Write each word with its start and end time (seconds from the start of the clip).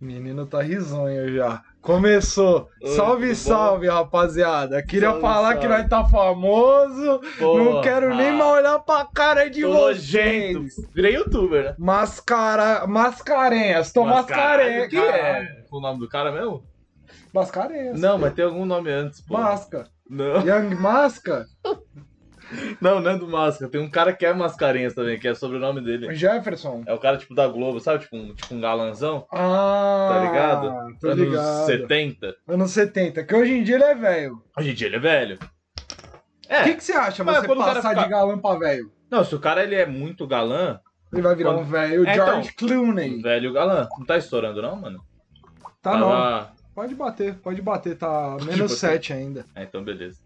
Menino 0.00 0.46
tá 0.46 0.62
risonho 0.62 1.34
já. 1.34 1.62
Começou. 1.82 2.68
Oi, 2.82 2.90
salve, 2.94 3.28
bom? 3.28 3.34
salve, 3.34 3.88
rapaziada. 3.88 4.80
Queria 4.82 5.08
Salve, 5.08 5.22
falar 5.22 5.52
salve. 5.54 5.60
que 5.60 5.68
nós 5.68 5.88
tá 5.88 6.04
famoso. 6.04 7.20
Porra. 7.38 7.64
Não 7.64 7.80
quero 7.80 8.14
nem 8.14 8.32
mais 8.32 8.52
olhar 8.58 8.78
pra 8.80 9.04
cara 9.12 9.48
de 9.50 9.62
Tô 9.62 9.68
nojento. 9.72 10.62
vocês. 10.62 10.88
Virei 10.94 11.16
youtuber, 11.16 11.64
né? 11.64 11.74
Mascara... 11.78 12.86
Mascarenhas. 12.86 13.92
Tô 13.92 14.04
mascarenha. 14.04 14.86
O 14.86 14.88
que 14.88 14.96
é? 14.98 15.64
O 15.72 15.80
nome 15.80 15.98
do 15.98 16.08
cara 16.08 16.30
mesmo? 16.30 16.62
Mascarenhas. 17.34 17.98
Não, 18.00 18.18
mas 18.18 18.34
tem 18.34 18.44
algum 18.44 18.64
nome 18.64 18.90
antes, 18.90 19.20
pô. 19.20 19.34
Masca. 19.34 19.86
Não, 20.08 20.40
Young 20.46 20.74
Masca. 20.76 21.44
não, 22.80 23.00
não 23.00 23.10
é 23.12 23.18
do 23.18 23.28
Máscara. 23.28 23.70
Tem 23.70 23.80
um 23.80 23.90
cara 23.90 24.12
que 24.12 24.24
é 24.26 24.32
Mascarenhas 24.32 24.94
também, 24.94 25.18
que 25.18 25.28
é 25.28 25.34
sobre 25.34 25.56
o 25.56 25.60
nome 25.60 25.80
dele. 25.80 26.14
Jefferson. 26.14 26.82
É 26.86 26.92
o 26.94 26.98
cara 26.98 27.16
tipo 27.16 27.34
da 27.34 27.46
Globo, 27.46 27.80
sabe? 27.80 28.00
Tipo 28.04 28.16
um, 28.16 28.34
tipo 28.34 28.54
um 28.54 28.60
galanzão. 28.60 29.26
Ah, 29.32 30.08
Tá 30.12 30.24
ligado? 30.24 30.98
Tô 31.00 31.08
anos 31.08 31.18
ligado. 31.28 31.66
70. 31.66 32.36
Anos 32.48 32.70
70. 32.70 33.24
Que 33.24 33.34
hoje 33.34 33.52
em 33.52 33.62
dia 33.62 33.74
ele 33.76 33.84
é 33.84 33.94
velho. 33.94 34.42
Hoje 34.58 34.70
em 34.70 34.74
dia 34.74 34.86
ele 34.86 34.96
é 34.96 35.00
velho. 35.00 35.38
O 35.40 36.52
É. 36.52 36.64
que, 36.64 36.74
que 36.76 36.84
você 36.84 36.92
acha? 36.92 37.22
Mas 37.24 37.40
Você 37.44 37.52
o 37.52 37.56
passar 37.56 37.90
fica- 37.90 38.02
de 38.04 38.08
galã 38.08 38.38
pra 38.38 38.54
velho? 38.58 38.90
Não, 39.10 39.24
se 39.24 39.34
o 39.34 39.38
cara 39.40 39.62
ele 39.62 39.74
é 39.74 39.86
muito 39.86 40.26
galã, 40.26 40.80
Ele 41.12 41.22
vai 41.22 41.34
virar 41.34 41.50
Quando- 41.54 41.60
um 41.62 41.64
velho 41.70 42.06
É, 42.06 42.14
George 42.14 42.50
então. 42.54 42.68
Clooney. 42.68 43.22
velho 43.22 43.52
galã. 43.52 43.88
Não 43.98 44.04
tá 44.06 44.18
estourando, 44.18 44.60
não, 44.60 44.76
mano? 44.76 45.00
Tá 45.80 45.96
não. 45.96 46.08
Tava- 46.10 46.52
Pode 46.74 46.94
bater, 46.94 47.34
pode 47.36 47.60
bater. 47.62 47.96
Tá 47.96 48.32
Pode 48.32 48.44
menos 48.44 48.60
bater. 48.60 48.76
7 48.76 49.12
ainda. 49.14 49.44
É, 49.54 49.62
então 49.64 49.82
beleza. 49.82 50.20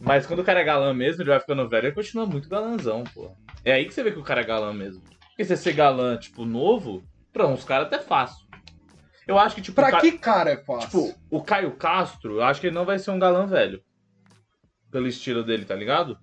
Mas 0.00 0.26
quando 0.26 0.40
o 0.40 0.44
cara 0.44 0.60
é 0.60 0.64
galã 0.64 0.92
mesmo, 0.92 1.22
ele 1.22 1.30
vai 1.30 1.40
ficando 1.40 1.68
velho, 1.68 1.86
ele 1.86 1.94
continua 1.94 2.26
muito 2.26 2.48
galãzão, 2.48 3.04
pô. 3.14 3.30
É 3.64 3.72
aí 3.72 3.84
que 3.86 3.94
você 3.94 4.02
vê 4.02 4.12
que 4.12 4.18
o 4.18 4.22
cara 4.24 4.40
é 4.42 4.44
galã 4.44 4.72
mesmo. 4.72 5.02
Porque 5.28 5.44
você 5.44 5.56
ser 5.56 5.72
galã, 5.72 6.16
tipo, 6.16 6.44
novo, 6.44 7.02
pra 7.32 7.46
uns 7.46 7.64
caras 7.64 7.86
até 7.86 7.98
fácil. 7.98 8.46
Eu 9.26 9.38
acho 9.38 9.54
que, 9.56 9.62
tipo, 9.62 9.74
Pra 9.74 9.90
ca- 9.90 10.00
que 10.00 10.12
cara 10.12 10.50
é 10.50 10.56
fácil? 10.56 10.88
tipo, 11.08 11.18
o 11.30 11.42
Caio 11.42 11.72
Castro, 11.76 12.34
eu 12.36 12.42
acho 12.44 12.60
que 12.60 12.68
ele 12.68 12.74
não 12.74 12.84
vai 12.84 12.98
ser 12.98 13.10
um 13.10 13.18
galã 13.18 13.46
velho. 13.46 13.82
Pelo 14.90 15.06
estilo 15.08 15.42
dele, 15.42 15.64
tá 15.64 15.74
ligado? 15.74 16.16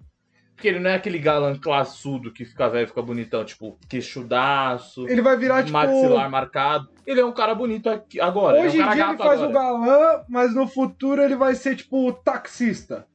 Porque 0.56 0.68
ele 0.68 0.80
não 0.80 0.90
é 0.90 0.96
aquele 0.96 1.20
galã 1.20 1.54
classudo 1.60 2.32
que 2.32 2.46
fica 2.46 2.70
velho 2.70 2.86
e 2.86 2.88
fica 2.88 3.02
bonitão, 3.02 3.44
tipo, 3.44 3.78
queixudaço, 3.90 5.08
ele 5.10 5.22
vai 5.22 5.36
virar, 5.36 5.62
tipo... 5.64 5.74
maxilar 5.74 6.30
marcado. 6.30 6.88
Ele 7.06 7.20
é 7.20 7.26
um 7.26 7.32
cara 7.34 7.54
bonito 7.54 7.90
aqui, 7.90 8.22
agora. 8.22 8.60
Hoje 8.62 8.80
é 8.80 8.86
um 8.86 8.90
em 8.90 8.94
dia 8.94 9.10
ele 9.10 9.18
faz 9.18 9.42
agora. 9.42 9.50
o 9.50 9.52
galã, 9.52 10.24
mas 10.30 10.56
no 10.56 10.68
futuro 10.68 11.22
ele 11.22 11.36
vai 11.36 11.56
ser, 11.56 11.76
tipo, 11.76 12.08
o 12.08 12.14
taxista. 12.14 13.06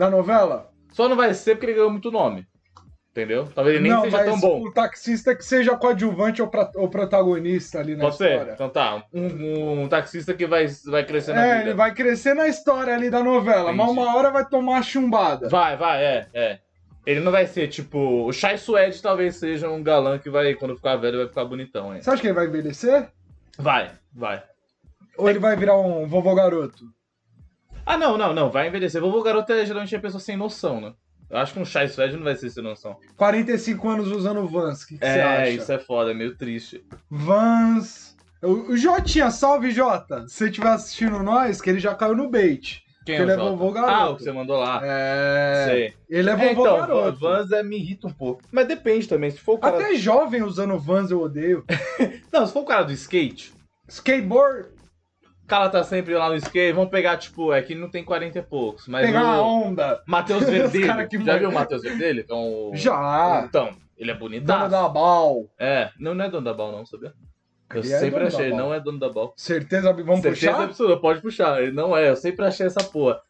Na 0.00 0.08
novela? 0.08 0.70
Só 0.92 1.06
não 1.10 1.14
vai 1.14 1.34
ser 1.34 1.56
porque 1.56 1.66
ele 1.66 1.74
ganhou 1.74 1.90
muito 1.90 2.10
nome. 2.10 2.46
Entendeu? 3.10 3.46
Talvez 3.54 3.74
ele 3.76 3.82
nem 3.82 3.92
não, 3.92 4.02
seja 4.04 4.16
mas 4.16 4.26
tão 4.30 4.40
bom. 4.40 4.62
o 4.62 4.72
taxista 4.72 5.34
que 5.34 5.44
seja 5.44 5.76
coadjuvante 5.76 6.40
ou, 6.40 6.48
pra- 6.48 6.70
ou 6.76 6.88
protagonista 6.88 7.80
ali 7.80 7.94
na 7.94 8.04
Pode 8.04 8.16
ser. 8.16 8.30
história. 8.30 8.52
Então 8.54 8.68
tá. 8.70 9.04
Um, 9.12 9.82
um 9.82 9.88
taxista 9.88 10.32
que 10.32 10.46
vai, 10.46 10.68
vai 10.86 11.04
crescer 11.04 11.34
na 11.34 11.44
É, 11.44 11.50
vida. 11.58 11.68
ele 11.70 11.74
vai 11.74 11.92
crescer 11.92 12.32
na 12.32 12.48
história 12.48 12.94
ali 12.94 13.10
da 13.10 13.22
novela, 13.22 13.72
mas 13.74 13.88
Entendi. 13.90 14.00
uma 14.06 14.16
hora 14.16 14.30
vai 14.30 14.48
tomar 14.48 14.72
uma 14.72 14.82
chumbada. 14.82 15.48
Vai, 15.50 15.76
vai, 15.76 16.02
é, 16.02 16.26
é. 16.32 16.58
Ele 17.04 17.20
não 17.20 17.30
vai 17.32 17.46
ser 17.46 17.68
tipo. 17.68 17.98
O 18.26 18.32
Chai 18.32 18.56
Suede 18.56 19.02
talvez 19.02 19.36
seja 19.36 19.68
um 19.68 19.82
galã 19.82 20.18
que 20.18 20.30
vai, 20.30 20.54
quando 20.54 20.76
ficar 20.76 20.96
velho, 20.96 21.18
vai 21.18 21.26
ficar 21.28 21.44
bonitão, 21.44 21.94
hein? 21.94 22.00
Você 22.00 22.08
acha 22.10 22.22
que 22.22 22.28
ele 22.28 22.34
vai 22.34 22.46
envelhecer? 22.46 23.08
Vai, 23.58 23.90
vai. 24.14 24.42
Ou 25.18 25.28
ele 25.28 25.38
vai 25.38 25.56
virar 25.56 25.76
um 25.78 26.06
vovô 26.06 26.34
garoto? 26.34 26.84
Ah, 27.90 27.96
não, 27.96 28.16
não, 28.16 28.32
não. 28.32 28.50
Vai 28.50 28.68
envelhecer. 28.68 29.00
Vovô 29.00 29.20
garoto 29.20 29.52
é 29.52 29.66
geralmente 29.66 29.96
a 29.96 30.00
pessoa 30.00 30.20
sem 30.20 30.36
noção, 30.36 30.80
né? 30.80 30.92
Eu 31.28 31.38
acho 31.38 31.52
que 31.52 31.58
um 31.58 31.64
Chai 31.64 31.88
Suede 31.88 32.16
não 32.16 32.22
vai 32.22 32.36
ser 32.36 32.48
sem 32.48 32.62
noção. 32.62 32.96
45 33.16 33.88
anos 33.88 34.12
usando 34.12 34.46
Vans, 34.46 34.82
o 34.82 34.86
que, 34.86 34.98
que 34.98 35.04
você 35.04 35.10
é, 35.10 35.22
acha? 35.22 35.50
isso 35.50 35.72
é 35.72 35.78
foda, 35.78 36.12
é 36.12 36.14
meio 36.14 36.36
triste. 36.36 36.84
Vans. 37.10 38.16
O, 38.42 38.76
Jotinha, 38.76 39.30
salve 39.32 39.72
Jota. 39.72 40.26
Se 40.28 40.36
você 40.36 40.44
estiver 40.46 40.68
assistindo 40.68 41.20
nós, 41.20 41.60
que 41.60 41.68
ele 41.68 41.80
já 41.80 41.92
caiu 41.94 42.14
no 42.14 42.30
bait. 42.30 42.82
Quem 43.04 43.16
Que 43.16 43.22
ele 43.22 43.32
é 43.32 43.34
Jota? 43.34 43.50
vovô 43.50 43.72
garoto. 43.72 43.92
Ah, 43.92 44.10
o 44.10 44.16
que 44.16 44.22
você 44.22 44.30
mandou 44.32 44.56
lá. 44.56 44.80
É. 44.84 45.64
Sei. 45.68 45.94
Ele 46.08 46.30
é 46.30 46.36
vovô 46.36 46.46
É, 46.46 46.52
então, 46.52 46.76
garoto. 46.78 47.18
Vans 47.18 47.50
é, 47.50 47.62
me 47.64 47.76
irrita 47.76 48.06
um 48.06 48.12
pouco. 48.12 48.42
Mas 48.52 48.68
depende 48.68 49.08
também. 49.08 49.30
Se 49.32 49.38
for 49.40 49.54
o 49.54 49.58
cara. 49.58 49.76
Até 49.76 49.96
jovem 49.96 50.42
usando 50.42 50.78
Vans 50.78 51.10
eu 51.10 51.20
odeio. 51.20 51.64
Não, 52.32 52.46
se 52.46 52.52
for 52.52 52.60
o 52.60 52.66
cara 52.66 52.84
do 52.84 52.92
skate, 52.92 53.52
Skateboard, 53.88 54.68
cara 55.50 55.68
tá 55.68 55.82
sempre 55.84 56.14
lá 56.14 56.28
no 56.28 56.36
skate, 56.36 56.72
vamos 56.72 56.90
pegar, 56.90 57.16
tipo, 57.18 57.52
é 57.52 57.60
que 57.60 57.74
não 57.74 57.90
tem 57.90 58.04
40 58.04 58.38
e 58.38 58.42
poucos, 58.42 58.86
mas 58.88 59.04
pegar 59.04 59.20
a 59.20 59.42
o 59.42 59.44
onda. 59.44 60.02
Matheus 60.06 60.44
Verdelho, 60.48 61.08
que 61.08 61.22
já 61.24 61.36
viu 61.36 61.50
o 61.50 61.52
Matheus 61.52 61.82
Verdelho? 61.82 62.24
É 62.28 62.34
um... 62.34 62.70
Já. 62.74 63.44
Então, 63.46 63.70
ele 63.98 64.10
é 64.12 64.14
Dono 64.14 64.30
bonitaço. 64.30 64.70
da 64.70 64.88
Bal. 64.88 65.46
É, 65.58 65.90
não, 65.98 66.14
não 66.14 66.24
é 66.24 66.30
dono 66.30 66.44
da 66.44 66.54
Bal 66.54 66.72
não, 66.72 66.86
sabia? 66.86 67.12
Eu 67.74 67.82
Ele 67.82 67.92
é 67.92 67.98
sempre 67.98 68.20
dono 68.20 68.30
da 68.30 68.36
achei, 68.36 68.46
ele 68.46 68.56
não 68.56 68.72
é 68.74 68.80
dono 68.80 68.98
da 68.98 69.08
Bal. 69.10 69.34
Certeza, 69.36 69.92
vamos 69.92 70.20
Certeza 70.22 70.52
puxar? 70.52 70.64
absoluta, 70.64 71.00
pode 71.00 71.20
puxar, 71.20 71.62
ele 71.62 71.72
não 71.72 71.96
é, 71.96 72.08
eu 72.08 72.16
sempre 72.16 72.44
achei 72.46 72.66
essa 72.66 72.82
porra. 72.84 73.20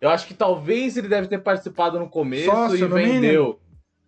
Eu 0.00 0.10
acho 0.10 0.26
que 0.26 0.34
talvez 0.34 0.96
ele 0.96 1.08
deve 1.08 1.26
ter 1.28 1.38
participado 1.38 1.98
no 1.98 2.08
começo 2.08 2.44
Sócio, 2.44 2.76
e 2.76 2.80
no 2.82 2.88
vendeu. 2.94 3.12
mínimo. 3.20 3.58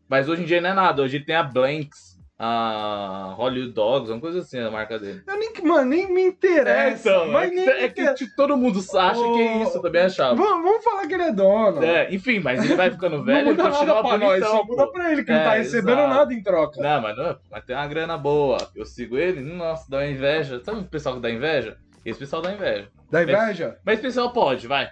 Mas 0.09 0.29
hoje 0.29 0.43
em 0.43 0.45
dia 0.45 0.61
não 0.61 0.71
é 0.71 0.75
nada, 0.75 1.03
hoje 1.03 1.21
tem 1.21 1.35
a 1.37 1.43
Blanks, 1.43 2.10
a 2.43 3.35
Hollywood 3.37 3.75
Dogs, 3.75 4.11
uma 4.11 4.19
coisa 4.19 4.39
assim, 4.39 4.59
a 4.59 4.71
marca 4.71 4.99
dele. 4.99 5.23
Eu 5.27 5.39
nem, 5.39 5.53
mano, 5.63 5.85
nem 5.91 6.11
me 6.11 6.23
interessa. 6.23 7.11
É, 7.11 7.13
então, 7.13 7.29
mas 7.31 7.53
é, 7.53 7.55
nem 7.55 7.65
que, 7.67 7.71
é 7.71 7.77
que, 7.81 8.01
interessa. 8.01 8.15
tipo, 8.15 8.35
todo 8.35 8.57
mundo 8.57 8.79
acha 8.79 9.23
que 9.23 9.41
é 9.43 9.63
isso, 9.63 9.77
eu 9.77 9.83
também 9.83 10.01
achava. 10.01 10.35
Vamos, 10.37 10.65
vamos 10.65 10.83
falar 10.83 11.07
que 11.07 11.13
ele 11.13 11.23
é 11.25 11.33
dono. 11.33 11.85
É, 11.85 12.15
enfim, 12.15 12.41
mas 12.41 12.65
ele 12.65 12.77
vai 12.77 12.91
ficando 12.91 13.23
velho 13.23 13.45
não 13.45 13.53
e 13.53 13.57
muda 13.57 13.63
nada 13.65 13.77
continua 13.77 14.01
pra 14.03 14.17
nós, 14.17 14.41
bonitão, 14.41 14.51
só 14.57 14.65
muda 14.65 14.87
pra 14.91 15.13
ele, 15.13 15.23
que 15.23 15.31
não 15.31 15.39
É, 15.39 15.45
tá 15.45 15.51
recebendo 15.51 15.99
exato. 15.99 16.15
nada 16.15 16.33
em 16.33 16.43
troca. 16.43 16.81
Não, 16.83 17.03
mas 17.03 17.17
não, 17.19 17.39
mas 17.51 17.65
tem 17.67 17.77
uma 17.77 17.87
grana 17.87 18.17
boa. 18.17 18.57
Eu 18.75 18.87
sigo 18.87 19.19
ele, 19.19 19.43
nossa, 19.43 19.85
dá 19.91 19.99
uma 19.99 20.07
inveja. 20.07 20.63
Sabe 20.65 20.81
o 20.81 20.85
pessoal 20.85 21.17
que 21.17 21.21
dá 21.21 21.31
inveja? 21.31 21.77
Esse 22.07 22.19
pessoal 22.19 22.41
dá 22.41 22.53
inveja. 22.53 22.89
Da 23.11 23.23
inveja? 23.23 23.77
Mas 23.85 23.95
esse 23.95 24.03
pessoal 24.03 24.33
pode, 24.33 24.67
vai. 24.67 24.89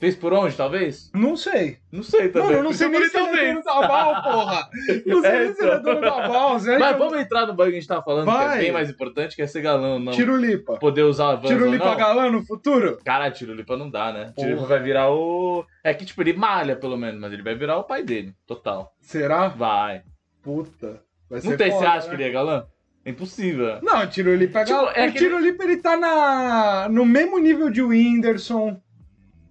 Fez 0.00 0.16
por 0.16 0.32
onde, 0.32 0.56
talvez? 0.56 1.10
Não 1.14 1.36
sei. 1.36 1.76
Não 1.92 2.02
sei 2.02 2.30
também. 2.30 2.46
Mano, 2.48 2.58
eu 2.60 2.64
não 2.64 2.72
sei 2.72 2.88
nem 2.88 3.04
se 3.06 3.16
ele 3.18 3.38
é 3.38 3.52
dono 3.52 3.62
da 3.62 3.86
Bal, 3.86 4.14
porra. 4.24 4.68
Não 5.04 5.20
sei 5.20 5.30
É, 5.30 5.44
nem 5.44 5.54
se 5.54 5.62
ele 5.62 5.70
é 5.70 5.74
então. 5.76 5.82
dono 5.94 6.00
da 6.00 6.26
Bal. 6.28 6.58
Você 6.58 6.70
acha 6.70 6.78
Mas 6.78 6.92
que 6.92 6.98
vamos 6.98 7.18
entrar 7.20 7.40
no 7.46 7.52
bagulho 7.52 7.70
que 7.72 7.76
a 7.76 7.80
gente 7.80 7.88
tava 7.88 8.02
falando, 8.02 8.24
que 8.26 8.32
Vai. 8.32 8.56
é 8.56 8.60
bem 8.62 8.72
mais 8.72 8.88
importante, 8.88 9.36
que 9.36 9.42
é 9.42 9.46
ser 9.46 9.60
galã, 9.60 9.98
não. 9.98 10.12
Tirulipa. 10.12 10.78
Poder 10.78 11.02
usar 11.02 11.28
a 11.32 11.34
Vans 11.34 11.48
Tirulipa 11.50 11.94
galã 11.96 12.30
no 12.30 12.42
futuro? 12.46 12.98
Cara, 13.04 13.30
Tirulipa 13.30 13.76
não 13.76 13.90
dá, 13.90 14.10
né? 14.10 14.32
Porra. 14.34 14.46
Tirulipa 14.48 14.66
vai 14.66 14.80
virar 14.82 15.10
o... 15.12 15.66
É 15.84 15.92
que, 15.92 16.06
tipo, 16.06 16.22
ele 16.22 16.32
malha, 16.32 16.74
pelo 16.76 16.96
menos, 16.96 17.20
mas 17.20 17.30
ele 17.32 17.42
vai 17.42 17.54
virar 17.54 17.76
o 17.76 17.84
pai 17.84 18.02
dele, 18.02 18.32
total. 18.46 18.94
Será? 19.02 19.48
Vai. 19.48 20.00
Puta. 20.42 21.02
Vai 21.28 21.40
Não 21.44 21.56
tem, 21.58 21.70
você 21.70 21.76
foda, 21.76 21.88
acha 21.90 22.06
né? 22.08 22.08
que 22.08 22.22
ele 22.22 22.28
é 22.28 22.32
galã? 22.32 22.64
É 23.04 23.10
impossível. 23.10 23.78
Não, 23.82 24.02
o 24.02 24.06
Tirulipa 24.06 24.60
é 24.60 24.64
Tipo, 24.64 24.78
galã. 24.78 24.92
é 24.94 25.04
o 25.04 25.08
aquele- 25.10 25.18
Tirulipa, 25.26 25.62
ele 25.64 25.76
tá 25.76 25.96
na... 25.96 26.88
no 26.90 27.04
mesmo 27.04 27.38
nível 27.38 27.68
de 27.70 27.82
Whindersson. 27.82 28.80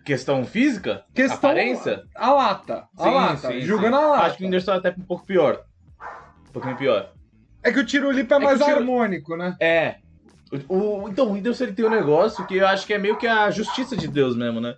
Questão 0.06 0.44
física? 0.46 1.04
Questão... 1.14 1.50
Aparência? 1.52 2.04
A 2.16 2.32
lata. 2.34 2.88
A 2.98 3.04
Sim, 3.04 3.10
lata. 3.14 3.48
sim, 3.52 3.62
Jogando 3.62 3.98
sim. 3.98 4.04
a 4.04 4.08
lata. 4.08 4.26
Acho 4.26 4.38
que 4.38 4.44
o 4.44 4.46
Whindersson 4.46 4.74
é 4.74 4.78
até 4.78 4.90
um 4.98 5.04
pouco 5.06 5.26
pior. 5.26 5.62
Um 6.50 6.52
pouquinho 6.52 6.76
pior. 6.78 7.12
É 7.62 7.72
que 7.72 7.80
o 7.80 7.86
Tirulipa 7.86 8.36
é 8.36 8.40
que 8.40 8.44
mais 8.46 8.62
o 8.62 8.64
Tiru- 8.66 8.78
harmônico, 8.78 9.36
né? 9.36 9.56
É. 9.60 9.96
O, 10.68 11.04
o- 11.04 11.10
então, 11.10 11.28
o 11.28 11.34
Whindersson 11.34 11.66
ele 11.66 11.74
tem 11.74 11.86
um 11.86 11.90
negócio 11.90 12.46
que 12.48 12.56
eu 12.58 12.68
acho 12.68 12.88
que 12.88 12.94
é 12.94 12.98
meio 12.98 13.18
que 13.18 13.28
a 13.28 13.52
justiça 13.52 13.96
de 13.96 14.08
Deus 14.08 14.36
mesmo, 14.36 14.60
né? 14.60 14.76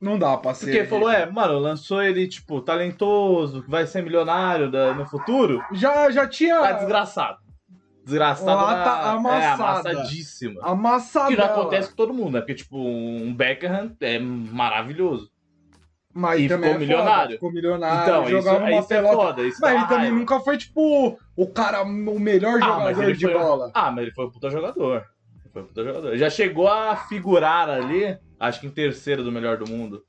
Não 0.00 0.18
dá 0.18 0.36
pra 0.36 0.52
ser. 0.52 0.66
Porque 0.66 0.78
ele 0.80 0.88
falou, 0.88 1.08
é, 1.10 1.24
mano, 1.24 1.58
lançou 1.58 2.02
ele, 2.02 2.26
tipo, 2.28 2.60
talentoso, 2.60 3.62
que 3.62 3.70
vai 3.70 3.86
ser 3.86 4.02
milionário 4.02 4.70
da- 4.70 4.92
no 4.92 5.06
futuro. 5.06 5.64
Já, 5.72 6.10
já 6.10 6.26
tinha 6.26 6.60
Tá 6.60 6.72
desgraçado. 6.72 7.38
Desgraçado 8.04 8.62
Lata 8.62 8.90
na- 8.90 9.10
amassada. 9.12 9.88
É, 9.88 9.92
amassadíssima. 9.92 10.60
amassado. 10.62 11.28
Que 11.30 11.36
não 11.36 11.44
acontece 11.46 11.88
com 11.90 11.96
todo 11.96 12.12
mundo, 12.14 12.32
né? 12.32 12.40
Porque, 12.40 12.54
tipo, 12.54 12.76
um 12.78 13.34
Beckham 13.34 13.96
é 14.00 14.18
maravilhoso. 14.18 15.30
Mas 16.16 16.42
E 16.42 16.48
também 16.48 16.70
ficou 16.70 16.70
é 16.70 16.72
foda, 16.74 16.78
milionário. 16.86 17.32
Ficou 17.32 17.52
milionário. 17.52 18.02
então, 18.02 18.22
isso, 18.22 18.30
jogava 18.30 18.58
uma 18.64 18.78
isso 18.80 18.94
é 18.94 19.02
foda. 19.02 19.42
Isso 19.42 19.58
Mas 19.60 19.74
ele 19.76 19.86
também 19.88 20.12
nunca 20.12 20.38
foi, 20.40 20.56
tipo, 20.56 21.18
o 21.34 21.46
cara, 21.48 21.82
o 21.82 22.20
melhor 22.20 22.60
Ah, 22.62 22.66
jogador 22.92 23.12
de 23.14 23.24
foi- 23.24 23.34
bola. 23.34 23.70
Ah, 23.74 23.90
mas 23.90 24.02
ele 24.04 24.12
foi 24.12 24.26
um 24.26 24.30
puta 24.30 24.48
jogador. 24.50 25.04
Ele 25.40 25.50
foi 25.52 25.62
um 25.62 25.66
puta 25.66 25.82
jogador. 25.82 26.16
Já 26.16 26.30
chegou 26.30 26.68
a 26.68 26.94
figurar 26.94 27.68
ali, 27.68 28.16
acho 28.38 28.60
que 28.60 28.66
em 28.68 28.70
terceiro 28.70 29.24
do 29.24 29.32
melhor 29.32 29.56
do 29.56 29.68
mundo. 29.68 30.02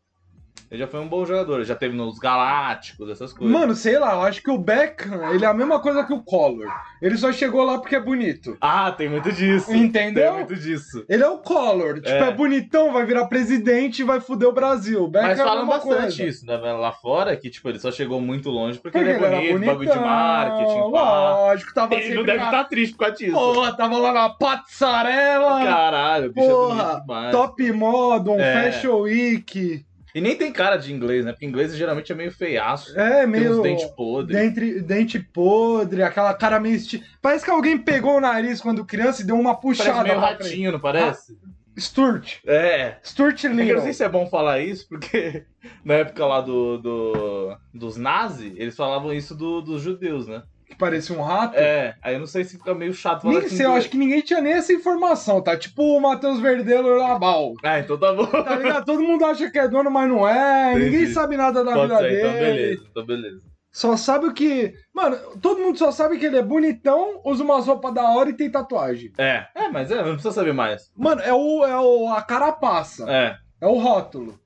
Ele 0.71 0.79
já 0.79 0.87
foi 0.87 0.99
um 0.99 1.07
bom 1.07 1.23
jogador. 1.25 1.57
Ele 1.57 1.65
já 1.65 1.75
teve 1.75 1.95
nos 1.95 2.17
Galácticos, 2.17 3.07
essas 3.09 3.31
coisas. 3.31 3.55
Mano, 3.55 3.75
sei 3.75 3.99
lá, 3.99 4.13
eu 4.15 4.21
acho 4.23 4.41
que 4.41 4.49
o 4.49 4.57
Beckham, 4.57 5.31
ele 5.31 5.45
é 5.45 5.47
a 5.47 5.53
mesma 5.53 5.79
coisa 5.79 6.03
que 6.03 6.11
o 6.13 6.23
Collor. 6.23 6.67
Ele 7.01 7.15
só 7.17 7.31
chegou 7.31 7.63
lá 7.63 7.77
porque 7.77 7.95
é 7.95 7.99
bonito. 7.99 8.57
Ah, 8.59 8.91
tem 8.91 9.07
muito 9.07 9.31
disso. 9.31 9.71
Entendeu? 9.73 10.23
Tem 10.23 10.33
muito 10.33 10.55
disso. 10.55 11.05
Ele 11.07 11.23
é 11.23 11.27
o 11.29 11.37
Collor. 11.37 11.95
Tipo, 11.95 12.09
é. 12.09 12.29
É. 12.29 12.31
bonitão, 12.31 12.91
vai 12.91 13.05
virar 13.05 13.27
presidente 13.27 13.99
e 13.99 14.03
vai 14.03 14.19
foder 14.19 14.49
o 14.49 14.51
Brasil. 14.53 15.03
O 15.03 15.07
Beckham 15.07 15.29
Mas 15.29 15.39
é 15.39 15.43
falam 15.43 15.65
mesma 15.67 15.73
bastante 15.75 16.17
coisa. 16.17 16.23
isso, 16.23 16.45
né? 16.45 16.57
Lá 16.57 16.91
fora, 16.91 17.37
que 17.37 17.49
tipo, 17.49 17.69
ele 17.69 17.79
só 17.79 17.91
chegou 17.91 18.19
muito 18.19 18.49
longe 18.49 18.79
porque, 18.79 18.97
Porque 18.97 19.11
ele 19.11 19.23
é 19.23 19.27
era 19.27 19.37
bonito, 19.53 19.65
bagulho 19.67 19.91
de 19.91 19.99
marketing, 19.99 20.91
pá. 20.91 21.35
Lógico, 21.35 21.73
tava 21.73 21.95
Ele 21.95 22.15
não 22.15 22.23
deve 22.23 22.39
na- 22.39 22.45
estar 22.45 22.63
triste 22.65 22.93
por 22.93 22.99
causa 23.05 23.15
disso. 23.15 23.31
Porra, 23.33 23.77
tava 23.77 23.97
lá 23.97 24.11
na 24.11 24.29
passarela. 24.31 25.63
Caralho, 25.63 26.29
o 26.29 26.33
bicho 26.33 26.45
é 26.45 26.49
Porra, 26.49 26.83
bonito 26.83 27.01
demais. 27.05 27.31
Top 27.31 27.71
Model, 27.71 28.39
É. 28.39 28.71
Fashion 28.71 28.99
Week. 29.01 29.85
E 30.15 30.21
nem 30.21 30.33
tem 30.35 30.49
cara 30.51 30.77
de 30.77 30.93
inglês, 30.93 31.25
né? 31.25 31.33
Porque 31.33 31.45
inglês 31.45 31.75
geralmente 31.75 32.09
é 32.11 32.15
meio 32.15 32.31
feiaço. 32.31 32.97
É, 32.97 33.19
Tem 33.23 33.27
meio. 33.27 33.57
uns 33.57 33.61
dentes 33.61 33.85
podres. 33.87 34.35
Dente, 34.55 34.79
dente 34.81 35.19
podre, 35.19 36.01
aquela 36.01 36.33
cara 36.33 36.57
meio. 36.57 36.75
Esti... 36.77 37.03
Parece 37.21 37.43
que 37.43 37.51
alguém 37.51 37.77
pegou 37.77 38.15
o 38.15 38.21
nariz 38.21 38.61
quando 38.61 38.85
criança 38.85 39.21
e 39.21 39.25
deu 39.25 39.35
uma 39.37 39.53
Parece 39.53 39.79
puxada. 39.83 40.03
meio 40.03 40.15
pra 40.17 40.27
frente. 40.29 40.43
ratinho, 40.43 40.71
não 40.71 40.79
parece? 40.79 41.37
Sturt. 41.77 42.37
É. 42.47 42.95
Sturt 43.03 43.39
É 43.39 43.41
que 43.41 43.47
eu 43.47 43.51
não 43.57 43.63
Little. 43.65 43.81
sei 43.81 43.93
se 43.93 44.03
é 44.05 44.07
bom 44.07 44.25
falar 44.27 44.61
isso, 44.61 44.87
porque 44.87 45.43
na 45.83 45.95
época 45.95 46.25
lá 46.25 46.39
do, 46.39 46.77
do 46.77 47.57
dos 47.73 47.97
nazis, 47.97 48.53
eles 48.55 48.75
falavam 48.77 49.11
isso 49.13 49.35
do- 49.35 49.61
dos 49.61 49.81
judeus, 49.81 50.25
né? 50.27 50.41
Que 50.67 50.75
parecia 50.75 51.15
um 51.17 51.21
rato. 51.21 51.55
É, 51.57 51.95
aí 52.01 52.15
eu 52.15 52.19
não 52.19 52.27
sei 52.27 52.43
se 52.43 52.57
fica 52.57 52.73
meio 52.73 52.93
chato 52.93 53.21
falar 53.21 53.39
Nem 53.39 53.49
sei, 53.49 53.65
eu 53.65 53.73
acho 53.73 53.87
que 53.89 53.97
ninguém 53.97 54.21
tinha 54.21 54.41
nem 54.41 54.53
essa 54.53 54.73
informação, 54.73 55.41
tá? 55.41 55.55
Tipo 55.55 55.83
o 55.83 56.01
Matheus 56.01 56.39
Verdelo 56.39 56.97
Labal. 56.97 57.53
Ah, 57.63 57.79
então 57.79 57.97
tá 57.97 58.11
bom. 58.13 58.25
Tá 58.25 58.55
ligado? 58.55 58.85
Todo 58.85 59.01
mundo 59.03 59.23
acha 59.25 59.49
que 59.51 59.59
é 59.59 59.67
dono, 59.67 59.91
mas 59.91 60.09
não 60.09 60.27
é. 60.27 60.71
Entendi. 60.73 60.85
Ninguém 60.89 61.07
sabe 61.13 61.37
nada 61.37 61.63
da 61.63 61.73
Pode 61.73 61.87
vida 61.93 61.97
ser, 61.99 62.09
dele. 62.09 62.21
então 62.21 62.33
beleza, 62.33 62.83
então 62.91 63.05
beleza. 63.05 63.41
Só 63.71 63.97
sabe 63.97 64.25
o 64.27 64.33
que. 64.33 64.73
Mano, 64.93 65.17
todo 65.41 65.59
mundo 65.61 65.77
só 65.77 65.91
sabe 65.91 66.17
que 66.17 66.25
ele 66.25 66.37
é 66.37 66.41
bonitão, 66.41 67.19
usa 67.25 67.43
umas 67.43 67.67
roupas 67.67 67.93
da 67.93 68.09
hora 68.09 68.29
e 68.29 68.33
tem 68.33 68.49
tatuagem. 68.49 69.11
É, 69.17 69.45
é, 69.53 69.67
mas 69.67 69.91
é, 69.91 69.97
não 69.97 70.13
precisa 70.13 70.31
saber 70.31 70.53
mais. 70.53 70.89
Mano, 70.95 71.21
é 71.21 71.33
o, 71.33 71.65
é 71.65 71.77
o 71.79 72.07
a 72.13 72.21
carapaça. 72.21 73.05
É, 73.11 73.35
É. 73.61 73.67
o 73.67 73.77
rótulo. 73.77 74.39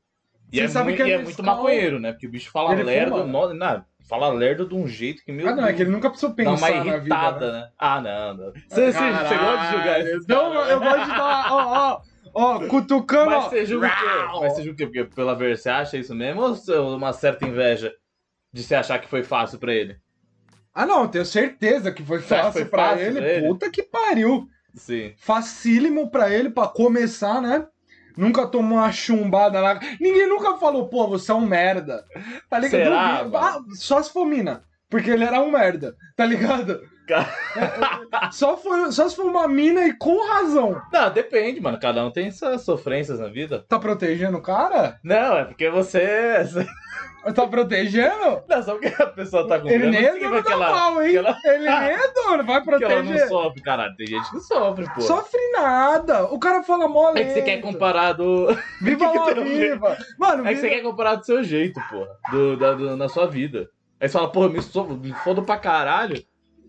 E 0.51 0.57
Você 0.57 0.63
é, 0.63 0.67
sabe 0.67 0.89
mui- 0.89 0.97
que 0.97 1.03
e 1.03 1.11
é 1.11 1.13
é 1.13 1.17
muito 1.21 1.43
maconheiro, 1.43 1.99
né? 1.99 2.11
Porque 2.11 2.25
o 2.25 2.31
bicho 2.31 2.49
fala 2.51 2.73
lerdo, 2.73 3.17
fuma? 3.21 3.53
Fala 4.09 4.29
lerdo 4.29 4.67
de 4.67 4.73
um 4.73 4.87
jeito 4.87 5.23
que, 5.23 5.31
meu 5.31 5.47
ah, 5.47 5.55
não, 5.55 5.65
é 5.67 5.71
que 5.71 5.83
ele 5.83 5.91
nunca 5.91 6.09
precisou 6.09 6.31
dá 6.31 6.35
pensar 6.35 6.71
uma 6.71 6.83
na 6.83 6.83
vida. 6.83 6.97
irritada, 6.97 7.51
né? 7.51 7.59
né? 7.59 7.69
Ah, 7.77 8.01
não, 8.01 8.33
não. 8.33 8.51
Você, 8.67 8.91
você, 8.91 8.91
você 8.91 9.37
gosta 9.37 9.65
de 9.65 9.71
julgar 9.71 9.83
Caralho, 9.83 10.07
esses 10.09 10.27
Não, 10.27 10.53
eu 10.65 10.79
gosto 10.79 11.01
de 11.01 11.07
dar. 11.11 11.47
Ó, 11.51 12.01
ó, 12.33 12.55
ó, 12.55 12.67
cutucando. 12.67 13.29
Mas 13.31 13.43
você 13.45 13.65
julga 13.65 13.87
o 13.87 13.89
quê? 13.89 14.39
Mas 14.41 14.53
você 14.53 14.63
julga 14.63 14.73
o 14.73 14.75
quê? 14.75 14.85
Porque 15.03 15.15
pela 15.15 15.35
ver, 15.35 15.55
você 15.57 15.69
acha 15.69 15.95
isso 15.95 16.15
mesmo 16.15 16.41
ou 16.41 16.95
uma 16.97 17.13
certa 17.13 17.45
inveja 17.45 17.93
de 18.51 18.63
você 18.63 18.73
achar 18.73 18.97
que 18.97 19.07
foi 19.07 19.21
fácil 19.23 19.59
pra 19.59 19.71
ele? 19.73 19.95
Ah, 20.73 20.85
não, 20.87 21.03
eu 21.03 21.07
tenho 21.09 21.25
certeza 21.25 21.91
que 21.91 22.03
foi 22.03 22.19
fácil 22.21 22.51
foi 22.53 22.65
pra 22.65 22.89
fácil 22.89 23.05
ele. 23.05 23.19
pra 23.19 23.29
ele? 23.29 23.47
Puta 23.47 23.69
que 23.69 23.83
pariu. 23.83 24.47
Sim. 24.73 25.13
Facílimo 25.17 26.09
pra 26.09 26.31
ele, 26.31 26.49
pra 26.49 26.67
começar, 26.67 27.41
né? 27.41 27.67
Nunca 28.17 28.47
tomou 28.47 28.77
uma 28.77 28.91
chumbada 28.91 29.59
lá. 29.59 29.79
Ninguém 29.99 30.27
nunca 30.27 30.57
falou, 30.57 30.87
pô, 30.87 31.07
você 31.07 31.31
é 31.31 31.35
um 31.35 31.45
merda. 31.45 32.05
Tá 32.49 32.59
ligado? 32.59 32.83
Será. 32.83 33.29
Ah, 33.33 33.59
só 33.75 34.01
se 34.01 34.11
for 34.11 34.25
mina. 34.25 34.63
Porque 34.89 35.11
ele 35.11 35.23
era 35.23 35.39
um 35.39 35.51
merda, 35.51 35.95
tá 36.15 36.25
ligado? 36.25 36.81
É, 37.15 38.31
só, 38.31 38.55
foi, 38.57 38.91
só 38.91 39.07
se 39.09 39.15
for 39.15 39.25
uma 39.25 39.47
mina 39.47 39.85
e 39.85 39.93
com 39.97 40.25
razão. 40.27 40.81
Não, 40.91 41.09
depende, 41.11 41.59
mano. 41.61 41.79
Cada 41.79 42.05
um 42.05 42.11
tem 42.11 42.31
suas 42.31 42.61
sofrências 42.61 43.19
na 43.19 43.27
vida. 43.27 43.65
Tá 43.67 43.79
protegendo 43.79 44.37
o 44.37 44.41
cara? 44.41 44.99
Não, 45.03 45.37
é 45.37 45.45
porque 45.45 45.69
você. 45.69 46.45
Tá 47.35 47.45
protegendo? 47.45 48.41
Não, 48.47 48.63
só 48.63 48.75
porque 48.75 48.87
a 49.03 49.07
pessoa 49.07 49.45
tá 49.47 49.59
com 49.59 49.67
Ele 49.67 49.89
nem 49.89 50.05
é 50.05 50.17
dono 50.17 50.41
da 50.41 50.51
ela, 50.51 50.69
mal, 50.71 51.03
hein? 51.03 51.15
ela- 51.15 51.37
Ele 51.43 51.65
nem 51.65 51.91
é 51.91 52.13
dono, 52.13 52.43
vai 52.45 52.61
que 52.63 52.69
ela 52.71 52.95
não 52.95 53.03
proteger. 53.03 53.27
sofre, 53.27 53.61
caralho. 53.61 53.95
Tem 53.97 54.07
gente 54.07 54.31
que 54.31 54.39
sofre, 54.39 54.85
pô. 54.95 55.01
Sofre 55.01 55.39
nada. 55.51 56.23
O 56.33 56.39
cara 56.39 56.63
fala 56.63 56.87
mó 56.87 57.11
É 57.15 57.23
que 57.25 57.31
você 57.33 57.41
quer 57.41 57.57
comparar 57.61 58.13
do. 58.13 58.47
Viva 58.81 59.11
lá, 59.11 59.33
viva. 59.33 59.97
Mano, 60.17 60.47
É 60.47 60.53
que 60.53 60.61
você 60.61 60.69
quer 60.69 60.81
comparar 60.81 61.15
do 61.15 61.25
seu 61.25 61.43
jeito, 61.43 61.79
pô. 61.89 62.07
Do, 62.31 62.55
da, 62.55 62.73
do- 62.73 62.95
na 62.95 63.09
sua 63.09 63.27
vida. 63.27 63.69
Aí 63.99 64.07
você 64.07 64.13
fala, 64.13 64.31
porra, 64.31 64.47
me, 64.47 64.61
so, 64.61 64.85
me 64.85 65.11
fodo 65.13 65.43
pra 65.43 65.57
caralho. 65.57 66.23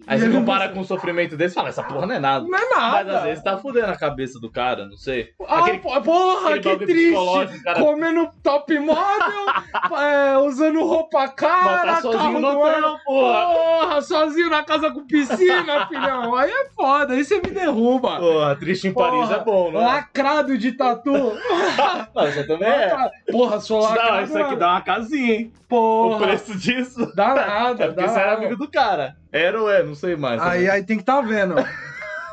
Aí 0.06 0.18
E 0.18 0.22
você 0.22 0.30
compara 0.30 0.66
não- 0.68 0.74
com 0.74 0.80
o 0.80 0.84
sofrimento 0.84 1.36
desse 1.36 1.52
e 1.52 1.56
fala, 1.56 1.68
essa 1.68 1.82
porra 1.82 2.06
não 2.06 2.14
é 2.14 2.18
nada. 2.18 2.44
Não 2.48 2.58
é 2.58 2.62
Mas 2.70 2.76
nada. 3.06 3.18
às 3.18 3.22
vezes 3.24 3.44
tá 3.44 3.56
fudendo 3.58 3.86
a 3.92 3.96
cabeça 3.96 4.40
do 4.40 4.50
cara, 4.50 4.86
não 4.86 4.96
sei. 4.96 5.28
Ah, 5.46 5.60
Aquele- 5.60 5.78
po- 5.78 6.00
porra, 6.02 6.54
aquele 6.54 6.78
que 6.78 6.86
triste! 6.86 7.62
cara. 7.62 7.78
Comendo 7.80 8.28
top 8.42 8.78
model, 8.78 8.96
é, 10.00 10.38
usando 10.38 10.82
roupa 10.84 11.28
cara, 11.28 11.86
Mas 11.86 11.96
tá 11.96 12.00
sozinho 12.02 12.40
no 12.40 12.48
hotel, 12.60 12.96
porra. 13.04 13.46
Porra, 13.54 14.02
sozinho 14.02 14.50
na 14.50 14.62
casa 14.64 14.90
com 14.90 15.06
piscina, 15.06 15.86
filhão. 15.88 16.34
Aí 16.34 16.50
é 16.50 16.68
foda, 16.74 17.14
aí 17.14 17.24
você 17.24 17.36
me 17.36 17.50
derruba. 17.50 18.16
Porra, 18.18 18.56
triste 18.56 18.88
em 18.88 18.92
Paris 18.94 19.20
Porra, 19.28 19.36
é 19.36 19.44
bom, 19.44 19.70
não 19.70 19.80
é? 19.80 19.84
Lacrado 19.84 20.56
de 20.58 20.72
tatu. 20.72 21.12
Não, 22.14 22.26
você 22.26 22.44
também 22.44 22.68
é. 22.68 23.10
Porra, 23.30 23.60
sou 23.60 23.80
lacrado. 23.80 24.16
Não, 24.16 24.22
isso 24.24 24.38
aqui 24.38 24.56
dá 24.56 24.70
uma 24.72 24.80
casinha, 24.80 25.34
hein? 25.34 25.52
O 25.76 26.10
Porra, 26.10 26.26
preço 26.28 26.56
disso. 26.58 27.12
dá 27.14 27.34
nada, 27.34 27.84
É 27.84 27.86
porque 27.88 28.02
dá 28.02 28.08
você 28.08 28.18
era 28.18 28.30
nada. 28.32 28.40
amigo 28.46 28.56
do 28.56 28.70
cara. 28.70 29.16
Era 29.32 29.60
ou 29.60 29.70
é, 29.70 29.82
não 29.82 29.94
sei 29.94 30.16
mais. 30.16 30.40
Aí, 30.42 30.68
aí 30.68 30.82
tem 30.84 30.98
que 30.98 31.04
tá 31.04 31.20
vendo. 31.20 31.54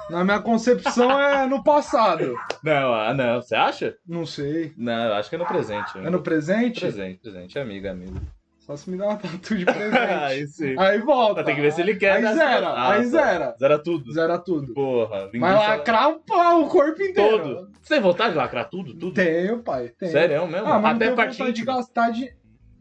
Na 0.09 0.23
minha 0.23 0.39
concepção 0.39 1.19
é 1.19 1.45
no 1.45 1.63
passado. 1.63 2.33
Não, 2.63 2.93
ah, 2.93 3.13
não. 3.13 3.41
Você 3.41 3.55
acha? 3.55 3.95
Não 4.07 4.25
sei. 4.25 4.71
Não, 4.77 5.07
eu 5.07 5.13
acho 5.15 5.29
que 5.29 5.35
é 5.35 5.39
no 5.39 5.45
presente. 5.45 5.97
É 5.97 6.09
no 6.09 6.21
presente? 6.21 6.79
presente, 6.79 7.19
presente, 7.21 7.59
amigo, 7.59 7.87
amigo. 7.89 8.19
Só 8.59 8.75
se 8.75 8.89
me 8.89 8.97
dá 8.97 9.05
uma 9.05 9.15
tatu 9.17 9.55
de 9.55 9.63
presente. 9.65 9.97
aí 10.23 10.47
sim. 10.47 10.75
Aí 10.79 10.99
volta. 10.99 11.43
Tem 11.43 11.55
que 11.55 11.61
ver 11.61 11.71
se 11.73 11.81
ele 11.81 11.95
quer. 11.95 12.13
Aí 12.17 12.21
né? 12.21 12.33
zera, 12.33 12.67
Ah, 12.69 12.91
aí 12.93 13.03
tá. 13.03 13.07
zera. 13.09 13.55
Zera 13.59 13.79
tudo. 13.79 14.11
Zera 14.13 14.37
tudo. 14.39 14.73
Porra, 14.73 15.21
Mas 15.23 15.31
vingança 15.31 15.67
lacrar 15.69 16.09
o 16.09 16.19
pau, 16.19 16.63
o 16.63 16.67
corpo 16.67 17.01
inteiro. 17.01 17.37
todo. 17.43 17.69
Você 17.81 17.93
tem 17.93 18.01
vontade 18.01 18.31
de 18.31 18.37
lacrar 18.37 18.69
tudo? 18.69 18.93
Tudo? 18.93 19.13
Tenho, 19.13 19.59
pai. 19.59 19.91
Tenho. 19.99 20.11
Sério 20.11 20.47
mesmo? 20.47 20.67
Ah, 20.67 20.79
mas 20.79 20.95
Até 20.95 21.09
não 21.09 21.15
tenho 21.15 21.29
vontade 21.29 21.53
de 21.53 21.65
gastar 21.65 22.11
de. 22.11 22.29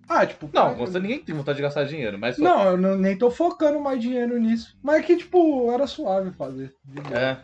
Ah, 0.08 0.24
tipo. 0.26 0.48
Não, 0.52 0.74
pai, 0.74 0.86
você 0.86 0.98
ninguém 1.00 1.18
tem 1.18 1.34
vontade 1.34 1.56
de 1.56 1.62
gastar 1.62 1.84
dinheiro, 1.84 2.18
mas 2.18 2.36
só... 2.36 2.42
Não, 2.42 2.70
eu 2.70 2.76
não- 2.76 2.96
nem 2.96 3.16
tô 3.18 3.30
focando 3.30 3.80
mais 3.80 4.00
dinheiro 4.00 4.38
nisso. 4.38 4.76
Mas 4.82 4.96
é 5.00 5.02
que, 5.02 5.16
tipo, 5.16 5.70
era 5.72 5.86
suave 5.86 6.30
fazer. 6.32 6.72
É, 7.12 7.36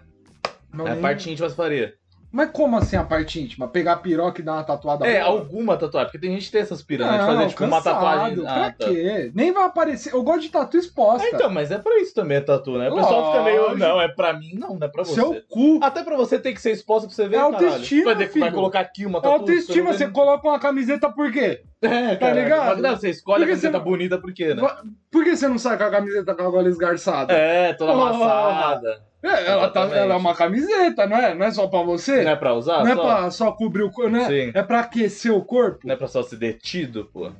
Não 0.72 0.86
é 0.86 0.90
a 0.90 0.94
nem- 0.94 1.02
parte 1.02 1.30
íntima 1.30 1.48
você 1.48 1.56
faria. 1.56 1.94
Mas 2.34 2.50
como 2.50 2.78
assim 2.78 2.96
a 2.96 3.04
parte 3.04 3.42
íntima? 3.42 3.68
Pegar 3.68 3.92
a 3.92 3.96
piroca 3.96 4.40
e 4.40 4.44
dar 4.44 4.54
uma 4.54 4.64
tatuada 4.64 5.06
É, 5.06 5.22
boa? 5.22 5.38
alguma 5.40 5.76
tatuagem, 5.76 6.06
porque 6.10 6.24
tem 6.26 6.32
gente 6.34 6.46
que 6.46 6.52
tem 6.52 6.62
essas 6.62 6.80
piranhas 6.82 7.20
de 7.20 7.26
fazer 7.26 7.46
tipo 7.48 7.64
uma 7.64 7.76
cansado, 7.76 7.94
tatuagem. 7.94 8.36
Pra 8.40 8.54
Ah, 8.66 8.70
tá. 8.72 8.86
quê? 8.86 9.30
Nem 9.34 9.52
vai 9.52 9.64
aparecer. 9.64 10.14
Eu 10.14 10.22
gosto 10.22 10.40
de 10.40 10.48
tatu 10.48 10.78
exposta. 10.78 11.26
Ah, 11.26 11.30
então, 11.34 11.50
mas 11.50 11.70
é 11.70 11.76
pra 11.76 11.98
isso 12.00 12.14
também 12.14 12.38
a 12.38 12.42
tatu, 12.42 12.78
né? 12.78 12.88
O 12.88 12.94
pessoal 12.94 13.32
fica 13.32 13.44
meio, 13.44 13.60
Lógico. 13.62 13.78
não, 13.80 14.00
é 14.00 14.08
pra 14.08 14.32
mim, 14.32 14.54
não, 14.54 14.78
não 14.78 14.86
é 14.86 14.88
pra 14.90 15.04
você. 15.04 15.14
Seu 15.14 15.42
cu. 15.50 15.78
Até 15.82 16.02
pra 16.02 16.16
você 16.16 16.38
tem 16.38 16.54
que 16.54 16.60
ser 16.62 16.70
exposta 16.70 17.06
pra 17.06 17.14
você 17.14 17.28
ver, 17.28 17.36
É 17.36 17.38
caralho. 17.40 17.54
autoestima, 17.66 18.14
vai, 18.14 18.26
ter- 18.28 18.38
vai 18.40 18.50
colocar 18.50 18.80
aqui 18.80 19.04
uma 19.04 19.18
É 19.18 19.22
tatu. 19.22 19.34
autoestima, 19.34 19.92
você 19.92 20.06
você 20.06 20.10
coloca 20.10 20.48
uma 20.48 20.58
camiseta 20.58 21.10
por 21.12 21.30
quê? 21.30 21.60
É, 21.82 22.16
cara, 22.16 22.34
ligado? 22.34 22.80
Não, 22.80 22.96
você 22.96 23.10
escolhe 23.10 23.40
Por 23.40 23.46
que 23.46 23.52
a 23.52 23.56
camiseta 23.56 23.78
bonita 23.80 24.18
por 24.18 24.32
quê, 24.32 24.54
né? 24.54 24.62
Por 25.10 25.24
que 25.24 25.36
você 25.36 25.48
não 25.48 25.58
sai 25.58 25.76
com 25.76 25.84
a 25.84 25.90
camiseta 25.90 26.34
com 26.34 26.42
a 26.42 26.50
gola 26.50 26.68
esgarçada? 26.68 27.32
É, 27.32 27.72
toda 27.74 27.92
Porra. 27.92 28.10
amassada. 28.10 29.02
É, 29.22 29.46
ela, 29.46 29.68
tá, 29.68 29.82
ela 29.82 30.14
é 30.14 30.16
uma 30.16 30.34
camiseta, 30.34 31.06
não 31.06 31.16
é? 31.16 31.34
Não 31.34 31.46
é 31.46 31.50
só 31.50 31.66
pra 31.66 31.82
você? 31.82 32.22
Não 32.24 32.30
é 32.32 32.36
pra 32.36 32.54
usar 32.54 32.84
Não 32.84 32.90
é 32.92 32.94
só? 32.94 33.02
pra 33.02 33.30
só 33.30 33.52
cobrir 33.52 33.82
o 33.82 33.90
corpo, 33.90 34.10
né? 34.10 34.26
Sim. 34.26 34.52
É 34.54 34.62
pra 34.62 34.80
aquecer 34.80 35.32
o 35.32 35.44
corpo. 35.44 35.80
Não 35.86 35.94
é 35.94 35.96
pra 35.96 36.08
só 36.08 36.22
ser 36.22 36.36
detido, 36.36 37.08
pô. 37.12 37.30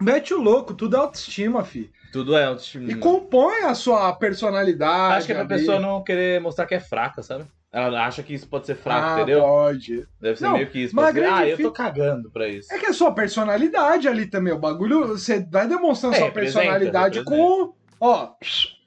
Mete 0.00 0.34
o 0.34 0.40
louco, 0.40 0.74
tudo 0.74 0.96
é 0.96 0.98
autoestima, 0.98 1.64
fi. 1.64 1.90
Tudo 2.12 2.36
é 2.36 2.44
autoestima. 2.44 2.90
E 2.90 2.94
compõe 2.94 3.62
a 3.62 3.74
sua 3.74 4.12
personalidade. 4.12 5.14
Acho 5.14 5.26
que 5.26 5.32
é 5.32 5.36
pra 5.36 5.44
pessoa 5.46 5.80
não 5.80 6.02
querer 6.02 6.40
mostrar 6.40 6.66
que 6.66 6.74
é 6.74 6.80
fraca, 6.80 7.22
sabe? 7.22 7.44
Ela 7.72 8.04
acha 8.06 8.22
que 8.22 8.34
isso 8.34 8.46
pode 8.46 8.66
ser 8.66 8.74
fraco, 8.74 9.06
ah, 9.06 9.12
entendeu? 9.22 9.40
pode. 9.40 10.06
Deve 10.20 10.36
ser 10.38 10.44
Não, 10.44 10.52
meio 10.52 10.68
que 10.70 10.78
isso. 10.80 10.94
mas 10.94 11.14
dizer, 11.14 11.26
ah, 11.26 11.48
eu 11.48 11.56
tô 11.56 11.72
cagando 11.72 12.30
pra 12.30 12.46
isso. 12.46 12.72
É 12.72 12.78
que 12.78 12.84
é 12.86 12.92
sua 12.92 13.14
personalidade 13.14 14.06
ali 14.06 14.26
também. 14.26 14.52
O 14.52 14.58
bagulho, 14.58 15.06
você 15.08 15.42
vai 15.50 15.66
demonstrando 15.66 16.14
É, 16.14 16.18
sua 16.18 16.26
representa, 16.26 16.58
personalidade 16.60 17.18
representa. 17.20 17.46
com. 17.46 17.74
Ó, 17.98 18.32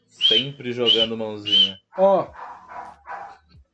Sempre 0.08 0.72
jogando 0.72 1.18
mãozinha. 1.18 1.76
ó. 1.98 2.28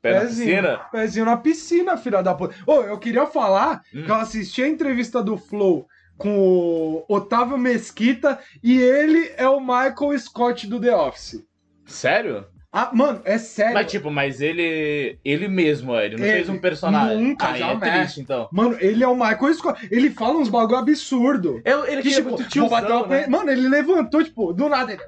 Pé 0.01 0.13
na 0.15 0.19
pezinho, 0.21 0.47
piscina? 0.47 0.77
Pezinho 0.91 1.25
na 1.25 1.38
piscina, 1.38 1.97
filha 1.97 2.24
da 2.24 2.33
puta. 2.33 2.55
Ô, 2.65 2.81
eu 2.81 2.97
queria 2.97 3.27
falar 3.27 3.81
Hum. 3.93 4.03
que 4.03 4.09
eu 4.09 4.15
assisti 4.15 4.63
a 4.63 4.67
entrevista 4.67 5.21
do 5.21 5.38
Flow 5.38 5.85
com 6.17 6.35
o 6.39 7.05
Otávio 7.07 7.57
Mesquita 7.57 8.39
e 8.63 8.79
ele 8.81 9.31
é 9.38 9.47
o 9.47 9.59
Michael 9.59 10.17
Scott 10.17 10.65
do 10.67 10.79
The 10.79 10.95
Office. 10.95 11.43
Sério? 11.85 12.47
Ah, 12.73 12.89
mano, 12.93 13.21
é 13.25 13.37
sério. 13.37 13.73
Mas 13.73 13.91
tipo, 13.91 14.09
mas 14.09 14.39
ele. 14.39 15.19
Ele 15.25 15.49
mesmo, 15.49 15.93
ele 15.93 16.15
não 16.15 16.23
Ele. 16.23 16.33
fez 16.37 16.47
um 16.47 16.57
personagem. 16.57 17.17
Nunca, 17.21 17.47
Aí 17.49 17.61
é 17.61 17.75
triste, 17.77 18.21
então. 18.21 18.47
Mano, 18.49 18.77
ele 18.79 19.03
é 19.03 19.07
o 19.09 19.13
Michael 19.13 19.53
Scott. 19.53 19.87
Ele 19.91 20.09
fala 20.09 20.37
uns 20.37 20.47
bagulho 20.47 20.77
absurdo. 20.77 21.61
Eu, 21.65 21.85
ele 21.85 22.01
Que, 22.01 22.07
que 22.09 22.15
tipo, 22.15 22.31
bater 22.31 22.47
tiozão, 22.47 23.03
uma 23.03 23.07
né? 23.07 23.27
Mano, 23.27 23.51
ele 23.51 23.67
levantou, 23.67 24.23
tipo, 24.23 24.53
do 24.53 24.69
nada. 24.69 24.93
ele- 24.93 25.01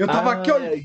Eu 0.00 0.06
tava 0.08 0.32
aqui, 0.32 0.50
ó. 0.50 0.56
Ai, 0.56 0.82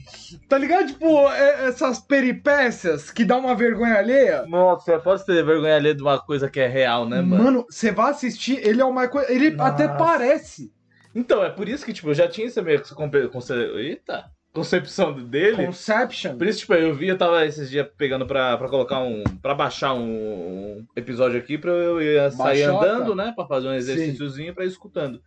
Tá 0.47 0.59
ligado? 0.59 0.85
Tipo, 0.87 1.27
é- 1.31 1.69
essas 1.69 1.99
peripécias 1.99 3.09
que 3.09 3.25
dá 3.25 3.37
uma 3.37 3.55
vergonha 3.55 3.95
alheia. 3.95 4.45
Nossa, 4.47 4.85
você 4.85 4.99
pode 4.99 5.25
ter 5.25 5.43
vergonha 5.43 5.75
ali 5.75 5.93
de 5.95 6.03
uma 6.03 6.19
coisa 6.19 6.47
que 6.47 6.59
é 6.59 6.67
real, 6.67 7.09
né, 7.09 7.19
mano? 7.21 7.43
Mano, 7.43 7.65
você 7.67 7.91
vai 7.91 8.11
assistir, 8.11 8.59
ele 8.63 8.79
é 8.79 8.85
o 8.85 8.93
Michael. 8.93 9.25
Ele 9.27 9.49
Nossa. 9.49 9.69
até 9.71 9.87
parece. 9.87 10.71
Então, 11.15 11.43
é 11.43 11.49
por 11.49 11.67
isso 11.67 11.83
que, 11.83 11.93
tipo, 11.93 12.09
eu 12.09 12.13
já 12.13 12.27
tinha 12.27 12.45
essa 12.45 12.61
meio 12.61 12.81
que 12.81 12.93
conce- 13.31 13.53
Eita! 13.53 14.34
Concepção 14.55 15.13
dele. 15.13 15.65
Conception. 15.65 16.37
Por 16.37 16.47
isso, 16.47 16.59
tipo, 16.59 16.73
eu 16.73 16.95
vi, 16.95 17.09
eu 17.09 17.17
tava 17.17 17.45
esses 17.45 17.69
dias 17.69 17.87
pegando 17.97 18.25
pra, 18.25 18.57
pra 18.57 18.69
colocar 18.69 18.99
um. 19.01 19.23
pra 19.41 19.53
baixar 19.53 19.93
um, 19.93 19.99
um 20.79 20.85
episódio 20.95 21.37
aqui 21.37 21.57
pra 21.57 21.71
eu 21.71 22.01
ia 22.01 22.31
sair 22.31 22.63
andando, 22.63 23.13
né? 23.13 23.33
Pra 23.35 23.45
fazer 23.45 23.67
um 23.67 23.73
exercíciozinho 23.73 24.53
pra 24.53 24.63
ir 24.63 24.69
escutando. 24.69 25.21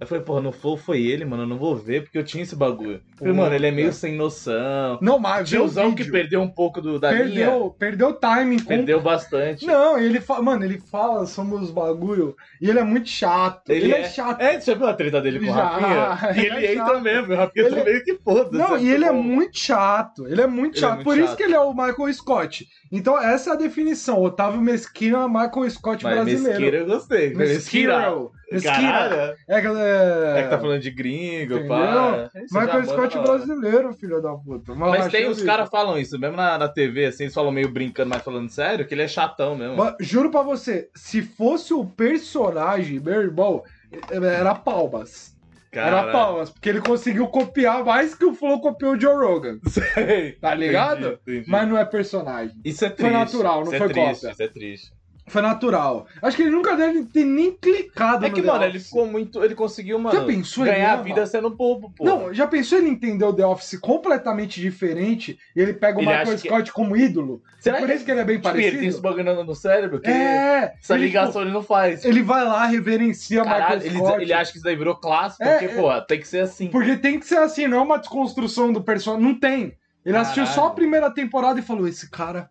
Eu 0.00 0.06
falei, 0.06 0.24
porra, 0.24 0.40
no 0.40 0.50
Flow 0.50 0.78
foi 0.78 1.02
ele, 1.02 1.26
mano, 1.26 1.42
eu 1.42 1.46
não 1.46 1.58
vou 1.58 1.76
ver 1.76 2.02
porque 2.04 2.16
eu 2.16 2.24
tinha 2.24 2.42
esse 2.42 2.56
bagulho. 2.56 2.92
Eu 3.12 3.18
falei, 3.18 3.32
mano, 3.34 3.54
ele 3.54 3.66
é 3.66 3.70
meio 3.70 3.92
sem 3.92 4.14
noção. 4.16 4.98
Não, 5.02 5.18
mas 5.18 5.42
o 5.42 5.50
Tiozão 5.50 5.94
que 5.94 6.10
perdeu 6.10 6.40
um 6.40 6.48
pouco 6.48 6.80
do, 6.80 6.98
da 6.98 7.10
linha. 7.12 7.24
perdeu, 7.50 7.76
perdeu 7.78 8.08
o 8.08 8.12
timing. 8.14 8.60
com- 8.60 8.64
Perdeu 8.68 9.00
bastante. 9.02 9.66
Não, 9.66 9.98
e 10.00 10.06
ele 10.06 10.18
fala, 10.20 10.40
mano, 10.42 10.64
ele 10.64 10.78
fala 10.78 11.26
sobre 11.26 11.56
os 11.56 11.70
bagulho 11.70 12.34
e 12.62 12.70
ele 12.70 12.78
é 12.78 12.82
muito 12.82 13.10
chato. 13.10 13.68
Ele, 13.70 13.92
é, 13.92 14.04
chato. 14.04 14.40
É, 14.40 14.58
você 14.58 14.74
viu 14.74 14.86
a 14.86 14.94
treta 14.94 15.20
dele 15.20 15.38
com 15.40 15.52
o 15.52 15.54
Já, 15.54 15.64
Rafinha? 15.68 16.32
E 16.42 16.46
ele 16.46 16.56
ele 16.56 16.66
é 16.66 16.72
entra 16.72 16.86
chato. 16.86 17.00
mesmo, 17.02 17.32
o 17.32 17.36
Rafinha 17.36 17.66
Ele- 17.66 17.76
tá 17.76 17.84
meio 17.84 18.04
que 18.04 18.14
foda. 18.24 18.58
Não, 18.58 18.78
e 18.78 18.88
ele 18.90 19.04
é 19.04 19.12
muito 19.12 19.58
chato. 19.58 20.26
Ele 20.26 20.40
é 20.40 20.46
muito 20.46 20.76
Ele 20.76 20.84
é 20.84 20.88
chato. 20.88 20.94
muito 20.96 21.04
Por 21.04 21.18
isso 21.18 21.36
que 21.36 21.42
ele 21.42 21.54
é 21.54 21.60
o 21.60 21.74
Michael 21.74 22.14
Scott. 22.14 22.66
Então, 22.92 23.16
essa 23.18 23.50
é 23.50 23.52
a 23.52 23.56
definição. 23.56 24.20
Otávio 24.20 24.60
Mesquita 24.60 25.16
é 25.16 25.24
o 25.24 25.28
Michael 25.28 25.70
Scott 25.70 26.02
Mas 26.02 26.14
brasileiro. 26.14 26.48
Mesquira 26.48 26.76
eu 26.78 26.86
gostei. 26.86 27.34
Mesquira. 27.34 27.98
Mesquira. 27.98 28.30
Mesquira. 28.50 28.74
Caralho. 28.74 29.36
É 29.48 29.60
que 29.60 29.66
é... 29.68 30.40
É 30.40 30.42
que 30.42 30.48
tá 30.48 30.58
falando 30.58 30.80
de 30.80 30.90
gringo, 30.90 31.54
Entendeu? 31.54 31.68
pá. 31.68 32.30
Isso 32.34 32.52
já 32.52 32.60
Michael 32.60 32.84
Scott 32.86 33.18
brasileiro, 33.18 33.94
filho 33.94 34.20
da 34.20 34.34
puta. 34.34 34.74
Mas 34.74 35.06
achei 35.06 35.20
tem, 35.22 35.30
os 35.30 35.40
caras 35.42 35.68
falam 35.68 35.96
isso, 35.96 36.18
mesmo 36.18 36.36
na, 36.36 36.58
na 36.58 36.68
TV, 36.68 37.06
assim, 37.06 37.24
eles 37.24 37.34
falam 37.34 37.52
meio 37.52 37.70
brincando, 37.70 38.10
mas 38.10 38.22
falando 38.22 38.48
sério, 38.50 38.84
que 38.84 38.92
ele 38.92 39.02
é 39.02 39.08
chatão 39.08 39.54
mesmo. 39.54 39.76
Mas, 39.76 39.94
juro 40.00 40.30
pra 40.30 40.42
você, 40.42 40.90
se 40.96 41.22
fosse 41.22 41.72
o 41.72 41.84
personagem, 41.84 42.98
meu 42.98 43.20
irmão, 43.22 43.62
era 44.10 44.54
palmas. 44.54 45.38
Era 45.72 45.90
Caralho. 45.90 46.12
palmas, 46.12 46.50
porque 46.50 46.68
ele 46.68 46.80
conseguiu 46.80 47.28
copiar 47.28 47.84
mais 47.84 48.14
que 48.14 48.24
o 48.24 48.34
Flow 48.34 48.60
copiou 48.60 48.94
o 48.94 49.00
Joe 49.00 49.14
Rogan. 49.14 49.60
Sei. 49.68 50.32
Tá 50.32 50.54
ligado? 50.54 50.98
Entendi, 51.06 51.20
entendi. 51.22 51.50
Mas 51.50 51.68
não 51.68 51.78
é 51.78 51.84
personagem. 51.84 52.56
Isso 52.64 52.84
é 52.84 52.88
foi 52.88 52.96
triste. 52.96 53.12
natural, 53.12 53.64
não 53.64 53.72
isso 53.72 53.78
foi 53.78 53.86
é 53.86 53.92
triste, 53.92 54.14
cópia. 54.14 54.30
Isso 54.32 54.42
é 54.42 54.48
triste. 54.48 54.92
Foi 55.30 55.40
natural. 55.42 56.06
Acho 56.20 56.36
que 56.36 56.42
ele 56.42 56.50
nunca 56.50 56.76
deve 56.76 57.04
ter 57.04 57.24
nem 57.24 57.52
clicado 57.52 58.26
É 58.26 58.28
no 58.28 58.34
que, 58.34 58.42
The 58.42 58.46
mano, 58.48 58.64
ele 58.64 58.70
Office. 58.78 58.86
ficou 58.88 59.06
muito. 59.06 59.44
Ele 59.44 59.54
conseguiu, 59.54 59.98
mano, 59.98 60.18
Já 60.18 60.24
pensou 60.26 60.66
ele 60.66 60.74
ganhar 60.74 60.92
a 60.94 61.02
vida 61.02 61.24
sendo 61.24 61.48
bobo, 61.50 61.90
pô. 61.96 62.04
Não, 62.04 62.34
já 62.34 62.46
pensou 62.48 62.78
ele 62.78 62.88
entender 62.88 63.24
o 63.24 63.32
The 63.32 63.46
Office 63.46 63.78
completamente 63.78 64.60
diferente 64.60 65.38
e 65.54 65.60
ele 65.60 65.72
pega 65.72 65.98
o 65.98 66.00
Ele 66.00 66.06
Michael 66.08 66.22
acha 66.32 66.42
que- 66.42 66.48
Scott 66.48 66.72
como 66.72 66.96
ídolo? 66.96 67.42
Será 67.60 67.78
Por 67.78 67.86
que 67.88 67.94
isso 67.94 68.04
que 68.04 68.10
ele 68.10 68.20
é 68.20 68.24
bem 68.24 68.36
tipo, 68.36 68.48
parecido? 68.48 68.68
ele 68.74 68.78
tem 68.80 68.88
esse 68.88 69.00
bagulho 69.00 69.24
no- 69.24 69.44
no 69.44 69.54
cérebro? 69.54 70.00
Que 70.00 70.10
É, 70.10 70.74
essa 70.82 70.94
ele, 70.94 71.04
ligação 71.04 71.42
ele 71.42 71.52
não 71.52 71.62
faz. 71.62 72.00
tipo, 72.00 72.12
ele 72.12 72.22
vai 72.22 72.44
lá, 72.44 72.66
reverencia 72.66 73.44
Caralho, 73.44 73.62
Michael 73.76 73.80
ele, 73.86 73.98
Scott. 73.98 74.22
ele 74.22 74.32
acha 74.32 74.50
que 74.50 74.56
isso 74.58 74.64
daí 74.64 74.74
virou 74.76 74.96
clássico, 74.96 75.44
É, 75.44 75.58
porque, 75.58 75.64
é. 75.66 75.80
pô, 75.80 76.00
tem 76.02 76.18
que 76.20 76.26
ser 76.26 76.40
assim. 76.40 76.66
Porque 76.68 76.96
tem 76.96 77.20
que 77.20 77.26
ser 77.26 77.38
assim, 77.38 77.68
não 77.68 77.78
é 77.78 77.82
uma 77.82 77.98
desconstrução 77.98 78.72
do 78.72 78.82
personagem. 78.82 79.24
Não 79.26 79.38
tem. 79.38 79.74
Ele 80.04 80.16
assistiu 80.16 80.46
só 80.46 80.66
a 80.66 80.70
primeira 80.70 81.10
temporada 81.10 81.60
e 81.60 81.62
falou: 81.62 81.86
esse 81.86 82.10
cara, 82.10 82.50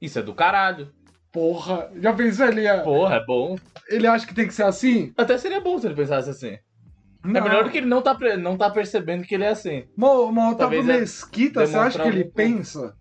Isso 0.00 0.18
é 0.18 0.22
do 0.22 0.32
caralho. 0.34 0.92
Porra. 1.38 1.90
Já 2.00 2.12
pensou 2.12 2.46
ele? 2.48 2.62
ia- 2.62 2.80
Porra, 2.80 3.16
é 3.16 3.24
bom. 3.24 3.56
Ele 3.88 4.06
acha 4.06 4.26
que 4.26 4.34
tem 4.34 4.46
que 4.46 4.54
ser 4.54 4.64
assim? 4.64 5.12
Até 5.16 5.38
seria 5.38 5.60
bom 5.60 5.78
se 5.78 5.86
ele 5.86 5.94
pensasse 5.94 6.28
assim. 6.28 6.48
É 6.50 6.60
Não. 7.24 7.42
melhor 7.42 7.64
do 7.64 7.70
que 7.70 7.78
ele 7.78 7.86
não 7.86 8.00
tá, 8.02 8.16
não 8.38 8.56
tá 8.56 8.70
percebendo 8.70 9.24
que 9.24 9.34
ele 9.34 9.44
é 9.44 9.48
assim. 9.48 9.84
Mo- 9.96 10.50
Otávio 10.50 10.80
é 10.80 10.82
Mesquita, 11.00 11.66
você 11.66 11.76
acha 11.76 12.00
que 12.02 12.08
ele 12.08 12.24
um 12.24 12.30
pensa? 12.30 12.94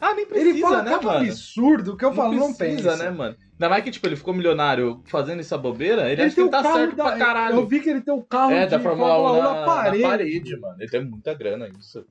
Ah, 0.00 0.14
nem 0.14 0.24
precisa, 0.26 0.50
ele 0.50 0.60
fala 0.60 0.82
né, 0.82 0.90
mano? 1.02 1.10
absurdo 1.26 1.96
que 1.96 2.04
eu 2.04 2.14
falo, 2.14 2.32
não 2.32 2.54
precisa, 2.54 2.92
pensa. 2.92 3.04
né, 3.04 3.10
mano? 3.10 3.36
Ainda 3.52 3.68
mais 3.68 3.84
que, 3.84 3.90
tipo, 3.90 4.06
ele 4.06 4.16
ficou 4.16 4.32
milionário 4.32 5.02
fazendo 5.06 5.40
essa 5.40 5.58
bobeira, 5.58 6.02
ele, 6.10 6.12
Ele 6.12 6.22
acha 6.22 6.34
que 6.34 6.40
ele 6.40 6.48
o 6.48 6.50
tá 6.50 6.62
certo 6.62 6.96
da... 6.96 7.04
pra 7.04 7.16
caralho. 7.18 7.56
Eu 7.56 7.66
vi 7.66 7.80
que 7.80 7.90
ele 7.90 8.00
tem 8.00 8.14
o 8.14 8.22
carro 8.22 8.50
É, 8.52 8.64
de 8.64 8.70
da 8.70 8.80
Fórmula 8.80 9.20
1 9.32 9.42
na, 9.42 9.54
na 9.60 9.66
parede. 9.66 10.02
na 10.02 10.08
parede, 10.08 10.56
mano. 10.58 10.76
Ele 10.80 10.90
tem 10.90 11.04
muita 11.04 11.34
grana, 11.34 11.68
isso. 11.78 12.02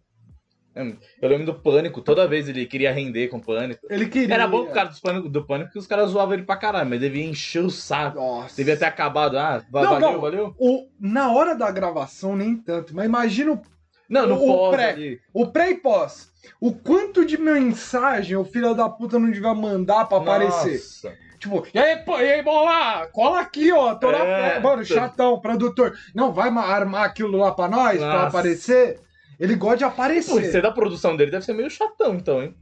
Eu 1.22 1.30
lembro 1.30 1.46
do 1.46 1.54
Pânico, 1.54 2.02
toda 2.02 2.28
vez 2.28 2.48
ele 2.48 2.66
queria 2.66 2.92
render 2.92 3.28
com 3.28 3.38
o 3.38 3.42
Pânico. 3.42 3.86
Ele 3.90 4.06
queria. 4.08 4.34
Era 4.34 4.48
bom 4.48 4.66
pro 4.66 4.74
cara 4.74 4.90
dos 4.90 5.00
Pânico, 5.00 5.28
do 5.30 5.46
Pânico 5.46 5.72
que 5.72 5.80
os 5.80 5.88
caras 5.88 6.12
zoavam 6.12 6.34
ele 6.34 6.44
pra 6.44 6.56
caralho, 6.58 6.90
mas 6.90 7.00
devia 7.00 7.26
encher 7.26 7.64
o 7.64 7.70
saco. 7.70 8.18
Nossa. 8.18 8.56
Devia 8.56 8.78
ter 8.78 8.86
acabado. 8.86 9.38
Ah, 9.38 9.64
Não, 9.72 9.82
valeu, 9.84 10.00
não. 10.12 10.22
valeu? 10.22 10.56
O... 10.58 10.88
Na 11.00 11.32
hora 11.32 11.56
da 11.56 11.70
gravação, 11.72 12.36
nem 12.36 12.56
tanto. 12.56 12.96
Mas 12.96 13.06
imagina 13.06 13.52
o 13.54 13.62
Não, 14.10 14.26
no 14.28 14.36
O- 14.36 14.48
pós 14.58 14.76
pré. 14.76 14.90
ali. 14.92 15.20
O 15.34 15.48
pré 15.48 15.72
e 15.72 15.76
pós. 15.76 16.30
O 16.60 16.74
quanto 16.74 17.24
de 17.26 17.38
mensagem 17.38 18.36
o 18.38 18.44
filho 18.46 18.74
da 18.74 18.90
puta 18.90 19.20
não 19.20 19.30
devia 19.30 19.54
mandar 19.54 20.06
pra 20.06 20.18
aparecer. 20.18 20.74
Nossa. 20.74 21.14
Tipo, 21.40 21.66
e 21.74 21.80
aí, 21.80 21.96
pô, 21.98 22.18
e 22.20 22.30
aí, 22.34 22.42
bola? 22.44 23.08
Cola 23.14 23.40
aqui, 23.40 23.72
ó. 23.72 23.96
Tô 23.96 24.12
na 24.12 24.18
É. 24.18 24.50
fé. 24.56 24.60
Mano, 24.60 24.84
chatão, 24.84 25.40
produtor. 25.40 25.96
Não, 26.14 26.34
vai 26.34 26.50
ma- 26.50 26.66
armar 26.66 27.06
aquilo 27.06 27.38
lá 27.38 27.52
pra 27.54 27.68
nós, 27.70 27.98
pra 27.98 28.08
Nossa. 28.08 28.28
aparecer. 28.28 29.00
Ele 29.40 29.56
gosta 29.56 29.78
de 29.78 29.84
aparecer. 29.86 30.32
Pô, 30.32 30.42
ser 30.42 30.62
da 30.62 30.72
produção 30.72 31.16
dele 31.16 31.32
deve 31.32 31.46
ser 31.46 31.54
meio 31.54 31.70
chatão, 31.70 32.16
então, 32.16 32.44
hein? 32.44 32.56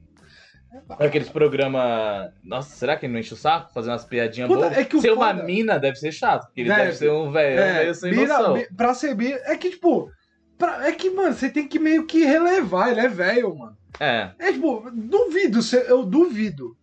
Aqueles 0.99 1.29
programas. 1.29 2.31
Nossa, 2.43 2.75
será 2.75 2.95
que 2.97 3.05
ele 3.05 3.13
não 3.13 3.19
enche 3.19 3.33
o 3.33 3.37
saco? 3.37 3.73
Fazendo 3.73 3.93
umas 3.93 4.05
piadinhas 4.05 4.47
Puta, 4.49 4.61
boas? 4.67 4.77
é 4.77 4.83
que 4.83 4.95
o 4.97 5.01
ser 5.01 5.11
uma 5.13 5.27
foda- 5.31 5.43
mina 5.43 5.79
deve 5.79 5.95
ser 5.97 6.11
chato, 6.11 6.45
porque 6.45 6.61
ele 6.61 6.69
Deve. 6.69 6.81
deve 6.83 6.95
ser 6.97 7.09
um 7.11 7.31
velho 7.31 7.59
É, 7.59 7.93
sem 7.93 8.11
bira- 8.11 8.37
noção. 8.37 8.63
pra 8.75 8.93
ser 8.93 9.15
bi- 9.15 9.31
É 9.45 9.55
que, 9.55 9.69
tipo, 9.71 10.11
pra- 10.57 10.87
é 10.87 10.91
que, 10.91 11.09
mano, 11.09 11.33
você 11.33 11.49
tem 11.49 11.67
que 11.67 11.79
meio 11.79 12.05
que 12.05 12.23
relevar. 12.23 12.91
Ele 12.91 12.99
é 12.99 13.07
velho, 13.07 13.55
mano. 13.55 13.77
É. 13.99 14.31
É 14.37 14.51
tipo, 14.51 14.91
duvido, 14.93 15.59
eu 15.87 16.03
duvido. 16.03 16.77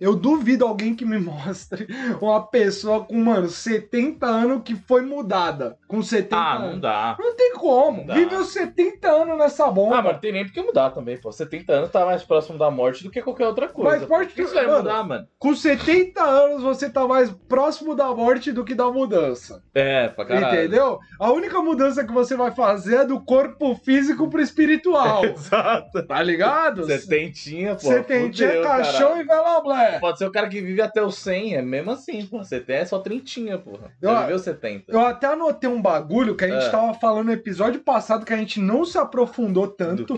Eu 0.00 0.14
duvido 0.14 0.64
alguém 0.64 0.94
que 0.94 1.04
me 1.04 1.18
mostre 1.20 1.86
uma 2.20 2.46
pessoa 2.46 3.04
com, 3.04 3.16
mano, 3.16 3.48
70 3.48 4.24
anos 4.26 4.62
que 4.64 4.74
foi 4.76 5.02
mudada. 5.02 5.76
Com 5.88 6.02
70 6.02 6.36
Ah, 6.36 6.56
anos. 6.56 6.70
não 6.72 6.80
dá. 6.80 7.16
Não 7.18 7.34
tem 7.34 7.54
como. 7.54 8.04
Não. 8.04 8.14
Viveu 8.14 8.44
70 8.44 9.08
anos 9.08 9.38
nessa 9.38 9.68
bomba. 9.70 9.98
Ah, 9.98 10.02
mas 10.02 10.12
não 10.14 10.20
tem 10.20 10.32
nem 10.32 10.44
porque 10.44 10.62
mudar 10.62 10.90
também, 10.90 11.16
pô. 11.20 11.32
70 11.32 11.72
anos 11.72 11.90
tá 11.90 12.04
mais 12.04 12.22
próximo 12.22 12.58
da 12.58 12.70
morte 12.70 13.02
do 13.02 13.10
que 13.10 13.20
qualquer 13.22 13.46
outra 13.46 13.68
coisa. 13.68 13.98
Mas 13.98 14.08
Por 14.08 14.26
que 14.26 14.42
isso 14.42 14.54
vai 14.54 14.66
mano, 14.66 14.78
mudar, 14.78 15.02
mano? 15.04 15.26
Com 15.38 15.54
70 15.54 16.22
anos 16.22 16.62
você 16.62 16.88
tá 16.88 17.06
mais 17.06 17.30
próximo 17.48 17.94
da 17.94 18.14
morte 18.14 18.52
do 18.52 18.64
que 18.64 18.74
da 18.74 18.90
mudança. 18.90 19.62
É, 19.74 20.08
pra 20.08 20.24
caralho. 20.24 20.58
Entendeu? 20.58 20.98
A 21.18 21.32
única 21.32 21.60
mudança 21.60 22.04
que 22.04 22.12
você 22.12 22.36
vai 22.36 22.52
fazer 22.52 22.96
é 22.98 23.04
do 23.04 23.20
corpo 23.20 23.74
físico 23.74 24.28
pro 24.30 24.40
espiritual. 24.40 25.24
Exato. 25.26 26.06
tá 26.06 26.22
ligado? 26.22 26.84
Setentinha, 26.86 27.74
pô. 27.74 27.80
Setentinha, 27.88 28.48
fudeu, 28.48 28.62
caixão 28.62 29.08
caralho. 29.08 29.22
e 29.22 29.24
vela 29.26 29.60
blé. 29.60 29.87
Pode 30.00 30.18
ser 30.18 30.26
o 30.26 30.30
cara 30.32 30.48
que 30.48 30.60
vive 30.60 30.80
até 30.82 31.02
os 31.02 31.16
100, 31.16 31.54
é 31.56 31.62
mesmo 31.62 31.90
assim, 31.90 32.24
pô. 32.26 32.38
Você 32.38 32.62
é 32.68 32.84
só 32.84 32.98
trintinha, 32.98 33.58
porra. 33.58 33.90
Você 34.00 34.06
Eu- 34.06 34.20
viveu 34.20 34.38
70. 34.38 34.84
Eu 34.92 35.00
até 35.00 35.26
anotei 35.28 35.68
um 35.68 35.80
bagulho 35.80 36.34
que 36.36 36.44
a 36.44 36.48
gente 36.48 36.66
É. 36.66 36.70
tava 36.70 36.94
falando 36.94 37.26
no 37.26 37.32
episódio 37.32 37.80
passado 37.80 38.24
que 38.24 38.32
a 38.32 38.36
gente 38.36 38.60
não 38.60 38.84
se 38.84 38.98
aprofundou 38.98 39.66
tanto, 39.68 40.16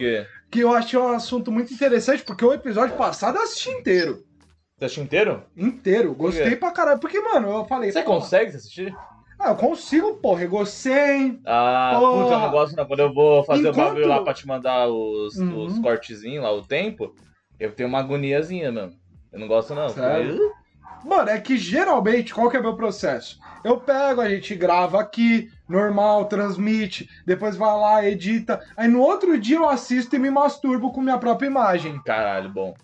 que 0.50 0.60
eu 0.60 0.72
achei 0.74 0.98
um 0.98 1.08
assunto 1.08 1.50
muito 1.52 1.72
interessante, 1.72 2.22
porque 2.22 2.44
o 2.44 2.52
episódio 2.52 2.96
passado 2.96 3.36
eu 3.36 3.42
assisti 3.42 3.70
inteiro. 3.70 4.24
Você 4.78 4.84
assistiu 4.86 5.04
inteiro? 5.04 5.42
Inteiro. 5.56 6.14
Gostei 6.14 6.56
pra 6.56 6.70
caralho. 6.70 6.98
Porque, 6.98 7.20
mano, 7.20 7.50
eu 7.50 7.64
falei. 7.66 7.92
Você 7.92 8.02
consegue 8.02 8.56
assistir? 8.56 8.94
Ah, 9.38 9.50
eu 9.50 9.56
consigo, 9.56 10.14
porra. 10.16 10.46
Gostei. 10.46 11.38
Ah, 11.46 11.96
Porra. 11.98 12.22
puta, 12.24 12.34
eu 12.34 12.38
não 12.40 12.50
gosto 12.50 12.76
não. 12.76 12.86
Quando 12.86 13.00
eu 13.00 13.12
vou 13.14 13.42
fazer 13.44 13.60
Enquanto- 13.68 13.76
o 13.78 13.84
bagulho 13.88 14.06
lá 14.08 14.22
pra 14.22 14.34
te 14.34 14.46
mandar 14.46 14.86
os, 14.88 15.34
Uhum. 15.36 15.64
os 15.64 15.78
cortezinhos 15.78 16.42
lá, 16.44 16.52
o 16.52 16.62
tempo, 16.62 17.14
eu 17.58 17.72
tenho 17.72 17.88
uma 17.88 17.98
agoniazinha 18.00 18.70
mesmo. 18.70 18.92
Eu 19.32 19.38
não 19.38 19.48
gosto 19.48 19.74
não. 19.74 19.88
Sério? 19.88 20.52
Mano, 21.04 21.30
é 21.30 21.40
que 21.40 21.56
geralmente, 21.56 22.34
qual 22.34 22.50
que 22.50 22.56
é 22.56 22.60
o 22.60 22.62
meu 22.62 22.76
processo? 22.76 23.38
Eu 23.64 23.78
pego, 23.80 24.20
a 24.20 24.28
gente 24.28 24.54
grava 24.54 25.00
aqui, 25.00 25.50
normal, 25.68 26.26
transmite, 26.26 27.08
depois 27.26 27.56
vai 27.56 27.74
lá, 27.74 28.04
edita. 28.04 28.60
Aí 28.76 28.88
no 28.88 29.00
outro 29.00 29.38
dia 29.38 29.56
eu 29.56 29.68
assisto 29.68 30.14
e 30.16 30.18
me 30.18 30.30
masturbo 30.30 30.92
com 30.92 31.00
minha 31.00 31.18
própria 31.18 31.46
imagem. 31.46 32.00
Caralho, 32.04 32.50
bom. 32.50 32.74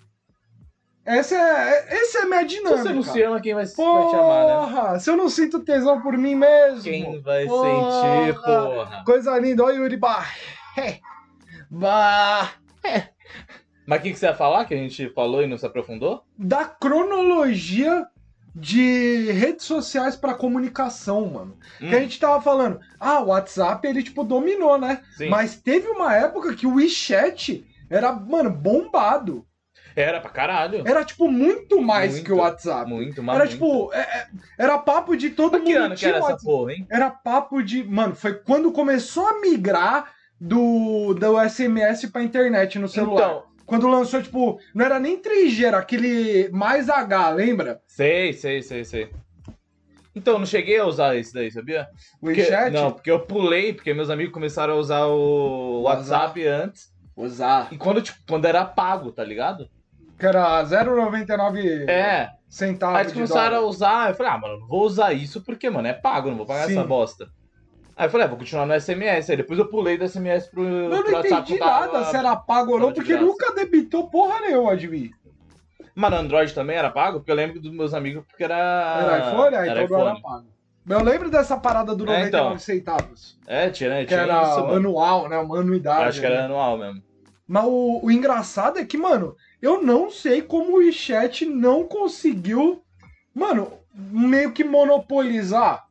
Essa 1.04 1.36
é, 1.36 1.94
essa 2.00 2.18
é 2.18 2.22
a 2.22 2.26
minha 2.26 2.40
Se 2.40 2.46
dinâmica. 2.46 2.82
você 2.82 2.92
não 2.92 3.02
se 3.02 3.22
ama, 3.22 3.40
quem 3.40 3.54
vai, 3.54 3.64
vai 3.64 3.74
te 3.74 4.16
amar, 4.16 4.44
né? 4.46 4.54
Porra, 4.56 4.98
se 4.98 5.10
eu 5.10 5.16
não 5.16 5.28
sinto 5.28 5.60
tesão 5.60 6.00
por 6.00 6.16
mim 6.18 6.34
mesmo. 6.34 6.82
Quem 6.82 7.20
vai 7.20 7.46
Porra. 7.46 7.90
sentir, 8.26 8.42
porra? 8.42 9.04
Coisa 9.04 9.38
linda, 9.38 9.62
olha 9.64 9.78
o 9.78 9.82
Yuri 9.84 9.96
Bah. 9.96 10.26
Bah. 11.70 12.50
Mas 13.86 14.00
o 14.00 14.02
que, 14.02 14.12
que 14.12 14.18
você 14.18 14.26
ia 14.26 14.34
falar 14.34 14.64
que 14.64 14.74
a 14.74 14.76
gente 14.76 15.08
falou 15.10 15.42
e 15.42 15.46
não 15.46 15.56
se 15.56 15.64
aprofundou? 15.66 16.22
Da 16.36 16.64
cronologia 16.64 18.06
de 18.54 19.30
redes 19.32 19.66
sociais 19.66 20.16
pra 20.16 20.34
comunicação, 20.34 21.26
mano. 21.26 21.56
Hum, 21.80 21.90
Que 21.90 21.94
a 21.94 22.00
gente 22.00 22.18
tava 22.18 22.40
falando, 22.40 22.80
ah, 22.98 23.20
o 23.20 23.26
WhatsApp 23.26 23.86
ele 23.86 24.02
tipo 24.02 24.24
dominou, 24.24 24.78
né? 24.78 25.02
sim. 25.16 25.28
Mas 25.28 25.56
teve 25.56 25.88
uma 25.88 26.14
época 26.14 26.54
que 26.54 26.66
o 26.66 26.74
WeChat 26.76 27.66
era, 27.90 28.12
mano, 28.12 28.50
bombado. 28.50 29.46
Era 29.94 30.20
pra 30.20 30.30
caralho. 30.30 30.82
Era 30.86 31.04
tipo 31.04 31.28
muito 31.28 31.80
mais 31.80 32.12
Muito, 32.14 32.24
que 32.26 32.32
o 32.32 32.36
WhatsApp. 32.38 32.90
Muito, 32.90 33.22
mas 33.22 33.36
Era 33.36 33.46
tipo, 33.48 33.90
é- 33.94 34.00
é- 34.00 34.26
era 34.58 34.78
papo 34.78 35.16
de 35.16 35.30
todo 35.30 35.58
que 35.60 35.72
mundo 35.72 35.84
ano 35.84 35.94
que 35.96 36.04
era 36.04 36.18
essa 36.18 36.26
WhatsApp. 36.28 36.44
porra, 36.44 36.72
hein? 36.72 36.86
Era 36.90 37.10
papo 37.10 37.62
de, 37.62 37.82
mano, 37.84 38.14
foi 38.14 38.34
quando 38.34 38.72
começou 38.72 39.26
a 39.26 39.40
migrar 39.40 40.12
do 40.38 41.14
do 41.14 41.38
SMS 41.40 42.08
pra 42.08 42.22
internet 42.22 42.78
no 42.78 42.88
celular. 42.88 43.14
Então, 43.22 43.42
Quando 43.66 43.88
lançou, 43.88 44.22
tipo, 44.22 44.58
não 44.74 44.84
era 44.84 44.98
nem 45.00 45.20
3G, 45.20 45.64
era 45.64 45.78
aquele 45.78 46.48
mais 46.50 46.88
H, 46.88 47.30
lembra? 47.30 47.80
sei, 47.86 48.32
sei, 48.32 48.62
sei, 48.62 48.84
sei. 48.84 49.10
Então, 50.14 50.34
eu 50.34 50.38
não 50.38 50.46
cheguei 50.46 50.78
a 50.78 50.86
usar 50.86 51.14
esse 51.16 51.34
daí, 51.34 51.50
sabia? 51.50 51.86
Porque- 52.20 52.40
WeChat? 52.40 52.70
Não, 52.72 52.90
porque 52.92 53.10
eu 53.10 53.20
pulei, 53.20 53.74
porque 53.74 53.92
meus 53.92 54.08
amigos 54.08 54.32
começaram 54.32 54.74
a 54.74 54.76
usar 54.76 55.04
o 55.06 55.82
WhatsApp 55.82 56.46
antes. 56.46 56.90
Usar. 57.14 57.68
E 57.70 57.76
quando, 57.76 58.00
tipo, 58.00 58.18
quando 58.26 58.46
era 58.46 58.64
pago, 58.64 59.12
tá 59.12 59.22
ligado? 59.24 59.68
Que 60.18 60.24
era 60.24 60.62
0,99 60.64 61.84
É. 61.88 62.30
centavos 62.48 62.96
Aí 62.96 63.02
eles 63.04 63.12
começaram 63.12 63.56
a 63.56 63.60
dólar. 63.60 63.68
usar, 63.68 64.08
eu 64.10 64.14
falei, 64.14 64.32
ah, 64.32 64.38
mano, 64.38 64.60
não 64.60 64.66
vou 64.66 64.84
usar 64.86 65.12
isso 65.12 65.42
porque, 65.42 65.68
mano, 65.68 65.88
é 65.88 65.92
pago, 65.92 66.30
não 66.30 66.36
vou 66.38 66.46
pagar 66.46 66.66
Sim. 66.66 66.78
essa 66.78 66.84
bosta. 66.86 67.28
Aí 67.96 68.06
eu 68.06 68.10
falei, 68.10 68.26
ah, 68.26 68.28
vou 68.28 68.38
continuar 68.38 68.66
no 68.66 68.74
SMS. 68.78 69.30
Aí 69.30 69.36
depois 69.38 69.58
eu 69.58 69.68
pulei 69.68 69.96
do 69.96 70.04
SMS 70.06 70.46
pro, 70.48 70.62
Eu 70.62 70.88
não 70.90 71.02
pro 71.02 71.14
WhatsApp. 71.14 71.28
entendi 71.28 71.52
que 71.54 71.58
tava- 71.58 71.86
nada 71.86 72.04
se 72.04 72.16
era 72.16 72.36
pago 72.36 72.72
ou 72.72 72.78
não, 72.78 72.88
de 72.88 72.94
porque 72.96 73.16
nunca 73.16 73.54
debitou 73.54 74.08
porra 74.10 74.40
nenhuma 74.40 74.76
de 74.76 74.86
mim. 74.86 75.10
Mas 75.94 76.10
no 76.10 76.16
Android 76.18 76.52
também 76.54 76.76
era 76.76 76.90
pago? 76.90 77.20
Porque 77.20 77.30
eu 77.30 77.34
lembro 77.36 77.58
dos 77.58 77.72
meus 77.72 77.94
amigos 77.94 78.22
porque 78.28 78.44
era. 78.44 78.54
Era 79.02 79.30
iPhone? 79.30 79.56
Aí 79.56 79.68
era 79.70 79.82
então 79.82 79.98
não 79.98 80.06
era 80.08 80.18
iPhone. 80.18 80.22
pago. 80.22 80.46
Eu 80.88 81.02
lembro 81.02 81.30
dessa 81.30 81.56
parada 81.56 81.96
do 81.96 82.04
É, 82.04 82.06
99 82.06 82.28
então. 82.46 82.58
centavos. 82.58 83.38
É, 83.46 83.70
tinha, 83.70 83.88
né? 83.90 84.00
Que 84.02 84.08
tinha 84.08 84.20
era 84.20 84.42
isso, 84.42 84.60
anual, 84.66 85.28
né? 85.28 85.38
Uma 85.38 85.58
anuidade. 85.60 86.02
Eu 86.02 86.08
acho 86.10 86.20
que 86.20 86.28
né? 86.28 86.34
era 86.34 86.44
anual 86.44 86.76
mesmo. 86.78 87.02
Mas 87.48 87.64
o, 87.64 88.00
o 88.04 88.10
engraçado 88.10 88.78
é 88.78 88.84
que, 88.84 88.98
mano, 88.98 89.34
eu 89.62 89.82
não 89.82 90.10
sei 90.10 90.42
como 90.42 90.72
o 90.74 90.78
WeChat 90.78 91.46
não 91.46 91.84
conseguiu, 91.84 92.82
mano, 93.34 93.72
meio 93.94 94.52
que 94.52 94.62
monopolizar. 94.62 95.85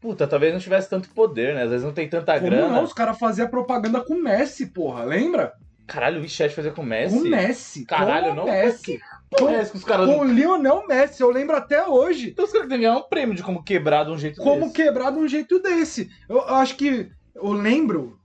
Puta, 0.00 0.26
talvez 0.28 0.52
não 0.52 0.60
tivesse 0.60 0.88
tanto 0.88 1.08
poder, 1.10 1.54
né? 1.54 1.62
Às 1.64 1.70
vezes 1.70 1.84
não 1.84 1.92
tem 1.92 2.08
tanta 2.08 2.34
Como 2.38 2.50
grana. 2.50 2.68
não? 2.68 2.84
Os 2.84 2.92
caras 2.92 3.18
faziam 3.18 3.48
propaganda 3.48 4.00
com 4.00 4.14
o 4.14 4.22
Messi, 4.22 4.66
porra. 4.66 5.02
Lembra? 5.04 5.52
Caralho, 5.88 6.18
o 6.18 6.20
WeChat 6.20 6.54
fazia 6.54 6.70
com 6.70 6.82
o 6.82 6.84
Com 6.84 6.90
Messi? 6.90 7.16
o 7.16 7.22
Messi. 7.30 7.84
Caralho, 7.86 8.28
com 8.28 8.34
não- 8.34 8.42
o 8.44 8.46
Messi. 8.46 9.00
Porra, 9.30 9.56
é 9.56 9.64
que 9.64 9.76
os 9.76 9.84
caras. 9.84 10.06
Com 10.06 10.20
o 10.20 10.24
Lionel 10.24 10.86
Messi. 10.86 11.20
Eu 11.22 11.30
lembro 11.30 11.56
até 11.56 11.84
hoje. 11.86 12.28
Então 12.30 12.44
os 12.44 12.52
caras 12.52 12.68
têm 12.68 12.78
que 12.78 12.84
ganhar 12.84 12.96
um 12.98 13.02
prêmio 13.08 13.34
de 13.34 13.42
como 13.42 13.62
quebrar 13.62 14.04
de 14.04 14.10
um 14.12 14.18
jeito 14.18 14.40
Como 14.40 14.60
desse. 14.66 14.72
quebrar 14.74 15.10
de 15.10 15.18
um 15.18 15.26
jeito 15.28 15.58
desse. 15.60 16.10
Eu, 16.28 16.36
eu 16.36 16.54
acho 16.54 16.76
que. 16.76 17.10
Eu 17.34 17.52
lembro 17.52 18.18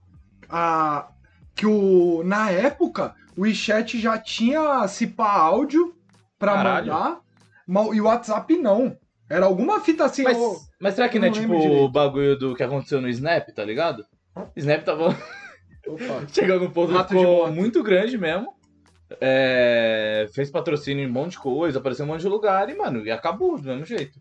a, 0.48 1.08
que 1.54 1.66
o, 1.66 2.22
na 2.24 2.50
época 2.50 3.14
o 3.36 3.42
WeChat 3.42 3.98
já 4.00 4.16
tinha 4.18 4.86
pá 5.16 5.32
áudio 5.32 5.94
pra 6.38 6.52
Caralho. 6.54 6.92
mandar, 6.92 7.20
mas, 7.66 7.96
e 7.96 8.00
o 8.00 8.04
WhatsApp 8.04 8.56
não. 8.58 8.96
Era 9.28 9.46
alguma 9.46 9.80
fita 9.80 10.04
assim. 10.04 10.22
Mas, 10.22 10.36
mas 10.80 10.94
será 10.94 11.08
que 11.08 11.16
eu 11.16 11.20
não 11.20 11.28
é 11.28 11.30
não 11.30 11.40
tipo 11.40 11.54
o 11.54 11.88
bagulho 11.88 12.38
do 12.38 12.54
que 12.54 12.62
aconteceu 12.62 13.00
no 13.00 13.08
Snap, 13.08 13.48
tá 13.50 13.64
ligado? 13.64 14.04
Snap 14.56 14.84
tava 14.84 15.16
opa. 15.86 16.26
chegando 16.32 16.64
num 16.64 16.70
ponto 16.70 16.92
muito 17.52 17.82
grande 17.82 18.18
mesmo. 18.18 18.52
É, 19.20 20.26
fez 20.34 20.50
patrocínio 20.50 21.04
em 21.04 21.08
um 21.08 21.12
monte 21.12 21.32
de 21.32 21.38
coisa, 21.38 21.78
apareceu 21.78 22.04
em 22.04 22.08
um 22.08 22.12
monte 22.12 22.22
de 22.22 22.28
lugar 22.28 22.68
e, 22.68 22.74
mano, 22.74 23.04
e 23.04 23.10
acabou 23.10 23.56
do 23.56 23.64
mesmo 23.64 23.84
jeito. 23.84 24.18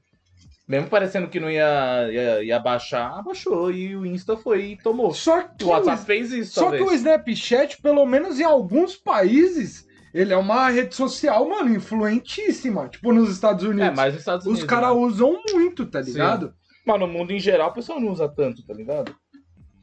Mesmo 0.67 0.87
parecendo 0.87 1.27
que 1.27 1.39
não 1.39 1.51
ia, 1.51 2.09
ia, 2.11 2.43
ia 2.43 2.59
baixar, 2.59 3.17
abaixou. 3.17 3.69
E 3.69 3.95
o 3.95 4.05
Insta 4.05 4.37
foi 4.37 4.63
e 4.63 4.77
tomou. 4.77 5.13
Só 5.13 5.41
que, 5.41 5.63
O 5.65 5.67
WhatsApp 5.67 6.05
fez 6.05 6.31
isso, 6.31 6.53
só 6.53 6.61
talvez. 6.61 6.83
que 6.83 6.89
o 6.89 6.93
Snapchat, 6.93 7.81
pelo 7.81 8.05
menos 8.05 8.39
em 8.39 8.43
alguns 8.43 8.95
países, 8.95 9.85
ele 10.13 10.33
é 10.33 10.37
uma 10.37 10.69
rede 10.69 10.93
social, 10.95 11.47
mano, 11.49 11.73
influentíssima. 11.73 12.87
Tipo 12.87 13.11
nos 13.11 13.31
Estados 13.31 13.63
Unidos. 13.63 13.87
É, 13.87 13.91
mais 13.95 14.13
nos 14.13 14.21
Estados 14.21 14.45
Unidos. 14.45 14.63
Os 14.63 14.69
caras 14.69 14.89
né? 14.89 14.95
usam 14.95 15.41
muito, 15.51 15.85
tá 15.85 16.03
Sim. 16.03 16.11
ligado? 16.11 16.53
Mas 16.85 16.99
no 16.99 17.07
mundo 17.07 17.31
em 17.31 17.39
geral 17.39 17.69
o 17.69 17.73
pessoal 17.73 17.99
não 17.99 18.11
usa 18.11 18.29
tanto, 18.29 18.63
tá 18.65 18.73
ligado? 18.73 19.15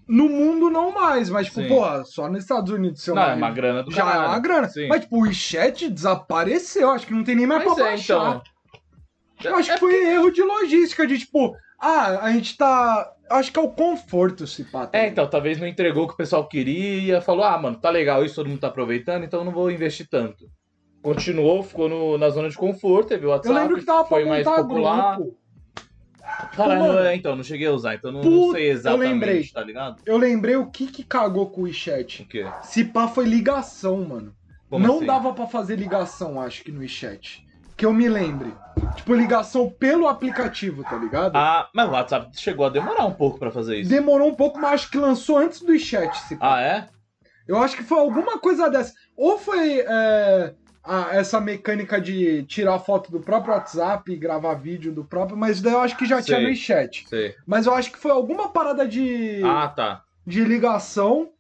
No 0.07 0.29
mundo 0.29 0.69
não 0.71 0.93
mais, 0.93 1.31
mas, 1.31 1.47
tipo, 1.47 1.61
Sim. 1.63 1.69
porra, 1.69 2.05
só 2.05 2.29
nos 2.29 2.43
Estados 2.43 2.73
Unidos. 2.73 3.01
Seu 3.01 3.15
não, 3.15 3.23
é 3.23 3.27
marido. 3.27 3.43
uma 3.43 3.51
grana 3.53 3.83
do 3.85 3.93
Já 3.93 4.05
caralho. 4.05 4.25
é 4.25 4.29
uma 4.29 4.39
grana. 4.41 4.69
Sim. 4.69 4.89
Mas, 4.89 5.03
tipo, 5.03 5.17
o 5.17 5.21
WeChat 5.21 5.89
desapareceu. 5.89 6.91
Acho 6.91 7.07
que 7.07 7.15
não 7.15 7.23
tem 7.23 7.37
nem 7.37 7.47
mais 7.47 7.65
Mas 7.65 7.75
pra 7.75 7.85
é, 7.85 7.89
baixar. 7.91 8.15
então. 8.17 8.43
Eu 9.53 9.57
acho 9.57 9.73
que 9.73 9.79
foi 9.79 9.95
erro 10.09 10.31
de 10.31 10.43
logística, 10.43 11.07
de 11.07 11.19
tipo, 11.19 11.55
ah, 11.81 12.21
a 12.25 12.33
gente 12.33 12.57
tá. 12.57 13.13
Acho 13.31 13.53
que 13.53 13.59
é 13.59 13.63
o 13.63 13.69
conforto, 13.71 14.47
se 14.47 14.65
pá. 14.65 14.87
tá 14.89 14.99
É, 14.99 15.07
então, 15.07 15.27
talvez 15.29 15.59
não 15.59 15.67
entregou 15.67 16.05
o 16.05 16.09
que 16.09 16.15
o 16.15 16.17
pessoal 16.17 16.47
queria, 16.49 17.21
falou, 17.21 17.45
ah, 17.45 17.57
mano, 17.57 17.77
tá 17.77 17.89
legal 17.89 18.25
isso, 18.25 18.35
todo 18.35 18.49
mundo 18.49 18.61
tá 18.61 18.67
aproveitando, 18.67 19.25
então 19.25 19.41
eu 19.41 19.45
não 19.45 19.53
vou 19.53 19.71
investir 19.71 20.09
tanto. 20.09 20.51
Continuou, 21.01 21.63
ficou 21.63 21.89
no- 21.89 22.19
na 22.19 22.29
zona 22.29 22.49
de 22.51 22.57
conforto, 22.57 23.09
teve 23.09 23.25
o 23.25 23.29
Eu 23.29 23.31
WhatsApp, 23.31 23.55
lembro 23.59 23.79
que 23.79 23.85
tava 23.85 24.05
foi 24.09 24.25
mais 24.25 24.45
popular. 24.45 25.17
grupo. 25.17 25.37
Caralho, 26.57 26.81
Mano, 26.81 26.99
é, 27.01 27.15
então, 27.15 27.37
não 27.37 27.45
cheguei 27.45 27.67
a 27.69 27.73
usar, 27.73 27.95
então 27.95 28.11
não, 28.13 28.21
Puta, 28.21 28.37
não 28.37 28.51
sei 28.53 28.71
exatamente, 28.71 29.05
eu 29.07 29.13
lembrei. 29.13 29.47
tá 29.49 29.63
ligado? 29.63 30.03
Eu 30.05 30.17
lembrei 30.17 30.57
o 30.57 30.71
que 30.71 30.87
que 30.89 31.05
cagou 31.05 31.49
com 31.51 31.63
o 31.63 31.65
WeChat. 31.65 32.23
O 32.23 32.27
quê? 32.27 32.45
Se 32.63 32.85
pá 32.85 33.09
foi 33.09 33.25
ligação, 33.27 34.05
mano. 34.05 34.35
Como 34.69 34.87
não 34.87 34.97
assim? 34.97 35.07
dava 35.07 35.33
pra 35.33 35.47
fazer 35.47 35.77
ligação, 35.77 36.41
acho 36.41 36.63
que 36.65 36.71
no 36.73 36.81
WeChat. 36.81 37.45
Que 37.81 37.87
eu 37.87 37.95
me 37.95 38.11
lembre. 38.11 38.53
Tipo, 38.95 39.15
ligação 39.15 39.71
pelo 39.71 40.07
aplicativo, 40.07 40.85
tá 40.85 40.97
ligado? 40.99 41.35
Ah, 41.35 41.67
mas 41.75 41.89
o 41.89 41.93
WhatsApp 41.93 42.29
chegou 42.39 42.67
a 42.67 42.69
demorar 42.69 43.07
um 43.07 43.15
pouco 43.15 43.39
pra 43.39 43.51
fazer 43.51 43.79
isso. 43.79 43.89
Demorou 43.89 44.29
um 44.29 44.35
pouco, 44.35 44.59
mas 44.61 44.73
acho 44.73 44.91
que 44.91 44.99
lançou 44.99 45.39
antes 45.39 45.63
do 45.63 45.73
WeChat, 45.73 46.15
se 46.19 46.37
pá. 46.37 46.57
Ah, 46.57 46.61
é? 46.61 46.89
Eu 47.49 47.57
acho 47.57 47.75
que 47.79 47.83
foi 47.83 47.99
alguma 47.99 48.39
coisa 48.39 48.69
dessa. 48.69 48.93
Ou 49.17 49.39
foi 49.39 49.81
é, 49.81 50.53
a- 50.85 51.09
essa 51.13 51.41
mecânica 51.41 51.99
de 51.99 52.43
tirar 52.43 52.79
foto 52.81 53.11
do 53.11 53.21
próprio 53.21 53.55
WhatsApp 53.55 54.13
e 54.13 54.17
gravar 54.17 54.53
vídeo 54.57 54.93
do 54.93 55.03
próprio, 55.03 55.39
mas 55.39 55.63
daí 55.63 55.73
eu 55.73 55.81
acho 55.81 55.97
que 55.97 56.05
já 56.05 56.21
tinha 56.21 56.37
Sei. 56.37 56.43
no 56.45 56.51
WeChat. 56.51 57.07
Sei. 57.09 57.35
Mas 57.47 57.65
eu 57.65 57.73
acho 57.75 57.91
que 57.91 57.99
foi 57.99 58.11
alguma 58.11 58.51
parada 58.51 58.87
de, 58.87 59.41
Ah, 59.43 59.69
tá. 59.69 60.03
de 60.27 60.45
ligação. 60.45 61.31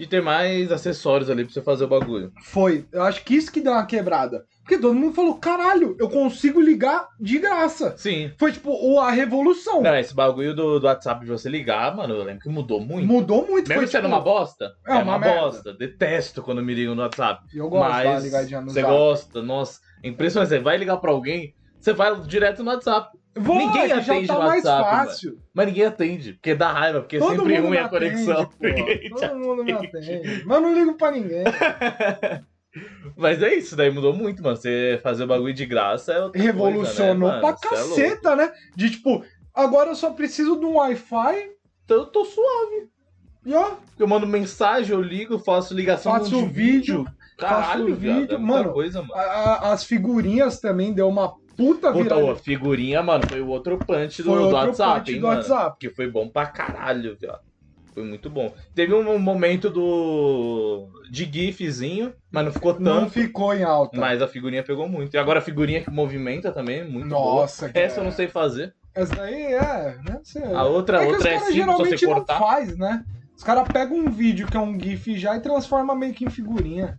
De 0.00 0.06
ter 0.06 0.22
mais 0.22 0.72
acessórios 0.72 1.28
ali 1.28 1.44
pra 1.44 1.52
você 1.52 1.60
fazer 1.60 1.84
o 1.84 1.88
bagulho. 1.88 2.32
Foi. 2.42 2.86
Eu 2.90 3.02
acho 3.02 3.22
que 3.22 3.34
isso 3.34 3.52
que 3.52 3.60
deu 3.60 3.72
uma 3.72 3.84
quebrada. 3.84 4.46
Porque 4.62 4.78
todo 4.78 4.94
mundo 4.94 5.12
falou: 5.14 5.34
caralho, 5.34 5.94
eu 5.98 6.08
consigo 6.08 6.58
ligar 6.60 7.06
de 7.20 7.38
graça. 7.38 7.94
Sim. 7.98 8.32
Foi 8.38 8.50
tipo 8.50 8.70
o- 8.70 8.98
a 8.98 9.10
revolução. 9.10 9.82
Não, 9.82 9.94
esse 9.96 10.14
bagulho 10.14 10.54
do, 10.54 10.80
do 10.80 10.86
WhatsApp 10.86 11.20
de 11.24 11.30
você 11.30 11.50
ligar, 11.50 11.94
mano, 11.94 12.14
eu 12.14 12.24
lembro 12.24 12.40
que 12.40 12.48
mudou 12.48 12.80
muito. 12.80 13.06
Mudou 13.06 13.46
muito. 13.46 13.68
Mesmo 13.68 13.82
foi, 13.82 13.86
sendo 13.88 14.04
tipo, 14.04 14.14
uma 14.14 14.20
bosta? 14.22 14.72
É 14.86 14.94
uma 14.94 15.18
merda. 15.18 15.40
bosta. 15.40 15.72
Detesto 15.74 16.42
quando 16.42 16.62
me 16.62 16.72
ligam 16.72 16.94
no 16.94 17.02
WhatsApp. 17.02 17.42
Eu 17.54 17.68
gosto 17.68 17.92
de 18.00 18.06
uma 18.06 18.14
Mas 18.14 18.24
ligadinha 18.24 18.60
no 18.62 18.70
você 18.70 18.80
gosta, 18.82 19.42
nossa. 19.42 19.80
é 20.02 20.08
Impressionante, 20.08 20.48
você 20.48 20.58
vai 20.60 20.78
ligar 20.78 20.96
pra 20.96 21.10
alguém, 21.10 21.54
você 21.78 21.92
vai 21.92 22.18
direto 22.22 22.62
no 22.64 22.70
WhatsApp. 22.70 23.10
Vou, 23.36 23.56
Ninguém 23.58 23.82
é 23.82 23.92
atende 23.92 24.26
já 24.26 24.34
tá 24.34 24.40
mais 24.40 24.64
WhatsApp, 24.64 24.90
fácil. 25.06 25.38
Mas 25.54 25.66
ninguém 25.66 25.84
atende, 25.84 26.32
porque 26.34 26.54
dá 26.54 26.72
raiva, 26.72 27.00
porque 27.00 27.18
Todo 27.18 27.36
sempre 27.36 27.58
ruim 27.58 27.70
me 27.70 27.78
a 27.78 27.88
conexão. 27.88 28.40
atende, 28.42 29.08
Todo 29.10 29.36
mundo 29.38 29.64
me 29.64 29.72
atende. 29.72 30.42
Mas 30.44 30.56
eu 30.56 30.60
não 30.60 30.74
ligo 30.74 30.94
pra 30.96 31.10
ninguém. 31.12 31.44
Mas 33.16 33.42
é 33.42 33.54
isso, 33.54 33.74
daí 33.74 33.90
mudou 33.90 34.12
muito, 34.12 34.42
mano. 34.42 34.56
Você 34.56 34.98
fazer 35.02 35.24
o 35.24 35.26
bagulho 35.26 35.52
de 35.54 35.66
graça 35.66 36.12
é 36.12 36.22
outra 36.22 36.40
Revolucionou 36.40 37.30
coisa, 37.30 37.46
né, 37.46 37.58
pra 37.58 37.70
mano? 37.70 37.88
Cê 37.94 38.02
é 38.02 38.10
caceta, 38.10 38.36
né? 38.36 38.52
De 38.76 38.90
tipo, 38.90 39.24
agora 39.54 39.90
eu 39.90 39.96
só 39.96 40.10
preciso 40.10 40.56
de 40.58 40.64
um 40.66 40.74
Wi-Fi 40.76 41.50
Então 41.84 41.96
eu 41.98 42.06
tô 42.06 42.24
suave. 42.24 42.88
e 43.44 43.52
ó, 43.54 43.72
Eu 43.98 44.06
mando 44.06 44.26
mensagem, 44.26 44.92
eu 44.94 45.02
ligo, 45.02 45.38
faço 45.40 45.74
ligação 45.74 46.12
Faço 46.12 46.30
de 46.30 46.44
vídeo, 46.46 47.04
Caralho, 47.36 47.86
faço 47.88 47.94
viado, 47.96 48.20
vídeo, 48.20 48.34
é 48.34 48.38
muita 48.38 48.52
mano, 48.58 48.72
coisa, 48.72 49.02
mano. 49.02 49.14
a- 49.14 49.20
a- 49.24 49.72
as 49.72 49.82
figurinhas 49.84 50.60
também 50.60 50.92
deu 50.92 51.08
uma 51.08 51.34
puta 51.64 51.92
Puta, 51.92 52.02
virada. 52.16 52.24
ô, 52.24 52.36
figurinha, 52.36 53.02
mano, 53.02 53.24
foi 53.28 53.40
o 53.40 53.48
outro 53.48 53.78
punch 53.78 54.22
do, 54.22 54.28
Foi 54.30 54.38
do 54.38 54.44
outro 54.44 54.56
WhatsApp, 54.56 54.98
punch 55.00 55.12
hein, 55.12 55.20
do 55.20 55.26
mano. 55.26 55.38
WhatsApp. 55.40 55.76
Que 55.78 55.90
foi 55.90 56.10
bom 56.10 56.28
pra 56.28 56.46
caralho, 56.46 57.16
viado. 57.20 57.40
Foi 57.92 58.04
muito 58.04 58.30
bom. 58.30 58.54
Teve 58.74 58.94
um 58.94 59.18
momento 59.18 59.68
do. 59.68 60.88
de 61.10 61.24
GIFzinho, 61.24 62.12
mas 62.30 62.44
não 62.44 62.52
ficou 62.52 62.78
Não 62.78 63.00
tanto. 63.00 63.10
ficou 63.12 63.52
em 63.54 63.64
alta. 63.64 63.98
Mas 63.98 64.22
a 64.22 64.28
figurinha 64.28 64.62
pegou 64.62 64.88
muito. 64.88 65.12
E 65.14 65.18
agora 65.18 65.40
a 65.40 65.42
figurinha 65.42 65.82
que 65.82 65.90
movimenta 65.90 66.52
também, 66.52 66.84
muito 66.88 67.08
boa. 67.08 67.40
Nossa, 67.42 67.68
que 67.68 67.78
Essa 67.78 68.00
eu 68.00 68.04
não 68.04 68.12
sei 68.12 68.28
fazer. 68.28 68.72
Essa 68.94 69.14
daí 69.16 69.42
é, 69.54 69.96
né? 70.04 70.20
A 70.54 70.64
outra, 70.64 71.02
é 71.02 71.06
outra 71.08 71.28
é 71.30 71.38
simples 71.38 71.40
só 71.40 71.46
você 71.46 71.52
geralmente 71.96 72.06
não 72.06 72.14
cortar. 72.14 72.38
faz, 72.38 72.76
né? 72.76 73.04
Os 73.36 73.42
caras 73.42 73.68
pegam 73.72 73.96
um 73.96 74.10
vídeo 74.10 74.46
que 74.46 74.56
é 74.56 74.60
um 74.60 74.78
GIF 74.78 75.16
já 75.18 75.36
e 75.36 75.40
transforma 75.40 75.94
meio 75.94 76.12
que 76.14 76.24
em 76.24 76.30
figurinha. 76.30 76.98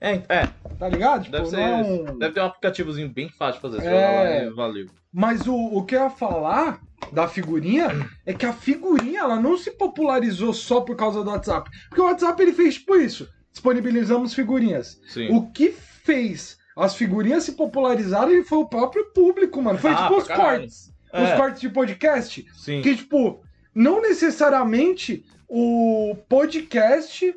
É, 0.00 0.22
é, 0.28 0.48
Tá 0.78 0.88
ligado? 0.88 1.24
Tipo, 1.24 1.36
deve 1.36 1.48
ser. 1.50 1.58
é 1.60 1.76
um... 1.76 2.18
Deve 2.18 2.34
ter 2.34 2.40
um 2.40 2.44
aplicativozinho 2.44 3.08
bem 3.08 3.28
fácil 3.28 3.54
de 3.54 3.60
fazer. 3.62 3.80
Você 3.82 3.88
É. 3.88 4.44
lá 4.48 4.54
valeu. 4.54 4.86
Mas 5.12 5.46
o, 5.46 5.54
o 5.54 5.84
que 5.84 5.96
eu 5.96 6.02
ia 6.04 6.10
falar 6.10 6.80
da 7.12 7.26
figurinha 7.26 7.88
é 8.26 8.32
que 8.34 8.46
a 8.46 8.52
figurinha 8.52 9.20
ela 9.20 9.40
não 9.40 9.56
se 9.58 9.70
popularizou 9.72 10.52
só 10.54 10.80
por 10.82 10.94
causa 10.96 11.24
do 11.24 11.30
WhatsApp. 11.30 11.70
Porque 11.88 12.00
o 12.00 12.04
WhatsApp 12.04 12.40
ele 12.42 12.52
fez 12.52 12.74
tipo 12.74 12.94
isso. 12.96 13.28
Disponibilizamos 13.50 14.34
figurinhas. 14.34 15.00
Sim. 15.08 15.28
O 15.34 15.50
que 15.50 15.70
fez 15.72 16.56
as 16.76 16.94
figurinhas 16.94 17.42
se 17.42 17.52
popularizarem 17.52 18.44
foi 18.44 18.58
o 18.58 18.68
próprio 18.68 19.06
público, 19.12 19.60
mano. 19.60 19.78
Foi 19.78 19.90
Ah, 19.90 19.96
tipo 19.96 20.16
os 20.18 20.24
caralho. 20.28 20.58
cortes. 20.60 20.92
É, 21.12 21.24
Os 21.24 21.32
cortes 21.32 21.60
de 21.62 21.68
podcast. 21.70 22.46
Sim. 22.54 22.82
Que, 22.82 22.94
tipo, 22.94 23.42
não 23.74 24.00
necessariamente 24.02 25.24
o 25.48 26.14
podcast 26.28 27.34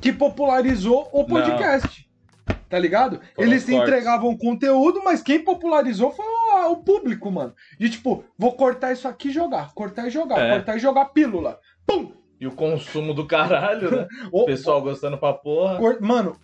que 0.00 0.12
popularizou 0.12 1.08
o 1.12 1.24
podcast. 1.24 2.08
Tá 2.68 2.78
ligado? 2.78 3.20
Eles 3.36 3.68
entregavam 3.68 4.36
conteúdo, 4.36 5.02
mas 5.04 5.20
quem 5.22 5.42
popularizou 5.42 6.12
foi 6.12 6.24
o, 6.24 6.70
o 6.72 6.76
público, 6.84 7.28
mano. 7.30 7.52
De 7.78 7.90
tipo, 7.90 8.24
vou 8.38 8.52
cortar 8.52 8.92
isso 8.92 9.08
aqui 9.08 9.28
e 9.28 9.32
jogar, 9.32 9.74
cortar 9.74 10.06
e 10.06 10.10
jogar, 10.10 10.38
É. 10.38 10.52
cortar 10.52 10.76
e 10.76 10.80
jogar 10.80 11.06
pílula. 11.06 11.58
Pum! 11.84 12.12
E 12.40 12.46
o 12.46 12.52
consumo 12.52 13.12
do 13.12 13.26
caralho, 13.26 13.90
né? 13.90 14.06
O- 14.32 14.44
pessoal 14.46 14.80
gostando 14.80 15.18
pra 15.18 15.32
porra. 15.34 15.80
Mano, 16.00 16.36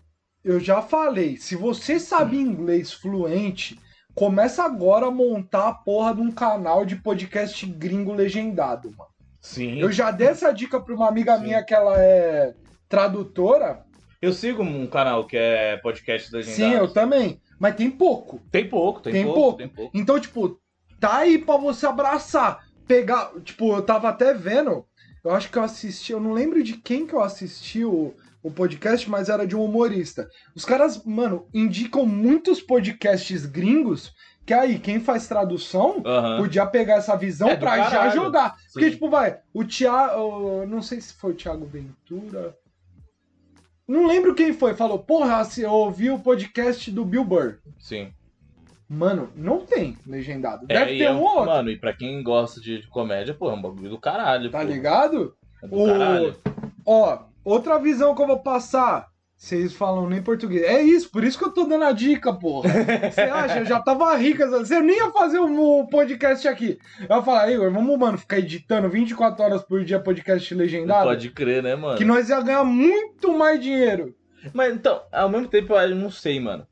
eu 0.44 0.58
já 0.58 0.82
falei, 0.82 1.36
se 1.36 1.54
você 1.54 2.00
sabe 2.00 2.38
inglês 2.38 2.92
fluente, 2.92 3.78
começa 4.14 4.64
agora 4.64 5.06
a 5.06 5.10
montar 5.12 5.68
a 5.68 5.74
porra 5.74 6.12
de 6.12 6.20
um 6.22 6.32
canal 6.32 6.84
de 6.84 6.96
podcast 6.96 7.64
gringo 7.66 8.12
legendado, 8.12 8.90
mano. 8.98 9.10
Sim. 9.40 9.78
Eu 9.78 9.92
já 9.92 10.10
dei 10.10 10.26
essa 10.26 10.52
dica 10.52 10.80
pra 10.80 10.92
uma 10.92 11.06
amiga 11.08 11.36
Sim. 11.36 11.44
minha 11.44 11.62
que 11.64 11.72
ela 11.72 11.94
é 11.98 12.52
tradutora. 12.88 13.84
Eu 14.20 14.32
sigo 14.32 14.62
um 14.62 14.86
canal 14.86 15.26
que 15.26 15.36
é 15.36 15.76
podcast 15.78 16.30
da 16.32 16.42
Sim, 16.42 16.72
eu 16.72 16.92
também. 16.92 17.40
Mas 17.58 17.74
tem 17.76 17.90
pouco. 17.90 18.40
Tem 18.50 18.68
pouco, 18.68 19.00
tem, 19.00 19.12
Tem 19.12 19.24
pouco, 19.24 19.40
pouco. 19.40 19.58
tem 19.58 19.68
pouco. 19.68 19.96
Então, 19.96 20.18
tipo, 20.18 20.58
tá 21.00 21.18
aí 21.18 21.38
pra 21.38 21.56
você 21.56 21.86
abraçar. 21.86 22.64
Pegar. 22.86 23.30
Tipo, 23.44 23.74
eu 23.74 23.82
tava 23.82 24.08
até 24.08 24.32
vendo 24.32 24.84
Eu 25.24 25.32
acho 25.32 25.50
que 25.50 25.58
eu 25.58 25.62
assisti, 25.62 26.12
eu 26.12 26.20
não 26.20 26.32
lembro 26.32 26.62
de 26.62 26.74
quem 26.74 27.04
que 27.06 27.12
eu 27.12 27.20
assisti 27.20 27.84
o, 27.84 28.14
o 28.42 28.50
podcast, 28.50 29.10
mas 29.10 29.28
era 29.28 29.44
de 29.46 29.56
um 29.56 29.64
humorista. 29.64 30.28
Os 30.54 30.64
caras, 30.64 31.04
mano, 31.04 31.48
indicam 31.52 32.06
muitos 32.06 32.60
podcasts 32.60 33.44
gringos 33.44 34.14
que 34.46 34.54
aí, 34.54 34.78
quem 34.78 35.00
faz 35.00 35.26
tradução 35.26 36.00
Aham. 36.06 36.36
podia 36.38 36.64
pegar 36.64 36.94
essa 36.98 37.16
visão 37.16 37.48
É, 37.48 37.56
pra 37.56 37.90
já 37.90 38.08
jogar. 38.10 38.54
Porque, 38.72 38.86
Sim. 38.86 38.92
tipo, 38.92 39.10
vai, 39.10 39.38
o 39.52 39.64
Thiago. 39.64 40.64
Não 40.66 40.80
sei 40.80 41.00
se 41.00 41.12
foi 41.14 41.32
o 41.32 41.34
Thiago 41.34 41.66
Ventura. 41.66 42.56
Não 43.86 44.06
lembro 44.06 44.34
quem 44.34 44.52
foi. 44.52 44.74
Falou, 44.74 44.98
porra, 44.98 45.44
se 45.44 45.62
eu 45.62 45.70
ouvi 45.70 46.10
o 46.10 46.18
podcast 46.18 46.90
do 46.90 47.04
Bill 47.04 47.24
Burr. 47.24 47.58
Sim. 47.78 48.12
Mano, 48.88 49.30
não 49.34 49.60
tem 49.66 49.96
legendado. 50.06 50.66
É, 50.68 50.78
Deve 50.78 50.94
e 50.94 50.98
ter 50.98 51.04
é 51.04 51.12
um 51.12 51.20
ou 51.20 51.28
outro. 51.28 51.46
Mano, 51.46 51.70
e 51.70 51.76
pra 51.78 51.92
quem 51.92 52.22
gosta 52.22 52.60
de, 52.60 52.82
de 52.82 52.86
comédia, 52.88 53.34
pô, 53.34 53.50
é 53.50 53.54
um 53.54 53.60
bagulho 53.62 53.90
do 53.90 53.98
caralho. 53.98 54.50
Tá 54.50 54.60
pô. 54.60 54.64
ligado? 54.64 55.34
É 55.62 55.66
do 55.66 55.76
O- 55.80 55.86
caralho. 55.86 56.36
Ó, 56.84 57.18
outra 57.44 57.78
visão 57.78 58.14
que 58.14 58.22
eu 58.22 58.26
vou 58.26 58.38
passar. 58.40 59.08
Vocês 59.36 59.74
falam 59.74 60.08
nem 60.08 60.22
português. 60.22 60.62
É 60.62 60.82
isso, 60.82 61.10
por 61.10 61.22
isso 61.22 61.38
que 61.38 61.44
eu 61.44 61.52
tô 61.52 61.64
dando 61.64 61.84
a 61.84 61.92
dica, 61.92 62.32
porra. 62.32 62.70
Você 63.10 63.20
acha? 63.28 63.58
Eu 63.58 63.66
já 63.66 63.80
tava 63.80 64.16
rica. 64.16 64.48
Você 64.48 64.80
nem 64.80 64.96
ia 64.96 65.10
fazer 65.10 65.38
um 65.38 65.86
podcast 65.86 66.48
aqui. 66.48 66.78
Eu 67.08 67.16
ia 67.16 67.22
falar, 67.22 67.52
Igor, 67.52 67.70
vamos, 67.70 67.98
mano, 67.98 68.16
ficar 68.16 68.38
editando 68.38 68.88
24 68.88 69.44
horas 69.44 69.62
por 69.62 69.84
dia 69.84 70.00
podcast 70.00 70.54
legendado? 70.54 71.06
Pode 71.06 71.30
crer, 71.30 71.62
né, 71.62 71.76
mano? 71.76 71.98
Que 71.98 72.04
nós 72.04 72.30
ia 72.30 72.40
ganhar 72.40 72.64
muito 72.64 73.36
mais 73.36 73.60
dinheiro. 73.60 74.14
Mas 74.54 74.74
então, 74.74 75.02
ao 75.12 75.28
mesmo 75.28 75.48
tempo 75.48 75.74
eu 75.74 75.94
não 75.94 76.10
sei, 76.10 76.40
mano. 76.40 76.66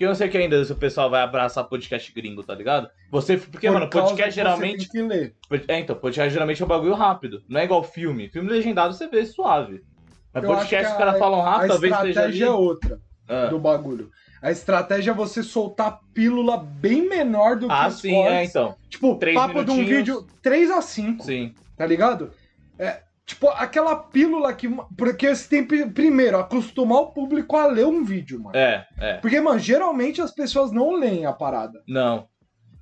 Porque 0.00 0.04
eu 0.04 0.08
não 0.08 0.14
sei 0.14 0.28
que 0.28 0.38
ainda 0.38 0.62
se 0.64 0.72
o 0.72 0.76
pessoal 0.76 1.10
vai 1.10 1.22
abraçar 1.22 1.64
podcast 1.64 2.12
gringo, 2.14 2.42
tá 2.42 2.54
ligado? 2.54 2.88
Você, 3.10 3.36
porque, 3.36 3.66
Por 3.66 3.74
mano, 3.74 3.90
podcast 3.90 4.16
que 4.16 4.24
você 4.24 4.30
geralmente. 4.30 4.88
Tem 4.88 5.02
que 5.02 5.02
ler. 5.02 5.34
É, 5.68 5.78
então, 5.78 5.96
podcast 5.96 6.32
geralmente 6.32 6.62
é 6.62 6.64
um 6.64 6.68
bagulho 6.68 6.94
rápido. 6.94 7.42
Não 7.48 7.60
é 7.60 7.64
igual 7.64 7.82
filme. 7.82 8.28
Filme 8.28 8.50
legendado 8.50 8.94
você 8.94 9.06
vê 9.08 9.26
suave. 9.26 9.82
Mas 10.32 10.44
Eu 10.44 10.50
podcast 10.50 10.86
os 10.86 10.92
que 10.92 10.98
caras 10.98 11.14
a- 11.16 11.18
falam 11.18 11.40
A 11.40 11.50
rápido, 11.50 11.68
talvez 11.70 11.92
esteja 11.92 12.00
ali. 12.00 12.10
estratégia 12.10 12.46
é 12.46 12.50
outra 12.50 13.00
Ah. 13.28 13.46
do 13.46 13.58
bagulho. 13.58 14.10
A 14.42 14.50
estratégia 14.50 15.10
é 15.10 15.14
você 15.14 15.42
soltar 15.42 16.00
pílula 16.14 16.56
bem 16.56 17.08
menor 17.08 17.56
do 17.56 17.66
que 17.66 17.72
Ah, 17.72 17.88
os 17.88 18.00
sim, 18.00 18.12
cortes. 18.14 18.32
é, 18.32 18.44
então. 18.44 18.74
Tipo, 18.88 19.16
Três 19.16 19.36
papo 19.36 19.64
de 19.64 19.70
um 19.70 19.74
minutinhos. 19.74 19.98
vídeo 19.98 20.26
3 20.42 20.70
a 20.70 20.80
5, 20.80 21.24
Sim. 21.24 21.54
tá 21.76 21.84
ligado? 21.84 22.30
É, 22.78 23.00
tipo, 23.26 23.48
aquela 23.48 23.94
pílula 23.96 24.52
que... 24.54 24.66
Porque 24.96 25.34
você 25.34 25.46
tem, 25.48 25.66
que, 25.66 25.84
primeiro, 25.86 26.38
acostumar 26.38 26.98
o 27.02 27.06
público 27.12 27.54
a 27.56 27.66
ler 27.66 27.84
um 27.86 28.02
vídeo, 28.02 28.40
mano. 28.40 28.56
É, 28.56 28.86
é. 28.98 29.14
Porque, 29.18 29.38
mano, 29.40 29.58
geralmente 29.58 30.22
as 30.22 30.30
pessoas 30.32 30.72
não 30.72 30.92
leem 30.94 31.26
a 31.26 31.32
parada. 31.32 31.82
Não. 31.86 32.26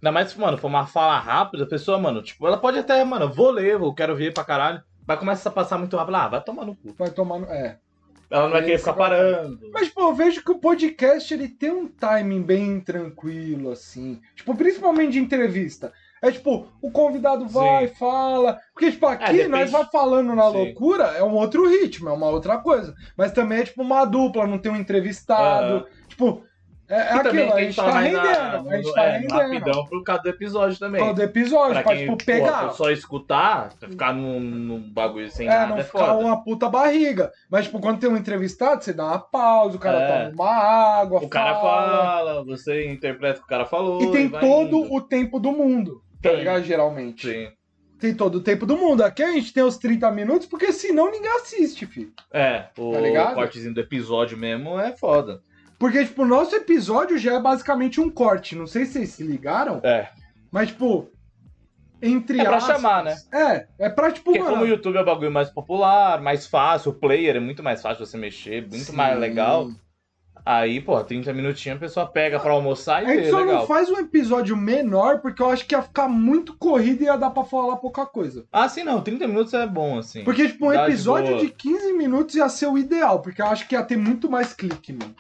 Ainda 0.01 0.13
mais, 0.13 0.33
mano, 0.37 0.57
for 0.57 0.69
uma 0.69 0.87
fala 0.87 1.19
rápida, 1.19 1.65
a 1.65 1.69
pessoa, 1.69 1.99
mano, 1.99 2.23
tipo, 2.23 2.47
ela 2.47 2.57
pode 2.57 2.79
até, 2.79 3.03
mano, 3.03 3.29
vou 3.33 3.51
ler, 3.51 3.73
eu 3.73 3.93
quero 3.93 4.15
ver 4.15 4.33
pra 4.33 4.45
caralho. 4.45 4.81
Mas 5.09 5.19
começa 5.19 5.49
a 5.49 5.53
passar 5.53 5.79
muito 5.79 5.97
rápido. 5.97 6.17
Ah, 6.17 6.29
vai 6.29 6.45
tomar 6.45 6.67
no 6.67 6.77
cu. 6.77 6.95
Vai 6.99 7.11
tomar 7.11 7.39
no... 7.39 7.47
É. 7.47 7.79
Ela 8.31 8.43
não 8.43 8.51
vai 8.51 8.61
É 8.61 8.65
querer 8.65 8.79
ficar 8.79 8.93
parando. 8.93 9.71
Mas, 9.73 9.89
pô, 9.89 10.03
eu 10.03 10.15
vejo 10.15 10.45
que 10.45 10.53
o 10.53 10.59
podcast 10.59 11.33
ele 11.33 11.49
tem 11.49 11.71
um 11.71 11.89
timing 11.89 12.43
bem 12.43 12.79
tranquilo, 12.79 13.71
assim. 13.71 14.21
Tipo, 14.37 14.55
principalmente 14.55 15.13
de 15.13 15.19
entrevista. 15.19 15.95
É 16.21 16.31
tipo, 16.31 16.67
o 16.83 16.91
convidado 16.91 17.49
vai, 17.49 17.89
fala. 17.89 18.61
Porque, 18.75 18.91
tipo, 18.91 19.07
aqui 19.07 19.33
depende. 19.33 19.49
nós 19.49 19.71
vai 19.71 19.87
falando 19.87 20.35
na 20.35 20.51
Sim. 20.51 20.57
loucura, 20.59 21.05
é 21.17 21.23
um 21.23 21.33
outro 21.33 21.67
ritmo, 21.67 22.11
é 22.11 22.13
uma 22.13 22.29
outra 22.29 22.59
coisa. 22.59 22.95
Mas 23.17 23.33
também 23.33 23.61
é 23.61 23.65
tipo 23.65 23.81
uma 23.81 24.05
dupla, 24.05 24.47
não 24.47 24.59
tem 24.59 24.71
um 24.71 24.77
entrevistado. 24.77 25.87
Tipo, 26.07 26.43
é, 26.89 26.95
é 26.95 26.99
E 26.99 27.03
aquilo, 27.03 27.23
também 27.23 27.49
a 27.49 27.53
quem 27.55 27.65
gente 27.65 27.75
fala 27.77 27.89
tá 27.93 27.95
na- 27.95 28.01
rendendo. 28.01 28.71
A 28.71 28.77
gente 28.77 28.95
tá 28.95 29.03
é, 29.05 29.11
rendendo. 29.19 29.33
rapidão 29.35 29.85
por 29.87 30.03
causa 30.05 30.23
do 30.23 30.29
episódio 30.31 30.79
também. 30.79 31.05
Todo 31.05 31.23
episódio, 31.23 31.73
Pra 31.75 31.83
pra, 31.83 31.95
quem 31.97 32.05
tipo, 32.11 32.25
pegar. 32.25 32.69
pô, 32.69 32.71
só 32.75 32.91
escutar, 32.91 33.73
ficar 33.79 34.13
num, 34.15 34.41
num 34.41 34.81
bagulho 34.93 35.31
sem 35.31 35.47
É, 35.47 35.51
nada 35.51 35.67
não 35.69 35.79
é 35.79 35.85
ficar 35.85 35.99
foda. 35.99 36.15
uma 36.19 36.43
puta 36.43 36.69
barriga. 36.69 37.31
Mas, 37.51 37.67
tipo, 37.67 37.79
quando 37.81 38.01
tem 38.01 38.09
um 38.11 38.17
entrevistado, 38.17 38.83
você 38.83 38.93
dá 38.93 39.05
uma 39.07 39.19
pausa, 39.19 39.77
o 39.77 39.81
cara 39.81 39.99
É. 40.01 40.31
toma 40.31 40.43
uma 40.45 40.55
água, 41.01 41.21
O 41.23 41.29
cara 41.29 41.55
fala, 41.61 42.45
você 42.45 42.91
interpreta 42.91 43.39
o 43.39 43.41
que 43.41 43.47
o 43.47 43.49
cara 43.49 43.65
falou. 43.67 44.03
E 44.03 44.11
tem 44.11 44.29
vai 44.29 44.41
todo 44.41 44.77
indo. 44.85 44.95
o 44.95 45.01
tempo 45.01 45.39
do 45.39 45.53
mundo, 45.53 46.03
tá 46.23 46.31
Tem. 46.31 46.39
ligado? 46.39 46.63
Geralmente. 46.65 47.27
Sim. 47.31 47.49
Tem 48.01 48.15
todo 48.15 48.37
o 48.37 48.41
tempo 48.41 48.65
do 48.65 48.77
mundo. 48.77 49.03
Aqui 49.03 49.25
a 49.25 49.33
gente 49.33 49.53
tem 49.53 49.65
os 49.65 49.77
30 49.77 50.09
minutos, 50.13 50.47
porque 50.47 50.73
senão 50.73 51.11
ninguém 51.11 51.33
assiste, 51.33 51.85
filho. 51.85 52.13
É, 52.33 52.67
o 52.79 52.93
Tá 52.93 53.01
ligado? 53.01 53.35
cortezinho 53.35 53.75
do 53.75 53.81
episódio 53.81 54.39
mesmo 54.39 54.79
é 54.79 54.93
foda. 54.97 55.41
Porque, 55.79 56.05
tipo, 56.05 56.23
o 56.23 56.27
nosso 56.27 56.55
episódio 56.57 57.17
já 57.19 57.35
é 57.35 57.41
basicamente 57.41 58.01
um 58.01 58.11
corte. 58.11 58.57
Não 58.57 58.67
sei 58.67 58.85
se 58.85 58.93
vocês 58.95 59.11
se 59.11 59.23
ligaram, 59.23 59.81
É. 59.85 60.09
mas, 60.51 60.69
tipo, 60.69 61.09
entre 62.03 62.41
É 62.41 62.45
pra 62.45 62.57
aspas- 62.57 62.77
chamar, 62.77 63.05
né? 63.05 63.17
É, 63.33 63.67
é 63.79 63.89
pra, 63.89 64.11
tipo, 64.11 64.25
Porque 64.27 64.39
mano... 64.41 64.51
como 64.53 64.65
o 64.65 64.69
YouTube 64.69 64.97
é 64.97 65.03
um 65.03 65.05
bagulho 65.05 65.31
mais 65.31 65.51
popular, 65.51 66.21
mais 66.21 66.47
fácil, 66.47 66.91
o 66.91 66.95
player 66.95 67.37
é 67.37 67.41
muito 67.41 67.63
mais 67.63 67.81
fácil 67.83 68.05
você 68.05 68.17
mexer, 68.17 68.63
muito 68.63 68.77
Sim. 68.91 68.97
mais 68.97 69.19
legal. 69.19 69.69
Aí, 70.47 70.81
pô, 70.81 70.99
30 71.05 71.33
minutinhos 71.35 71.77
a 71.77 71.81
pessoa 71.81 72.07
pega 72.07 72.41
pra 72.41 72.53
almoçar 72.53 73.03
e 73.03 73.07
A 73.07 73.09
gente 73.11 73.25
vê, 73.25 73.31
só 73.31 73.41
legal. 73.41 73.57
não 73.57 73.67
faz 73.67 73.91
um 73.91 73.99
episódio 73.99 74.57
menor, 74.57 75.21
porque 75.21 75.43
eu 75.43 75.51
acho 75.51 75.67
que 75.67 75.75
ia 75.75 75.83
ficar 75.83 76.09
muito 76.09 76.57
corrido 76.57 77.03
e 77.03 77.05
ia 77.05 77.17
dar 77.19 77.31
pra 77.31 77.45
falar 77.45 77.77
pouca 77.77 78.07
coisa. 78.07 78.47
Ah, 78.51 78.67
sim, 78.69 78.83
não, 78.83 79.03
30 79.03 79.27
minutos 79.29 79.53
é 79.53 79.67
bom, 79.67 79.99
assim. 79.99 80.25
Porque, 80.25 80.47
tipo, 80.49 80.69
um 80.71 80.73
Dá 80.73 80.87
de 80.87 80.93
episódio 80.93 81.35
boa. 81.35 81.41
de 81.45 81.51
15 81.51 81.93
minutos 81.93 82.35
ia 82.35 82.49
ser 82.49 82.67
o 82.67 82.79
ideal, 82.79 83.21
porque 83.21 83.43
eu 83.43 83.47
acho 83.47 83.69
que 83.69 83.75
ia 83.75 83.83
ter 83.83 83.97
muito 83.99 84.31
mais 84.31 84.55
clique, 84.55 84.93
mano. 84.93 85.15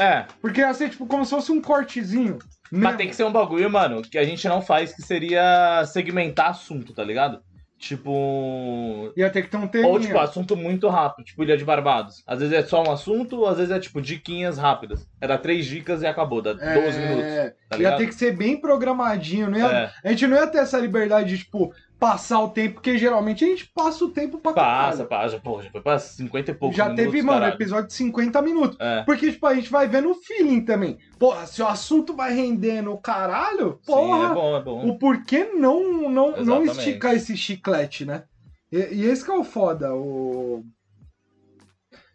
É, 0.00 0.24
Porque 0.40 0.60
ia 0.60 0.72
ser, 0.74 0.88
tipo, 0.90 1.06
como 1.06 1.24
se 1.24 1.30
fosse 1.30 1.52
um 1.52 1.60
cortezinho. 1.60 2.38
mas 2.70 2.80
mesmo. 2.82 2.96
tem 2.98 3.08
que 3.08 3.16
ser 3.16 3.24
um 3.24 3.32
bagulho, 3.32 3.68
mano, 3.70 4.02
que 4.02 4.16
a 4.18 4.24
gente 4.24 4.48
não 4.48 4.62
faz, 4.62 4.92
que 4.94 5.02
seria 5.02 5.84
segmentar 5.86 6.50
assunto, 6.50 6.92
tá 6.94 7.04
ligado? 7.04 7.40
Tipo. 7.78 9.12
Ia 9.16 9.30
ter 9.30 9.42
que 9.42 9.48
ter 9.48 9.56
um 9.56 9.66
teminha. 9.66 9.90
Ou, 9.90 9.98
tipo, 10.00 10.18
assunto 10.18 10.56
muito 10.56 10.88
rápido, 10.88 11.24
tipo 11.24 11.42
Ilha 11.42 11.56
de 11.56 11.64
Barbados. 11.64 12.22
Às 12.26 12.40
vezes 12.40 12.54
é 12.54 12.62
só 12.62 12.82
um 12.82 12.90
assunto, 12.90 13.44
às 13.46 13.56
vezes 13.58 13.72
é, 13.72 13.78
tipo, 13.80 14.00
diquinhas 14.00 14.58
rápidas. 14.58 15.06
Era 15.20 15.38
três 15.38 15.66
dicas 15.66 16.02
e 16.02 16.06
acabou, 16.06 16.42
dá 16.42 16.52
12 16.52 16.98
minutos. 16.98 17.24
É, 17.24 17.54
tá 17.68 17.78
ia 17.78 17.96
ter 17.96 18.06
que 18.06 18.14
ser 18.14 18.36
bem 18.36 18.60
programadinho, 18.60 19.50
não 19.50 19.58
ia- 19.58 19.66
É, 20.04 20.08
A 20.08 20.10
gente 20.10 20.26
não 20.26 20.36
ia 20.36 20.46
ter 20.46 20.58
essa 20.58 20.78
liberdade 20.78 21.30
de, 21.30 21.38
tipo, 21.38 21.72
passar 22.00 22.40
o 22.40 22.48
tempo, 22.48 22.74
porque 22.74 22.96
geralmente 22.96 23.44
a 23.44 23.48
gente 23.48 23.70
passa 23.74 24.04
o 24.04 24.10
tempo 24.10 24.38
pra 24.38 24.52
passa, 24.54 25.04
caralho. 25.04 25.08
passa, 25.08 25.38
pô, 25.38 25.62
já 25.62 25.70
foi 25.70 25.80
pra 25.82 25.98
50 25.98 26.50
e 26.50 26.54
poucos 26.54 26.76
Já 26.76 26.84
minutos, 26.86 27.04
teve, 27.04 27.22
mano, 27.22 27.40
caralho. 27.40 27.54
episódio 27.54 27.86
de 27.88 27.92
50 27.92 28.42
minutos. 28.42 28.76
É, 28.80 29.02
Porque, 29.04 29.30
tipo, 29.30 29.46
a 29.46 29.54
gente 29.54 29.70
vai 29.70 29.86
vendo 29.86 30.10
o 30.10 30.14
feeling 30.14 30.64
também. 30.64 30.98
Porra, 31.18 31.46
se 31.46 31.60
o 31.62 31.66
assunto 31.66 32.14
vai 32.16 32.32
rendendo 32.34 32.90
o 32.90 32.98
caralho, 32.98 33.78
sim, 33.82 33.92
porra, 33.92 34.30
é 34.30 34.34
bom, 34.34 34.56
é 34.56 34.62
bom. 34.62 34.88
o 34.88 34.98
porquê 34.98 35.44
não, 35.52 36.08
não, 36.10 36.10
não 36.10 36.62
Exatamente. 36.62 36.78
esticar 36.78 37.14
esse 37.14 37.36
chiclete, 37.36 38.06
né? 38.06 38.24
E, 38.72 38.78
e 38.78 39.04
esse 39.04 39.22
que 39.24 39.30
é 39.30 39.34
o 39.34 39.44
foda. 39.44 39.94
O... 39.94 40.64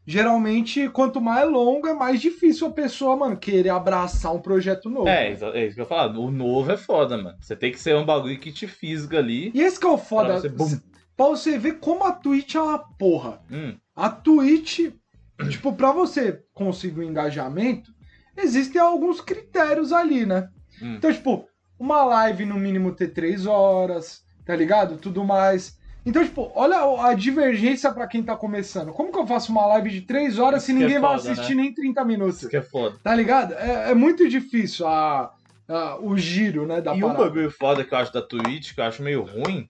Geralmente, 0.08 0.88
quanto 0.90 1.20
mais 1.20 1.50
longo, 1.50 1.88
é 1.88 1.94
mais 1.94 2.22
difícil 2.22 2.68
a 2.68 2.72
pessoa, 2.72 3.16
mano, 3.16 3.36
querer 3.38 3.70
abraçar 3.70 4.34
um 4.34 4.40
projeto 4.40 4.90
novo. 4.90 5.08
É, 5.08 5.32
é 5.32 5.66
isso 5.66 5.76
que 5.76 5.82
eu 5.82 5.86
falar. 5.86 6.16
O 6.18 6.30
novo 6.30 6.72
é 6.72 6.78
foda, 6.78 7.18
mano. 7.18 7.36
Você 7.42 7.56
tem 7.56 7.72
que 7.72 7.80
ser 7.80 7.96
um 7.96 8.06
bagulho 8.06 8.40
que 8.40 8.52
te 8.52 8.68
fisga 8.68 9.18
ali. 9.18 9.52
E 9.54 9.62
esse 9.62 9.80
que 9.80 9.86
é 9.86 9.90
o 9.90 9.98
foda. 9.98 10.28
Pra 10.28 10.40
você, 10.42 10.50
bum. 10.50 10.80
Pra 11.18 11.26
você 11.28 11.58
ver 11.58 11.80
como 11.80 12.04
a 12.04 12.12
Twitch 12.12 12.56
é 12.56 12.62
uma 12.62 12.78
porra. 12.78 13.42
Hum, 13.52 13.76
A 13.96 14.10
Twitch, 14.10 14.92
tipo, 15.50 15.74
pra 15.74 15.92
você 15.92 16.44
conseguir 16.54 17.00
o 17.00 17.04
engajamento, 17.04 17.92
existem 18.38 18.80
alguns 18.80 19.22
critérios 19.22 19.92
ali, 19.92 20.26
né? 20.26 20.50
hum. 20.82 20.96
Então, 20.96 21.12
tipo, 21.12 21.48
uma 21.80 22.04
live 22.04 22.46
no 22.46 22.56
mínimo 22.56 22.92
ter 22.94 23.08
três 23.08 23.46
horas, 23.48 24.24
tá 24.46 24.56
ligado? 24.56 24.98
Tudo 24.98 25.24
mais. 25.24 25.78
Então, 26.06 26.24
tipo, 26.24 26.52
olha 26.54 26.78
a 27.04 27.14
divergência 27.16 27.92
pra 27.92 28.06
quem 28.08 28.22
tá 28.22 28.36
começando. 28.36 28.92
Como 28.94 29.12
que 29.12 29.18
eu 29.18 29.26
faço 29.26 29.52
uma 29.52 29.66
live 29.66 29.90
de 29.90 30.02
três 30.02 30.38
horas 30.38 30.62
se 30.64 30.72
Isso 30.72 30.78
que 30.78 30.84
é 30.84 30.88
ninguém 30.88 31.02
vai 31.02 31.18
foda, 31.18 31.32
assistir 31.32 31.56
nem 31.56 31.74
30 31.74 32.06
minutos? 32.06 32.38
Isso 32.42 32.50
que 32.50 32.58
é 32.58 32.62
foda. 32.62 32.96
Tá 33.04 33.16
ligado? 33.16 33.54
É, 33.56 33.92
é 33.92 33.96
muito 33.96 34.30
difícil 34.30 34.86
a, 34.88 35.34
a- 35.68 35.98
o 36.00 36.16
giro, 36.16 36.68
né, 36.68 36.80
da 36.80 36.94
E 36.96 36.98
um 37.04 37.08
parada. 37.08 37.24
bagulho 37.26 37.50
foda 37.50 37.84
que 37.84 37.92
eu 37.94 37.98
acho 37.98 38.14
da 38.14 38.22
Twitch, 38.22 38.74
que 38.76 38.82
eu 38.82 38.86
acho 38.86 39.02
meio 39.02 39.24
ruim, 39.24 39.68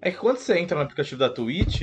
é 0.00 0.12
que 0.12 0.16
quando 0.18 0.36
você 0.38 0.56
entra 0.58 0.76
no 0.76 0.84
aplicativo 0.84 1.18
da 1.18 1.28
Twitch, 1.28 1.82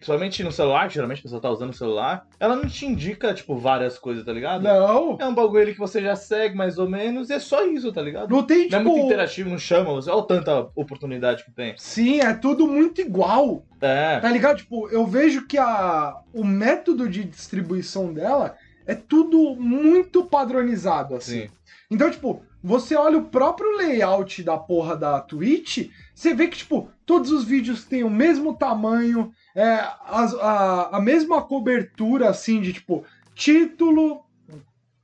principalmente 0.00 0.42
no 0.42 0.50
celular, 0.50 0.90
geralmente 0.90 1.18
a 1.18 1.22
pessoa 1.22 1.42
tá 1.42 1.50
usando 1.50 1.70
o 1.70 1.76
celular, 1.76 2.26
ela 2.40 2.56
não 2.56 2.66
te 2.66 2.86
indica, 2.86 3.34
tipo, 3.34 3.54
várias 3.54 3.98
coisas, 3.98 4.24
tá 4.24 4.32
ligado? 4.32 4.62
Não, 4.62 5.18
É 5.20 5.26
um 5.26 5.34
bagulho 5.34 5.74
que 5.74 5.78
você 5.78 6.00
já 6.00 6.16
segue 6.16 6.56
mais 6.56 6.78
ou 6.78 6.88
menos, 6.88 7.28
e 7.28 7.34
é 7.34 7.38
só 7.38 7.66
isso, 7.66 7.92
tá 7.92 8.00
ligado? 8.00 8.30
não 8.30 8.42
tem, 8.42 8.60
Não 8.70 8.78
é 8.78 8.80
tipo... 8.80 8.82
muito 8.90 9.04
interativo, 9.04 9.50
não 9.50 9.58
chama 9.58 9.92
você. 9.92 10.10
Olha 10.10 10.22
tanta 10.22 10.70
oportunidade 10.74 11.44
que 11.44 11.50
tem. 11.50 11.74
Sim, 11.76 12.20
é 12.20 12.32
tudo 12.32 12.66
muito 12.66 13.02
igual. 13.02 13.62
É. 13.78 14.18
Tá 14.20 14.30
ligado? 14.30 14.56
Tipo, 14.56 14.88
eu 14.88 15.06
vejo 15.06 15.46
que 15.46 15.58
a, 15.58 16.16
o 16.32 16.44
método 16.44 17.06
de 17.06 17.22
distribuição 17.24 18.12
dela 18.12 18.56
é 18.86 18.94
tudo 18.94 19.54
muito 19.54 20.24
padronizado, 20.24 21.14
assim. 21.14 21.42
Sim. 21.42 21.50
Então, 21.90 22.10
tipo, 22.10 22.42
você 22.62 22.94
olha 22.94 23.18
o 23.18 23.24
próprio 23.24 23.76
layout 23.76 24.42
da 24.42 24.56
porra 24.56 24.96
da 24.96 25.20
Twitch, 25.20 25.90
você 26.14 26.32
vê 26.32 26.46
que, 26.48 26.58
tipo, 26.58 26.88
todos 27.10 27.32
os 27.32 27.44
vídeos 27.44 27.84
têm 27.84 28.04
o 28.04 28.10
mesmo 28.10 28.54
tamanho, 28.56 29.32
é, 29.52 29.80
as- 30.06 30.34
a, 30.34 30.96
a 30.96 31.00
mesma 31.00 31.42
cobertura, 31.42 32.28
assim, 32.28 32.60
de, 32.60 32.72
tipo, 32.72 33.04
título 33.34 34.20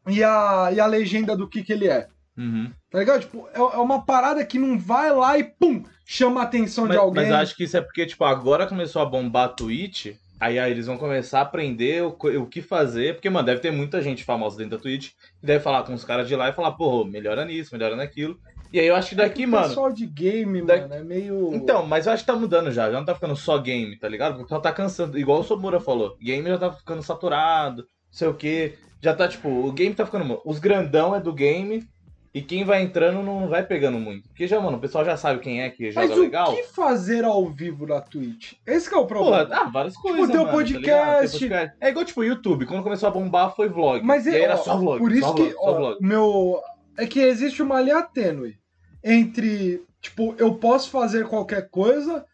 e 0.07 0.23
a, 0.23 0.71
e 0.73 0.79
a 0.79 0.87
legenda 0.87 1.37
do 1.37 1.49
que 1.49 1.65
que 1.65 1.73
ele 1.73 1.89
é. 1.89 2.07
Uhum. 2.39 2.71
Tá 2.91 3.01
ligado? 3.01 3.23
Tipo, 3.23 3.49
é, 3.53 3.59
é 3.59 3.79
uma 3.81 4.05
parada 4.05 4.45
que 4.45 4.57
não 4.57 4.79
vai 4.79 5.11
lá 5.13 5.37
e 5.37 5.43
pum, 5.43 5.83
chama 6.05 6.43
a 6.43 6.45
atenção 6.45 6.85
Mas, 6.85 6.93
de 6.93 6.99
alguém. 6.99 7.25
mas 7.25 7.33
acho 7.33 7.57
que 7.57 7.65
isso 7.65 7.77
é 7.77 7.81
porque, 7.81 8.07
tipo, 8.07 8.25
agora 8.25 8.69
começou 8.69 9.03
a 9.03 9.07
bombar 9.07 9.47
a 9.47 9.49
Twitch, 9.49 10.15
aí, 10.39 10.61
aí 10.61 10.71
eles 10.71 10.87
vão 10.87 10.97
começar 10.97 11.41
a 11.41 11.43
aprender 11.43 12.05
o, 12.05 12.17
o 12.41 12.47
que 12.47 12.63
fazer, 12.63 13.15
porque, 13.15 13.29
mano, 13.29 13.47
deve 13.47 13.61
ter 13.61 13.73
muita 13.73 14.01
gente 14.01 14.23
famosa 14.23 14.57
dentro 14.59 14.77
da 14.77 14.83
Twitch, 14.83 15.09
que 15.41 15.47
deve 15.47 15.65
falar 15.65 15.83
com 15.83 15.93
os 15.93 16.05
caras 16.05 16.29
de 16.29 16.37
lá 16.37 16.49
e 16.51 16.53
falar, 16.53 16.71
pô, 16.73 17.05
melhora 17.05 17.45
nisso, 17.45 17.71
melhora 17.75 17.97
naquilo. 17.97 18.39
E 18.73 18.81
aí 18.81 18.87
eu 18.87 18.97
acho 18.97 19.11
que 19.11 19.15
daqui, 19.15 19.45
É 19.45 19.47
o 19.47 19.51
mano. 19.51 19.69
pessoal 19.69 19.93
de 19.93 20.07
game, 20.07 20.63
daqui- 20.63 20.89
mano, 20.89 20.95
é 20.95 21.05
meio. 21.05 21.55
Então, 21.55 21.87
mas 21.87 22.07
eu 22.07 22.13
acho 22.13 22.25
que 22.25 22.33
tá 22.33 22.37
mudando 22.39 22.71
já, 22.71 22.91
já 22.91 22.99
não 22.99 23.05
tá 23.05 23.15
ficando 23.15 23.37
só 23.37 23.59
game, 23.59 23.97
tá 23.97 24.09
ligado? 24.09 24.33
Porque 24.33 24.43
o 24.43 24.47
pessoal 24.47 24.61
tá 24.61 24.73
cansando, 24.73 25.19
igual 25.19 25.41
o 25.41 25.45
Somura 25.45 25.81
falou, 25.81 26.17
game 26.21 26.49
já 26.49 26.59
tá 26.59 26.73
ficando 26.73 27.03
saturado, 27.03 27.83
não 27.83 27.89
sei 28.11 28.29
o 28.29 28.35
que, 28.35 28.75
já 29.01 29.15
tá, 29.15 29.29
tipo, 29.29 29.49
o 29.49 29.73
game 29.73 29.95
tá 29.95 30.05
ficando. 30.05 30.41
Os 30.45 30.59
grandão 30.59 31.15
é 31.15 31.21
do 31.21 31.33
game, 31.33 31.87
e 32.35 32.43
quem 32.43 32.65
vai 32.65 32.83
entrando 32.83 33.23
não 33.23 33.49
vai 33.49 33.65
pegando 33.65 33.99
muito. 33.99 34.29
Porque 34.29 34.47
já, 34.47 34.61
mano, 34.61 34.77
o 34.77 34.81
pessoal 34.81 35.03
já 35.07 35.17
sabe 35.17 35.41
quem 35.41 35.63
é 35.63 35.71
que 35.71 35.91
joga 35.91 36.07
Mas 36.07 36.19
o 36.19 36.21
legal. 36.21 36.55
que 36.55 36.65
fazer 36.65 37.25
ao 37.25 37.47
vivo 37.49 37.87
na 37.87 37.99
Twitch? 38.01 38.53
Esse 38.67 38.91
que 38.91 38.95
é 38.95 38.99
o 38.99 39.07
problema. 39.07 39.49
Ah, 39.51 39.71
várias 39.73 39.97
coisas. 39.97 40.27
tem 40.29 40.37
o 40.37 40.41
mano, 40.41 40.47
tá 40.49 40.53
podcast. 40.53 41.39
Podcast. 41.39 41.77
É 41.81 41.89
igual, 41.89 42.05
tipo, 42.05 42.21
o 42.21 42.25
YouTube. 42.25 42.67
Quando 42.67 42.83
começou 42.83 43.09
a 43.09 43.13
bombar, 43.13 43.55
foi 43.57 43.71
vlog. 43.71 44.05
Mas 44.05 44.27
e 44.27 44.37
é, 44.37 44.43
era 44.43 44.55
ó, 44.55 44.59
só 44.59 44.77
vlog. 44.77 44.99
por 44.99 45.13
isso 45.13 45.27
só 45.27 45.33
que 45.33 45.43
vlog, 45.45 45.55
só 45.55 45.93
ó, 45.93 45.97
meu 46.01 46.61
é 46.97 47.07
que 47.07 47.21
existe 47.21 47.63
uma 47.63 47.81
linha 47.81 48.03
tênue 48.03 48.57
entre 49.03 49.85
tipo 50.01 50.35
eu 50.39 50.55
posso 50.55 50.91
fazer 50.91 51.27
qualquer 51.27 51.69
coisa 51.69 52.25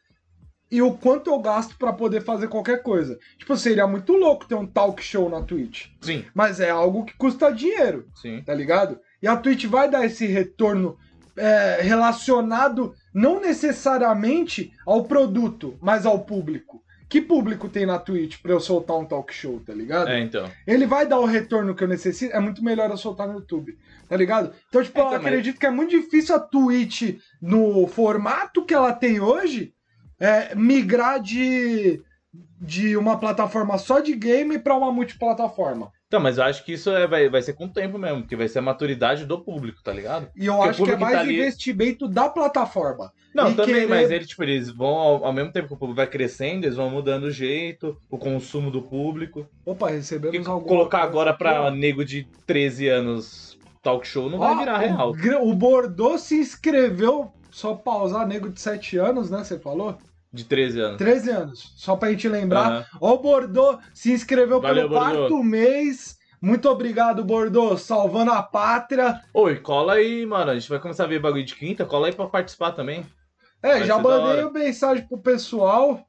e 0.72 0.80
o 0.80 0.94
quanto 0.94 1.28
eu 1.28 1.38
gasto 1.38 1.76
pra 1.76 1.92
poder 1.92 2.22
fazer 2.22 2.48
qualquer 2.48 2.82
coisa. 2.82 3.18
Tipo, 3.36 3.54
seria 3.58 3.86
muito 3.86 4.14
louco 4.14 4.46
ter 4.46 4.54
um 4.54 4.66
talk 4.66 5.02
show 5.02 5.28
na 5.28 5.42
Twitch, 5.42 5.88
Sim, 6.00 6.24
mas 6.32 6.60
é 6.60 6.70
algo 6.70 7.04
que 7.04 7.14
custa 7.14 7.52
dinheiro, 7.52 8.08
sim. 8.14 8.40
tá 8.40 8.54
ligado? 8.54 8.98
E 9.20 9.28
a 9.28 9.36
Twitch 9.36 9.66
vai 9.66 9.90
dar 9.90 10.06
esse 10.06 10.24
retorno 10.26 10.96
é, 11.36 11.80
relacionado 11.82 12.94
não 13.12 13.38
necessariamente 13.38 14.72
ao 14.86 15.04
produto, 15.04 15.76
mas 15.80 16.06
ao 16.06 16.20
público. 16.20 16.82
Que 17.06 17.20
público 17.20 17.68
tem 17.68 17.84
na 17.84 17.98
Twitch 17.98 18.40
pra 18.40 18.52
eu 18.52 18.60
soltar 18.60 18.96
um 18.96 19.04
talk 19.04 19.34
show, 19.34 19.60
tá 19.60 19.74
ligado? 19.74 20.08
É, 20.08 20.20
então. 20.20 20.50
ele 20.66 20.86
vai 20.86 21.06
dar 21.06 21.18
o 21.18 21.26
retorno 21.26 21.74
que 21.74 21.84
eu 21.84 21.88
necessito, 21.88 22.34
é 22.34 22.40
muito 22.40 22.64
melhor 22.64 22.88
eu 22.88 22.96
soltar 22.96 23.28
no 23.28 23.34
YouTube, 23.34 23.76
tá 24.12 24.18
ligado? 24.18 24.52
Então, 24.68 24.82
tipo, 24.84 24.98
É, 24.98 25.02
eu 25.02 25.06
também. 25.06 25.26
acredito 25.28 25.58
que 25.58 25.64
é 25.64 25.70
muito 25.70 25.88
difícil 25.90 26.34
a 26.34 26.38
Twitch, 26.38 27.16
no 27.40 27.86
formato 27.86 28.62
que 28.66 28.74
ela 28.74 28.92
tem 28.92 29.18
hoje, 29.20 29.72
é, 30.20 30.54
migrar 30.54 31.18
de, 31.18 32.02
de 32.60 32.94
uma 32.94 33.18
plataforma 33.18 33.78
só 33.78 34.00
de 34.00 34.14
game 34.14 34.58
pra 34.58 34.76
uma 34.76 34.92
multiplataforma. 34.92 35.90
Então, 36.06 36.20
mas 36.20 36.36
eu 36.36 36.44
acho 36.44 36.62
que 36.62 36.74
isso 36.74 36.90
é- 36.90 37.06
vai, 37.06 37.30
vai 37.30 37.40
ser 37.40 37.54
com 37.54 37.64
o 37.64 37.72
tempo 37.72 37.96
mesmo, 37.98 38.20
porque 38.20 38.36
vai 38.36 38.46
ser 38.46 38.58
a 38.58 38.62
maturidade 38.62 39.24
do 39.24 39.40
público, 39.42 39.82
tá 39.82 39.94
ligado? 39.94 40.28
E 40.36 40.44
eu 40.44 40.56
Porque 40.56 40.68
acho 40.68 40.84
que 40.84 40.90
é 40.90 40.96
mais 40.98 41.14
tá 41.14 41.20
ali- 41.20 41.36
investimento 41.38 42.06
da 42.06 42.28
plataforma. 42.28 43.10
Não, 43.34 43.50
E 43.50 43.54
também, 43.54 43.74
querer- 43.76 43.88
mas 43.88 44.10
eles, 44.10 44.28
tipo, 44.28 44.42
eles 44.42 44.68
vão, 44.68 44.88
ao, 44.94 45.24
ao 45.24 45.32
mesmo 45.32 45.50
tempo 45.50 45.68
que 45.68 45.72
o 45.72 45.76
público 45.78 45.96
vai 45.96 46.06
crescendo, 46.06 46.66
eles 46.66 46.76
vão 46.76 46.90
mudando 46.90 47.24
o 47.24 47.30
jeito, 47.30 47.96
o 48.10 48.18
consumo 48.18 48.70
do 48.70 48.82
público. 48.82 49.48
Opa, 49.64 49.88
recebemos 49.88 50.46
alguma 50.46 50.68
colocar 50.68 51.02
agora 51.02 51.32
pra 51.32 51.70
nego 51.70 52.04
de 52.04 52.28
13 52.46 52.88
anos 52.88 53.58
talk 53.82 54.06
show 54.06 54.30
não 54.30 54.38
vai 54.38 54.56
virar 54.58 54.76
o 54.76 55.12
real. 55.12 55.42
O 55.46 55.54
Bordeaux 55.54 56.20
se 56.22 56.38
inscreveu, 56.38 57.32
só 57.50 57.74
pausar, 57.74 58.26
nego 58.26 58.48
de 58.48 58.60
7 58.60 58.96
anos, 58.98 59.30
né? 59.30 59.42
Você 59.44 59.58
falou? 59.58 59.98
De 60.32 60.44
13 60.44 60.80
anos. 60.80 60.96
13 60.98 61.30
anos. 61.30 61.72
Só 61.76 61.94
pra 61.96 62.10
gente 62.10 62.28
lembrar. 62.28 62.88
Ó, 63.00 63.14
o 63.14 63.18
Bordeaux 63.18 63.78
se 63.92 64.12
inscreveu 64.12 64.60
Valeu, 64.60 64.88
pelo 64.88 64.98
Bordeaux. 65.00 65.28
quarto 65.28 65.44
mês. 65.44 66.16
Muito 66.40 66.68
obrigado, 66.68 67.22
Bordeaux, 67.24 67.80
salvando 67.82 68.32
a 68.32 68.42
pátria. 68.42 69.20
Oi, 69.34 69.56
cola 69.60 69.94
aí, 69.94 70.24
mano. 70.26 70.50
A 70.50 70.54
gente 70.54 70.68
vai 70.68 70.80
começar 70.80 71.04
a 71.04 71.06
ver 71.06 71.20
bagulho 71.20 71.44
de 71.44 71.54
quinta, 71.54 71.84
cola 71.84 72.06
aí 72.08 72.12
pra 72.14 72.26
participar 72.26 72.72
também. 72.72 73.04
É, 73.62 73.78
Vai 73.78 73.84
já 73.86 73.96
mandei 73.98 74.42
uma 74.42 74.50
mensagem 74.50 75.06
pro 75.06 75.18
pessoal. 75.18 76.04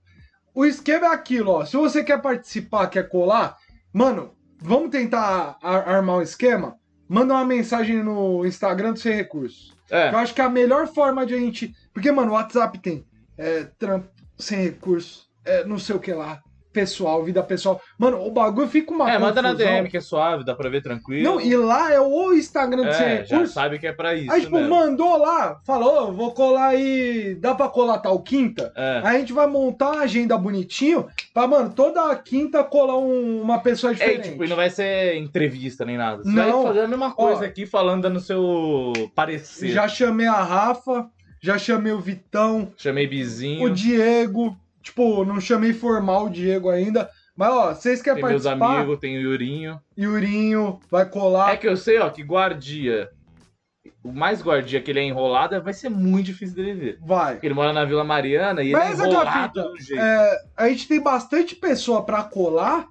O 0.56 0.66
esquema 0.66 1.08
é 1.08 1.10
aquilo, 1.14 1.52
ó. 1.52 1.66
Se 1.66 1.76
você 1.78 2.04
quer 2.04 2.20
participar, 2.22 2.88
quer 2.88 3.08
colar, 3.10 3.58
mano, 3.92 4.32
vamos 4.60 4.90
tentar 4.90 5.58
ar- 5.62 5.88
armar 5.88 6.18
um 6.18 6.22
esquema? 6.22 6.78
Manda 7.14 7.36
uma 7.36 7.46
mensagem 7.46 8.02
no 8.02 8.44
Instagram 8.44 8.94
do 8.94 9.00
Sem 9.00 9.14
Recursos. 9.14 9.72
É, 9.92 10.10
Eu 10.10 10.18
acho 10.18 10.34
que 10.34 10.42
é 10.42 10.44
a 10.44 10.50
melhor 10.50 10.88
forma 10.88 11.24
de 11.28 11.36
a 11.36 11.38
gente. 11.38 11.72
Porque, 11.94 12.12
mano, 12.12 12.32
o 12.32 12.34
WhatsApp 12.34 12.80
tem 12.80 13.06
é, 13.38 13.66
trampo 13.78 14.10
sem 14.36 14.64
recursos, 14.64 15.30
é, 15.46 15.64
não 15.64 15.78
sei 15.78 15.96
o 15.96 16.00
que 16.00 16.12
lá, 16.12 16.42
pessoal, 16.74 17.24
vida 17.24 17.42
pessoal. 17.44 17.80
Mano, 17.98 18.26
o 18.26 18.32
bagulho 18.32 18.68
fica 18.68 18.92
uma. 18.92 19.10
é 19.10 19.18
manda 19.20 19.42
na 19.42 19.52
confusão. 19.52 19.72
DM 19.74 19.90
que 19.90 19.98
é 19.98 20.02
suave, 20.02 20.44
dá 20.44 20.56
pra 20.56 20.70
ver 20.70 20.82
tranquilo. 20.82 21.24
Não, 21.24 21.40
e 21.40 21.56
lá 21.56 21.94
é 21.94 22.00
o 22.02 22.34
Instagram 22.34 22.84
do 22.86 22.94
Sem 22.94 23.06
é, 23.06 23.26
já 23.26 23.46
sabe 23.46 23.78
que 23.80 23.88
é 23.88 23.94
pra 23.94 24.16
isso. 24.16 24.32
Aí, 24.32 24.42
tipo, 24.42 24.56
mesmo. 24.56 24.70
mandou 24.70 25.16
lá, 25.18 25.60
falou, 25.66 26.10
"Ô, 26.10 26.12
vou 26.12 26.32
colar 26.34 26.70
aí, 26.70 27.36
dá 27.36 27.54
pra 27.56 27.70
colar 27.70 28.00
tal 28.00 28.20
quinta? 28.20 28.74
É. 28.76 29.02
Aí 29.04 29.16
a 29.16 29.20
gente 29.20 29.32
vai 29.34 29.46
montar 29.48 29.92
uma 29.92 30.02
agenda 30.02 30.38
bonitinho 30.38 31.08
pra, 31.34 31.48
mano, 31.48 31.72
toda 31.74 32.16
quinta 32.16 32.64
colar 32.64 32.98
um- 32.98 33.42
uma 33.42 33.60
pessoa 33.60 33.92
É, 33.92 33.96
diferente. 33.96 34.30
tipo, 34.32 34.44
e 34.44 34.48
não 34.48 34.56
vai 34.56 34.70
ser 34.70 35.16
entrevista 35.18 35.86
nem 35.86 35.98
nada. 35.98 36.24
Você 36.24 36.30
Não. 36.32 36.64
vai 36.64 36.74
fazer 36.74 36.80
a 36.86 36.88
mesma 36.88 37.12
coisa 37.14 37.42
Ó. 37.42 37.46
aqui, 37.46 37.66
falando 37.66 38.02
dando 38.04 38.20
seu 38.20 38.92
parecer. 39.16 39.70
Já 39.70 39.88
chamei 39.88 40.26
a 40.26 40.42
Rafa, 40.42 41.08
já 41.42 41.58
chamei 41.58 41.92
o 41.94 42.00
Vitão, 42.00 42.72
Chamei 42.78 43.06
o 43.06 43.10
Bizinho, 43.10 43.70
Diego. 43.70 44.58
Tipo, 44.84 45.24
não 45.26 45.40
chamei 45.42 45.74
formal 45.74 46.26
o 46.26 46.30
Diego 46.30 46.70
ainda. 46.70 47.10
Mas, 47.36 47.50
ó, 47.50 47.74
vocês 47.74 48.02
querem 48.02 48.22
tem 48.22 48.30
meus 48.32 48.44
participar? 48.44 48.76
amigos, 48.78 49.00
tem 49.00 49.18
o 49.18 49.22
Yurinho. 49.22 49.80
Yurinho 49.98 50.80
vai 50.92 51.10
colar. 51.10 51.54
É 51.54 51.58
que 51.58 51.68
eu 51.68 51.76
sei, 51.78 51.98
ó, 52.00 52.10
que 52.10 52.22
guardia. 52.22 53.10
O 54.04 54.12
mais 54.12 54.42
guardia 54.44 54.82
que 54.82 54.92
ele 54.92 55.00
é 55.00 55.04
enrolado 55.04 55.60
vai 55.64 55.74
ser 55.74 55.90
muito 55.90 56.26
difícil 56.28 56.56
dele 56.58 56.74
ver. 56.74 57.00
Vai. 57.02 57.34
Porque 57.36 57.48
ele 57.48 57.54
mora 57.54 57.72
na 57.74 57.86
Vila 57.86 58.04
Mariana 58.04 58.62
e 58.62 58.72
Mas 58.72 59.00
ele 59.00 59.02
é 59.02 59.06
é 59.06 59.10
enrolado 59.14 59.48
fita. 59.48 59.64
do 59.70 59.80
jeito. 59.82 60.02
É, 60.04 60.38
a 60.58 60.70
gente 60.70 60.88
tem 60.88 61.02
bastante 61.02 61.56
pessoa 61.56 62.04
pra 62.06 62.22
colar, 62.24 62.88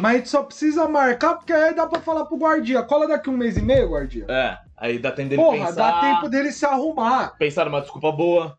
mas 0.00 0.12
a 0.12 0.16
gente 0.18 0.28
só 0.28 0.42
precisa 0.42 0.86
marcar, 0.88 1.36
porque 1.36 1.52
aí 1.52 1.72
dá 1.74 1.86
pra 1.86 2.00
falar 2.00 2.26
pro 2.26 2.36
guardia. 2.36 2.82
Cola 2.82 3.06
daqui 3.08 3.30
um 3.30 3.36
mês 3.36 3.56
e 3.56 3.62
meio, 3.62 3.90
guardia. 3.90 4.26
É, 4.28 4.58
aí 4.76 4.98
dá 4.98 5.12
tempo 5.12 5.30
dele 5.30 5.42
Porra, 5.42 5.66
pensar. 5.68 5.74
dá 5.74 6.00
tempo 6.00 6.28
dele 6.28 6.50
se 6.52 6.66
arrumar, 6.66 7.36
Pensar 7.38 7.64
numa 7.64 7.80
desculpa 7.80 8.10
boa. 8.12 8.58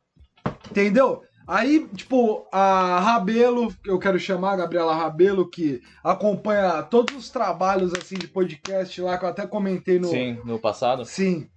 entendeu? 0.71 1.21
Aí, 1.49 1.87
tipo, 1.95 2.47
a 2.51 2.99
Rabelo, 2.99 3.73
que 3.83 3.89
eu 3.89 3.97
quero 3.97 4.19
chamar, 4.19 4.53
a 4.53 4.57
Gabriela 4.57 4.93
Rabelo, 4.93 5.49
que 5.49 5.81
acompanha 6.03 6.83
todos 6.83 7.15
os 7.15 7.31
trabalhos, 7.31 7.91
assim, 7.95 8.13
de 8.13 8.27
podcast 8.27 9.01
lá, 9.01 9.17
que 9.17 9.25
eu 9.25 9.29
até 9.29 9.47
comentei 9.47 9.97
no... 9.97 10.09
Sim, 10.09 10.37
no 10.45 10.59
passado. 10.59 11.03
Sim. 11.05 11.49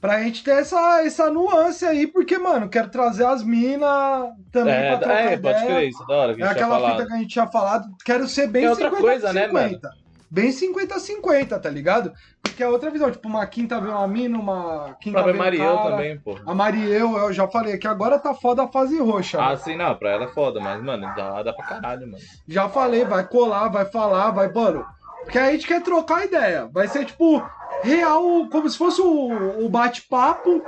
Pra 0.00 0.22
gente 0.22 0.42
ter 0.42 0.52
essa, 0.52 1.02
essa 1.04 1.30
nuance 1.30 1.84
aí, 1.84 2.06
porque, 2.06 2.38
mano, 2.38 2.70
quero 2.70 2.88
trazer 2.88 3.26
as 3.26 3.42
minas 3.44 4.30
também 4.50 4.72
É, 4.72 4.88
pra 4.88 4.98
trocar 4.98 5.20
é, 5.20 5.36
pode 5.36 5.58
ideia. 5.58 5.66
crer, 5.76 5.88
isso 5.90 6.02
é 6.02 6.06
da 6.06 6.14
hora 6.14 6.36
É 6.40 6.44
aquela 6.44 6.90
fita 6.90 7.06
que 7.06 7.12
a 7.12 7.16
gente 7.18 7.28
tinha 7.28 7.46
falado. 7.46 7.88
Quero 8.02 8.26
ser 8.26 8.46
bem 8.46 8.64
É 8.64 8.70
outra 8.70 8.88
50 8.88 9.02
coisa, 9.06 9.32
né, 9.34 9.48
50. 9.48 9.90
Bem 10.30 10.50
50-50, 10.50 11.60
tá 11.60 11.68
ligado? 11.68 12.12
Porque 12.40 12.62
é 12.62 12.68
outra 12.68 12.90
visão. 12.90 13.10
Tipo, 13.10 13.28
uma 13.28 13.44
quinta 13.46 13.80
vê 13.80 13.88
uma 13.88 14.06
mina, 14.06 14.38
uma 14.38 14.96
quinta 15.00 15.22
vê 15.24 15.32
Mariel 15.32 15.76
cara. 15.76 15.90
também, 15.90 16.18
pô. 16.18 16.38
A 16.46 16.54
Mariel, 16.54 17.16
eu 17.16 17.32
já 17.32 17.48
falei 17.48 17.76
que 17.78 17.88
agora 17.88 18.16
tá 18.16 18.32
foda 18.32 18.62
a 18.62 18.68
fase 18.68 18.96
roxa. 19.00 19.42
Ah, 19.42 19.50
né? 19.50 19.56
sim, 19.56 19.76
não, 19.76 19.94
pra 19.96 20.10
ela 20.10 20.24
é 20.26 20.28
foda, 20.28 20.60
mas, 20.60 20.80
mano, 20.82 21.12
dá, 21.16 21.42
dá 21.42 21.52
pra 21.52 21.66
caralho, 21.66 22.06
mano. 22.06 22.22
Já 22.46 22.68
falei, 22.68 23.04
vai 23.04 23.26
colar, 23.26 23.68
vai 23.68 23.84
falar, 23.86 24.30
vai, 24.30 24.52
mano. 24.52 24.86
Porque 25.24 25.38
a 25.38 25.50
gente 25.50 25.66
quer 25.66 25.82
trocar 25.82 26.24
ideia. 26.24 26.68
Vai 26.72 26.86
ser, 26.86 27.04
tipo, 27.04 27.44
real, 27.82 28.48
como 28.50 28.70
se 28.70 28.78
fosse 28.78 29.00
o, 29.00 29.64
o 29.64 29.68
bate-papo. 29.68 30.62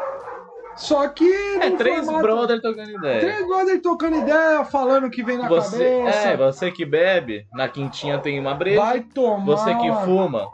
Só 0.76 1.06
que. 1.08 1.30
É, 1.60 1.70
três 1.70 2.04
formato- 2.04 2.22
brother 2.22 2.60
trocando 2.60 2.90
ideia. 2.90 3.20
Três 3.20 3.46
brother 3.46 3.82
trocando 3.82 4.16
ideia, 4.16 4.64
falando 4.64 5.10
que 5.10 5.22
vem 5.22 5.36
na 5.38 5.48
Você, 5.48 6.00
cabeça. 6.02 6.28
é, 6.28 6.36
você 6.36 6.70
que 6.70 6.84
bebe, 6.84 7.46
na 7.52 7.68
quintinha 7.68 8.18
tem 8.18 8.38
uma 8.40 8.54
breja. 8.54 8.80
vai 8.80 9.00
tomar. 9.00 9.44
Você 9.44 9.74
que 9.74 9.92
fuma, 10.04 10.46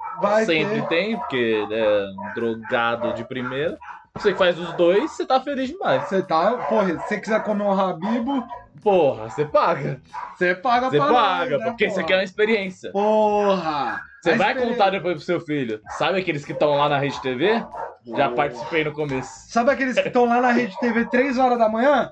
sempre 0.44 0.82
ter. 0.82 0.88
tem, 0.88 1.16
porque 1.16 1.66
é 1.70 2.06
drogado 2.34 3.12
de 3.14 3.24
primeira. 3.24 3.78
Você 4.18 4.34
faz 4.34 4.58
os 4.58 4.72
dois, 4.74 5.10
você 5.12 5.24
tá 5.26 5.40
feliz 5.40 5.68
demais. 5.70 6.02
Você 6.08 6.22
tá, 6.22 6.52
porra, 6.68 6.98
se 7.00 7.08
você 7.08 7.20
quiser 7.20 7.42
comer 7.42 7.62
um 7.64 7.74
rabibo, 7.74 8.44
Porra, 8.82 9.28
você 9.28 9.44
paga. 9.44 10.00
você 10.36 10.54
paga 10.54 10.88
Você 10.90 10.98
pra 10.98 11.06
paga, 11.12 11.50
nós, 11.50 11.60
né, 11.60 11.64
porque 11.66 11.86
isso 11.86 11.98
aqui 12.00 12.12
é 12.12 12.16
uma 12.16 12.22
experiência. 12.24 12.92
Porra! 12.92 14.00
Você 14.22 14.34
vai 14.36 14.48
experiência- 14.50 14.76
contar 14.76 14.90
depois 14.90 15.14
pro 15.16 15.24
seu 15.24 15.40
filho. 15.40 15.80
Sabe 15.98 16.20
aqueles 16.20 16.44
que 16.44 16.52
estão 16.52 16.70
lá 16.76 16.88
na 16.88 16.98
Rede 16.98 17.20
TV? 17.20 17.64
Já 18.16 18.30
participei 18.30 18.84
no 18.84 18.92
começo. 18.92 19.50
Sabe 19.50 19.70
aqueles 19.72 19.98
que 20.00 20.06
estão 20.08 20.24
lá 20.26 20.40
na 20.40 20.50
Rede 20.52 20.76
TV 20.78 21.04
3 21.06 21.38
horas 21.38 21.58
da 21.58 21.68
manhã? 21.68 22.10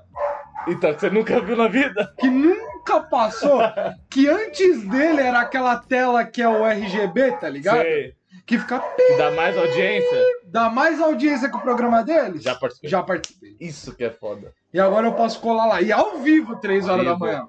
Então, 0.67 0.93
que 0.93 0.99
você 0.99 1.09
nunca 1.09 1.39
viu 1.39 1.55
na 1.55 1.67
vida? 1.69 2.13
Que 2.19 2.27
nunca 2.29 2.99
passou? 3.01 3.61
que 4.09 4.27
antes 4.27 4.85
dele 4.89 5.21
era 5.21 5.39
aquela 5.39 5.77
tela 5.77 6.25
que 6.25 6.41
é 6.41 6.47
o 6.49 6.65
RGB, 6.65 7.31
tá 7.39 7.47
ligado? 7.49 7.81
Sei. 7.81 8.13
Que 8.47 8.57
fica. 8.57 8.79
Que 8.79 9.17
dá 9.17 9.29
mais 9.31 9.57
audiência? 9.57 10.23
dá 10.45 10.69
mais 10.69 11.01
audiência 11.01 11.49
que 11.49 11.57
o 11.57 11.61
programa 11.61 12.01
deles? 12.03 12.41
Já 12.43 12.55
participei. 12.55 12.89
Já 12.89 13.03
participei. 13.03 13.57
Isso 13.59 13.93
que 13.93 14.05
é 14.05 14.09
foda. 14.09 14.53
E 14.73 14.79
agora 14.79 15.05
eu 15.07 15.13
posso 15.13 15.39
colar 15.41 15.65
lá. 15.65 15.81
E 15.81 15.91
ao 15.91 16.17
vivo, 16.19 16.55
3 16.55 16.87
Ao 16.87 16.93
horas 16.95 17.05
da 17.05 17.17
manhã. 17.17 17.47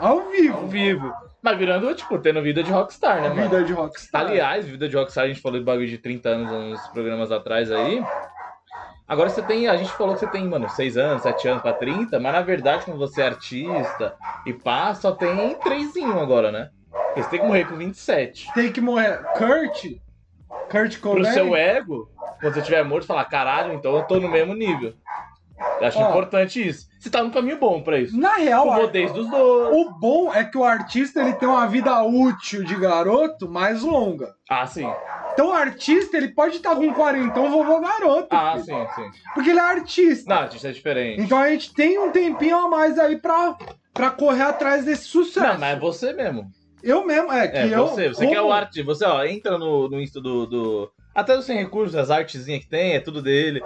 Ao 0.00 0.28
vivo. 0.28 0.58
Ao 0.58 0.66
vivo. 0.66 1.12
Mas 1.40 1.56
virando, 1.56 1.94
tipo, 1.94 2.18
tendo 2.18 2.42
vida 2.42 2.64
de 2.64 2.70
rockstar, 2.72 3.20
né, 3.22 3.28
A 3.28 3.30
mano? 3.30 3.42
vida 3.42 3.62
de 3.62 3.72
rockstar. 3.72 4.22
Aliás, 4.22 4.66
vida 4.66 4.88
de 4.88 4.96
rockstar, 4.96 5.24
a 5.24 5.28
gente 5.28 5.40
falou 5.40 5.58
de 5.58 5.64
bagulho 5.64 5.86
de 5.86 5.98
30 5.98 6.28
anos 6.28 6.50
uns 6.52 6.88
programas 6.88 7.30
atrás 7.30 7.70
aí. 7.70 8.04
Agora 9.06 9.30
você 9.30 9.40
tem, 9.40 9.68
a 9.68 9.76
gente 9.76 9.90
falou 9.92 10.14
que 10.14 10.20
você 10.20 10.26
tem, 10.26 10.44
mano, 10.46 10.68
6 10.68 10.96
anos, 10.98 11.22
7 11.22 11.48
anos 11.48 11.62
pra 11.62 11.72
30, 11.72 12.18
mas 12.18 12.32
na 12.32 12.42
verdade, 12.42 12.84
quando 12.84 12.98
você 12.98 13.22
é 13.22 13.26
artista 13.26 14.16
e 14.44 14.52
pá, 14.52 14.92
só 14.94 15.12
tem 15.12 15.54
3 15.60 15.96
em 15.96 16.06
1 16.06 16.20
agora, 16.20 16.50
né? 16.50 16.70
Porque 16.90 17.22
você 17.22 17.30
tem 17.30 17.40
que 17.40 17.46
morrer 17.46 17.64
com 17.66 17.76
27. 17.76 18.52
Tem 18.52 18.72
que 18.72 18.80
morrer. 18.80 19.22
Kurt? 19.36 19.96
Kurt 20.70 20.98
Pro 21.00 21.10
Cobain? 21.16 21.32
seu 21.32 21.54
ego, 21.54 22.10
quando 22.40 22.54
você 22.54 22.62
tiver 22.62 22.82
morto, 22.84 23.06
falar, 23.06 23.24
caralho, 23.26 23.72
então 23.74 23.94
eu 23.96 24.02
tô 24.04 24.18
no 24.20 24.28
mesmo 24.28 24.54
nível. 24.54 24.94
Eu 25.80 25.86
acho 25.88 25.98
Ó. 25.98 26.08
importante 26.10 26.66
isso. 26.66 26.86
Você 27.00 27.10
tá 27.10 27.22
no 27.22 27.30
caminho 27.32 27.58
bom 27.58 27.82
pra 27.82 27.98
isso. 27.98 28.16
Na 28.18 28.34
real, 28.36 28.68
O 28.68 28.86
dos 28.86 29.28
dois. 29.30 29.76
o 29.76 29.90
bom 29.98 30.32
é 30.32 30.44
que 30.44 30.56
o 30.56 30.64
artista 30.64 31.20
ele 31.20 31.32
tem 31.34 31.48
uma 31.48 31.66
vida 31.66 32.00
útil 32.02 32.62
de 32.64 32.76
garoto 32.76 33.48
mais 33.48 33.82
longa. 33.82 34.34
Ah, 34.48 34.66
sim. 34.66 34.88
Então 35.32 35.48
o 35.48 35.52
artista 35.52 36.16
ele 36.16 36.28
pode 36.28 36.56
estar 36.56 36.74
com 36.74 36.92
40, 36.92 37.40
um 37.40 37.50
vovô 37.50 37.80
garoto. 37.80 38.28
Ah, 38.30 38.52
filho. 38.54 38.64
sim, 38.64 38.86
sim. 38.94 39.10
Porque 39.34 39.50
ele 39.50 39.58
é 39.58 39.62
artista. 39.62 40.32
Não, 40.34 40.42
artista 40.42 40.68
é 40.68 40.72
diferente. 40.72 41.22
Então 41.22 41.38
a 41.38 41.48
gente 41.48 41.72
tem 41.74 41.98
um 41.98 42.10
tempinho 42.10 42.56
a 42.56 42.68
mais 42.68 42.98
aí 42.98 43.16
pra, 43.16 43.56
pra 43.94 44.10
correr 44.10 44.42
atrás 44.42 44.84
desse 44.84 45.04
sucesso. 45.04 45.46
Não, 45.46 45.58
mas 45.58 45.76
é 45.76 45.78
você 45.80 46.12
mesmo. 46.12 46.50
Eu 46.82 47.04
mesmo, 47.06 47.32
é 47.32 47.48
que 47.48 47.56
É, 47.56 47.66
eu. 47.74 47.86
você. 47.86 48.08
Você 48.08 48.20
como- 48.24 48.30
que 48.30 48.36
é 48.36 48.42
o 48.42 48.52
arte. 48.52 48.82
Você, 48.82 49.04
ó, 49.04 49.24
entra 49.24 49.58
no, 49.58 49.88
no 49.88 50.00
Insta 50.00 50.20
do, 50.20 50.46
do. 50.46 50.90
Até 51.14 51.34
do 51.36 51.42
Sem 51.42 51.56
Recursos, 51.58 51.96
as 51.96 52.10
artezinhas 52.10 52.62
que 52.62 52.68
tem, 52.68 52.94
é 52.94 53.00
tudo 53.00 53.20
dele. 53.20 53.60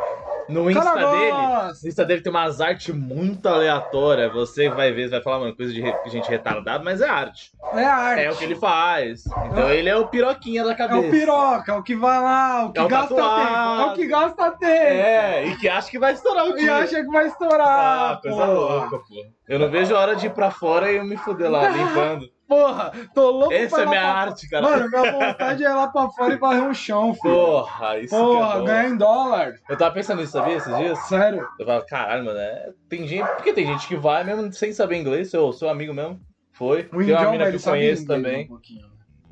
No 0.48 0.68
Insta 0.70 0.82
Cara, 0.82 1.10
dele. 1.10 1.30
gosta. 1.30 1.78
No 1.82 1.88
Insta 1.88 2.04
dele 2.04 2.20
tem 2.22 2.30
umas 2.32 2.60
artes 2.60 2.92
muito 2.94 3.46
aleatórias. 3.48 4.32
Você 4.32 4.68
vai 4.68 4.90
ver, 4.90 5.04
você 5.04 5.10
vai 5.10 5.22
falar, 5.22 5.38
mano, 5.38 5.54
coisa 5.54 5.72
de 5.72 5.80
re- 5.80 5.94
gente 6.06 6.28
retardada, 6.28 6.82
mas 6.82 7.00
é 7.00 7.08
arte. 7.08 7.52
É 7.74 7.84
arte. 7.84 8.22
É 8.22 8.30
o 8.30 8.34
que 8.36 8.44
ele 8.44 8.56
faz. 8.56 9.24
Então 9.46 9.70
ele 9.70 9.88
é 9.88 9.96
o 9.96 10.08
piroquinha 10.08 10.64
da 10.64 10.72
É 10.72 10.74
cabeça. 10.74 11.06
o 11.06 11.10
piroca, 11.10 11.72
é 11.72 11.76
o 11.76 11.82
que 11.82 11.94
vai 11.94 12.20
lá, 12.20 12.64
o 12.66 12.72
que 12.72 12.80
É 12.80 12.82
o 12.82 12.88
gasta 12.88 13.14
tatuado. 13.14 13.40
tempo. 13.46 13.80
É 13.80 13.84
o 13.84 13.94
que 13.94 14.06
gasta 14.06 14.50
tempo. 14.52 14.74
É, 14.74 15.46
e 15.46 15.56
que 15.58 15.68
acha 15.68 15.90
que 15.90 15.98
vai 15.98 16.12
estourar 16.12 16.46
o 16.46 16.50
E 16.50 16.56
dia. 16.60 16.74
acha 16.76 16.96
que 17.04 17.10
vai 17.10 17.26
estourar. 17.28 18.12
Ah, 18.14 18.18
coisa 18.20 18.36
porra. 18.38 18.52
louca, 18.52 18.98
pô. 18.98 19.26
Eu 19.48 19.58
não 19.58 19.70
vejo 19.70 19.94
a 19.94 20.00
hora 20.00 20.16
de 20.16 20.26
ir 20.26 20.30
pra 20.30 20.50
fora 20.50 20.90
e 20.90 20.96
eu 20.96 21.04
me 21.04 21.16
fuder 21.16 21.50
lá, 21.50 21.68
limpando. 22.16 22.28
Porra, 22.52 22.92
tô 23.14 23.30
louco 23.30 23.52
Essa 23.54 23.76
pra 23.76 23.84
é 23.84 23.88
minha 23.88 24.00
pra- 24.00 24.12
arte, 24.12 24.48
cara. 24.50 24.62
Mano, 24.62 24.88
minha 24.90 25.12
vontade 25.12 25.64
é 25.64 25.68
ir 25.70 25.74
lá 25.74 25.86
pra 25.88 26.08
fora 26.10 26.34
e 26.34 26.36
varrer 26.36 26.62
um 26.62 26.74
chão, 26.74 27.14
filho. 27.14 27.34
Porra, 27.34 27.98
isso 27.98 28.14
que 28.14 28.20
Porra, 28.22 28.58
é 28.58 28.64
ganhar 28.64 28.88
em 28.90 28.96
dólar. 28.96 29.54
Eu 29.68 29.76
tava 29.78 29.94
pensando 29.94 30.20
nisso, 30.20 30.32
sabia, 30.32 30.56
esses 30.56 30.76
dias? 30.76 30.98
Sério. 31.06 31.46
Eu 31.58 31.64
falava, 31.66 31.86
caralho, 31.86 32.24
mano, 32.24 32.38
é... 32.38 32.70
tem 32.88 33.06
gente. 33.06 33.26
Porque 33.36 33.52
tem 33.52 33.66
gente 33.66 33.86
que 33.88 33.96
vai 33.96 34.22
mesmo 34.24 34.52
sem 34.52 34.72
saber 34.72 34.96
inglês, 34.96 35.30
seu, 35.30 35.52
seu 35.52 35.68
amigo 35.68 35.94
mesmo. 35.94 36.20
Foi. 36.52 36.88
O 36.92 36.98
tem 37.04 37.14
uma 37.14 37.30
mina 37.30 37.50
que 37.50 37.56
eu 37.56 37.60
conheço 37.60 38.06
também. 38.06 38.48
um. 38.50 38.58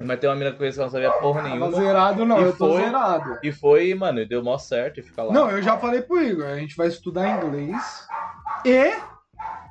Mas 0.03 0.19
tem 0.19 0.31
uma 0.31 0.37
mina 0.37 0.51
que 0.51 0.55
eu 0.55 0.59
conheço 0.61 0.79
que 0.79 0.85
não 0.85 0.91
sabia 0.91 1.11
porra 1.13 1.43
nenhuma. 1.43 1.71
zerado 1.73 2.25
não, 2.25 2.41
E 2.41 2.45
eu 2.45 2.53
tô 2.57 2.71
foi- 2.73 2.83
zerado. 2.85 3.39
E 3.43 3.53
foi, 3.53 3.95
mano, 3.95 4.21
e 4.21 4.27
deu 4.27 4.43
mó 4.43 4.57
certo 4.57 4.99
e 4.99 5.03
fica 5.03 5.23
lá. 5.23 5.31
Não, 5.31 5.51
eu 5.51 5.61
já 5.61 5.77
falei 5.77 6.01
pro 6.01 6.23
Igor, 6.23 6.47
a 6.47 6.57
gente 6.57 6.75
vai 6.75 6.87
estudar 6.89 7.29
inglês 7.29 8.07
e 8.65 8.95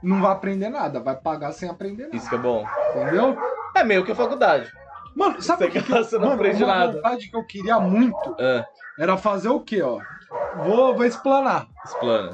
não 0.04 0.22
vai 0.22 0.32
aprender 0.32 0.70
nada, 0.70 1.00
vai 1.00 1.16
pagar 1.16 1.52
sem 1.52 1.70
aprender 1.70 2.04
nada, 2.04 2.16
Isso 2.16 2.30
que 2.30 2.36
é 2.36 2.38
bom. 2.38 2.66
entendeu? 2.92 3.38
É 3.76 3.84
meio 3.84 4.04
que 4.06 4.12
a 4.12 4.16
faculdade. 4.16 4.72
Mano, 5.16 5.42
sabe 5.42 5.66
o 5.66 5.72
que, 5.72 5.82
que 5.82 5.92
eu, 5.92 6.20
mano, 6.22 6.34
aprende 6.34 6.64
uma 6.64 6.74
nada. 6.76 6.94
vontade 6.94 7.30
que 7.30 7.36
eu 7.36 7.44
queria 7.46 7.80
muito 7.80 8.36
Ah, 8.40 8.66
era 8.98 9.18
fazer 9.18 9.50
o 9.50 9.60
quê, 9.60 9.82
ó? 9.82 10.00
Vou, 10.64 10.96
vou 10.96 11.06
explanar. 11.06 11.68
explana. 11.84 12.32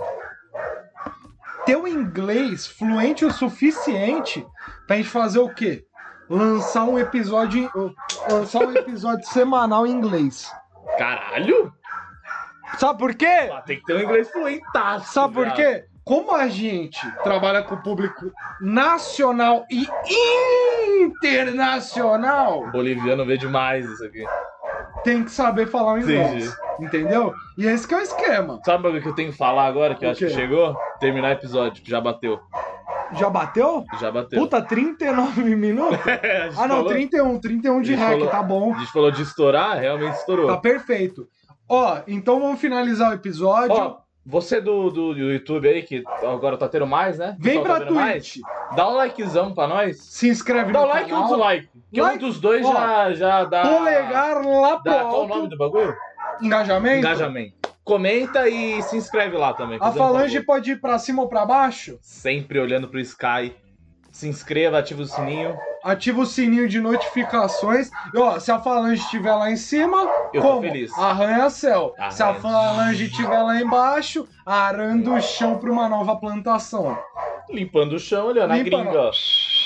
Ter 1.66 1.76
o 1.78 1.88
inglês 1.88 2.68
fluente 2.68 3.26
o 3.26 3.32
suficiente 3.32 4.46
pra 4.86 4.98
gente 4.98 5.10
fazer 5.10 5.40
o 5.40 5.50
quê? 5.50 5.84
Lançar 6.30 6.84
um 6.86 7.00
episódio, 7.00 7.72
lançar 8.30 8.60
um 8.66 8.72
episódio 8.76 9.26
semanal 9.30 9.86
em 9.88 9.92
inglês. 9.92 10.52
Caralho! 10.98 11.74
Sabe 12.78 13.00
por 13.00 13.16
quê? 13.16 13.50
Ah, 13.52 13.62
tem 13.62 13.80
que 13.80 13.86
ter 13.86 13.96
um 13.96 14.02
inglês 14.02 14.30
fluentaço. 14.30 15.14
Sabe 15.14 15.34
por 15.34 15.52
quê? 15.54 15.86
Como 16.06 16.34
a 16.36 16.48
gente 16.48 17.00
trabalha 17.24 17.64
com 17.64 17.74
o 17.76 17.82
público 17.82 18.32
nacional 18.62 19.66
e 19.72 19.88
internacional, 21.04 22.70
Boliviano 22.72 23.26
vê 23.26 23.38
demais 23.38 23.86
isso 23.90 24.06
aqui. 24.06 24.24
tem 25.04 25.24
que 25.24 25.32
saber 25.32 25.68
falar 25.68 25.94
o 25.94 26.00
inglês. 26.00 26.56
Entendeu? 26.80 27.34
E 27.58 27.66
esse 27.66 27.88
que 27.88 27.94
é 27.94 27.98
o 27.98 28.02
esquema. 28.02 28.60
Sabe 28.66 28.88
o 28.88 29.02
que 29.02 29.08
eu 29.08 29.16
tenho 29.16 29.32
que 29.32 29.38
falar 29.38 29.66
agora, 29.66 29.96
que 29.96 30.06
eu 30.06 30.12
acho 30.12 30.20
que 30.20 30.30
chegou? 30.30 30.76
Terminar 31.00 31.30
o 31.30 31.32
episódio, 31.34 31.82
que 31.84 31.90
já 31.90 32.02
bateu. 32.02 32.40
Já 33.14 33.30
bateu? 33.30 33.84
Já 34.00 34.12
bateu. 34.12 34.40
Puta, 34.40 34.62
39 34.62 35.42
minutos? 35.56 35.98
Ah, 36.58 36.68
não, 36.68 36.78
falou- 36.78 36.90
31. 36.92 37.40
31 37.40 37.82
de 37.82 37.96
hack, 37.96 38.12
falou- 38.12 38.28
tá 38.28 38.44
bom. 38.44 38.74
A 38.74 38.80
gente 38.80 38.92
falou 38.92 39.10
de 39.12 39.22
estourar, 39.22 39.80
realmente 39.80 40.16
estourou. 40.18 40.48
Tá 40.48 40.58
perfeito. 40.58 41.28
Ó, 41.70 42.00
então 42.08 42.40
vamos 42.40 42.60
finalizar 42.60 43.10
o 43.12 43.14
episódio. 43.14 43.76
Ó, 43.76 43.98
você 44.26 44.60
do, 44.60 44.90
do, 44.90 45.14
do 45.14 45.32
YouTube 45.32 45.68
aí, 45.68 45.84
que 45.84 46.04
agora 46.24 46.58
tá 46.58 46.68
tendo 46.68 46.88
mais, 46.88 47.18
né? 47.18 47.36
Vem 47.40 47.62
pra 47.62 47.74
tá 47.76 47.80
vendo 47.86 47.94
mais, 47.96 48.24
Twitch. 48.32 48.44
Dá 48.76 48.90
um 48.90 48.94
likezão 48.96 49.54
pra 49.54 49.68
nós. 49.68 49.98
Se 50.02 50.28
inscreve 50.28 50.72
Dá 50.74 50.80
no 50.82 50.86
um 50.86 50.90
like 50.90 51.12
ou 51.14 51.18
canal. 51.22 51.30
dislike. 51.36 51.70
Que 51.94 52.02
Like. 52.02 52.18
um 52.24 52.28
dos 52.28 52.40
dois 52.40 52.66
Ó, 52.66 52.74
já, 52.74 53.14
já 53.14 53.44
dá. 53.46 53.62
Polegar 53.78 54.44
lá 54.46 54.80
pro 54.80 54.92
dá 54.92 55.00
Qual 55.02 55.12
o 55.14 55.16
alto. 55.22 55.36
nome 55.36 55.50
do 55.50 55.58
bagulho? 55.58 55.96
Engajamento. 56.42 56.98
Engajamento. 56.98 57.54
Comenta 57.84 58.50
e 58.50 58.82
se 58.82 58.98
inscreve 58.98 59.38
lá 59.38 59.54
também. 59.54 59.78
A 59.80 59.90
um 59.90 59.94
falange 59.94 60.34
favor. 60.40 60.46
pode 60.48 60.72
ir 60.72 60.82
pra 60.82 60.98
cima 60.98 61.22
ou 61.22 61.30
pra 61.30 61.46
baixo? 61.46 62.00
Sempre 62.02 62.60
olhando 62.60 62.88
pro 62.88 63.00
Sky. 63.00 63.56
Se 64.16 64.30
inscreva, 64.30 64.80
ativa 64.80 65.02
o 65.02 65.06
sininho. 65.06 65.58
Ativa 65.84 66.22
o 66.22 66.26
sininho 66.26 66.70
de 66.70 66.80
notificações. 66.80 67.90
E 68.14 68.18
ó, 68.18 68.40
se 68.40 68.50
a 68.50 68.58
falange 68.60 69.02
estiver 69.02 69.36
lá 69.36 69.52
em 69.52 69.58
cima, 69.58 70.10
Eu 70.34 70.42
tô 70.42 70.48
como? 70.48 70.62
feliz. 70.62 70.90
Arranha 70.98 71.50
céu. 71.50 71.94
Arranha. 71.98 72.12
Se 72.12 72.24
a 72.24 72.34
falange 72.36 73.06
estiver 73.08 73.42
lá 73.42 73.60
embaixo, 73.60 74.26
arando 74.46 75.14
o 75.14 75.22
chão 75.22 75.58
pra 75.58 75.70
uma 75.70 75.90
nova 75.90 76.16
plantação. 76.16 76.98
Limpando 77.50 77.98
o 77.98 78.00
chão, 78.00 78.28
olhando 78.28 78.54
a 78.54 78.56
Limpa, 78.56 78.78
gringa, 78.84 79.02
ó. 79.02 79.12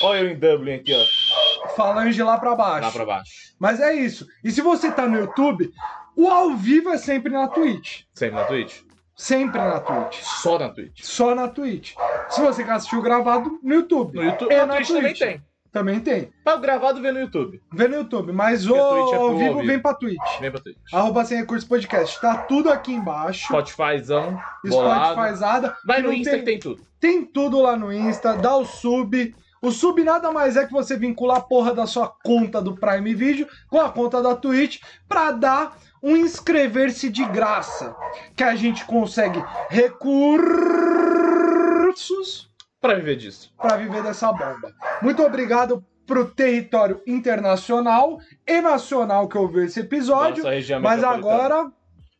Olha 0.01 0.19
eu 0.21 0.31
em 0.31 0.35
Dublin 0.35 0.73
aqui, 0.77 0.93
ó. 0.95 1.69
Falange 1.75 2.23
lá 2.23 2.39
pra 2.39 2.55
baixo. 2.55 2.87
Lá 2.87 2.91
pra 2.91 3.05
baixo. 3.05 3.31
Mas 3.59 3.79
é 3.79 3.93
isso. 3.93 4.25
E 4.43 4.49
se 4.49 4.61
você 4.61 4.91
tá 4.91 5.05
no 5.07 5.15
YouTube, 5.19 5.71
o 6.15 6.27
ao 6.27 6.55
vivo 6.55 6.89
é 6.89 6.97
sempre 6.97 7.31
na 7.31 7.47
Twitch. 7.49 8.01
Sempre 8.15 8.35
na 8.37 8.45
Twitch? 8.45 8.79
Sempre 9.19 9.59
na 9.59 9.81
Twitch. 9.81 10.21
Só 10.23 10.57
na 10.57 10.69
Twitch. 10.69 11.01
Só 11.03 11.35
na 11.35 11.47
Twitch. 11.49 11.93
Se 12.29 12.39
você 12.41 12.63
quer 12.63 12.71
assistir 12.71 12.95
o 12.95 13.01
gravado, 13.01 13.59
no 13.61 13.73
YouTube. 13.75 14.15
No 14.15 14.23
YouTube, 14.23 14.53
E 14.53 14.57
na 14.57 14.65
na 14.65 14.75
Twitch 14.75 14.87
também 14.87 15.03
Twitch. 15.03 15.19
tem. 15.19 15.43
Também 15.73 15.99
tem. 15.99 16.31
Mas 16.45 16.55
o 16.55 16.59
gravado 16.59 17.01
vê 17.01 17.11
no 17.11 17.19
YouTube. 17.19 17.61
Vê 17.73 17.87
no 17.89 17.97
YouTube. 17.97 18.31
Mas 18.31 18.65
o 18.65 18.69
Twitch 18.73 19.13
é 19.13 19.15
ao 19.17 19.35
vivo 19.37 19.61
vem 19.61 19.77
pra 19.77 19.93
Twitch. 19.93 20.39
Vem 20.39 20.49
pra 20.49 20.61
Twitch. 20.61 20.77
Arroba 20.93 21.25
Sem 21.25 21.37
Recursos 21.39 21.67
Podcast. 21.67 22.19
Tá 22.21 22.37
tudo 22.37 22.71
aqui 22.71 22.93
embaixo. 22.93 23.43
Spotifyzão. 23.47 24.39
Spotifyzada. 24.65 25.75
Vai 25.85 26.01
no 26.01 26.13
Insta 26.13 26.31
tem- 26.31 26.39
que 26.39 26.45
tem 26.45 26.59
tudo. 26.59 26.81
Tem 26.99 27.25
tudo 27.25 27.61
lá 27.61 27.75
no 27.75 27.91
Insta. 27.91 28.35
Dá 28.37 28.55
o 28.55 28.65
sub. 28.65 29.35
O 29.61 29.71
sub 29.71 30.01
nada 30.03 30.31
mais 30.31 30.55
é 30.55 30.65
que 30.65 30.71
você 30.71 30.95
vincular 30.95 31.37
a 31.37 31.41
porra 31.41 31.73
da 31.73 31.85
sua 31.85 32.07
conta 32.23 32.61
do 32.61 32.75
Prime 32.77 33.13
Video 33.13 33.45
com 33.69 33.79
a 33.79 33.89
conta 33.89 34.23
da 34.23 34.33
Twitch 34.33 34.79
pra 35.07 35.31
dar 35.31 35.77
um 36.01 36.15
inscrever-se 36.15 37.09
de 37.09 37.25
graça. 37.25 37.95
Que 38.35 38.43
a 38.43 38.55
gente 38.55 38.85
consegue 38.85 39.43
recursos 41.49 42.49
Pra 42.81 42.93
viver 42.95 43.17
disso. 43.17 43.53
para 43.57 43.75
viver 43.77 44.01
dessa 44.01 44.31
bomba. 44.31 44.73
Muito 45.01 45.21
obrigado 45.21 45.83
pro 46.05 46.25
território 46.31 47.01
internacional 47.05 48.19
e 48.47 48.61
nacional 48.61 49.27
que 49.27 49.37
ouviu 49.37 49.63
esse 49.65 49.81
episódio. 49.81 50.43
Região 50.43 50.79
Mas 50.81 51.03
agora, 51.03 51.71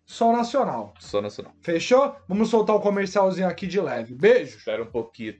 só 0.05 0.31
nacional. 0.33 0.93
Só 0.99 1.21
nacional. 1.21 1.53
Fechou? 1.61 2.15
Vamos 2.27 2.49
soltar 2.49 2.75
o 2.75 2.81
comercialzinho 2.81 3.47
aqui 3.47 3.65
de 3.67 3.79
leve. 3.79 4.13
Beijo. 4.15 4.57
Espera 4.57 4.83
um 4.83 4.87
pouquinho. 4.87 5.33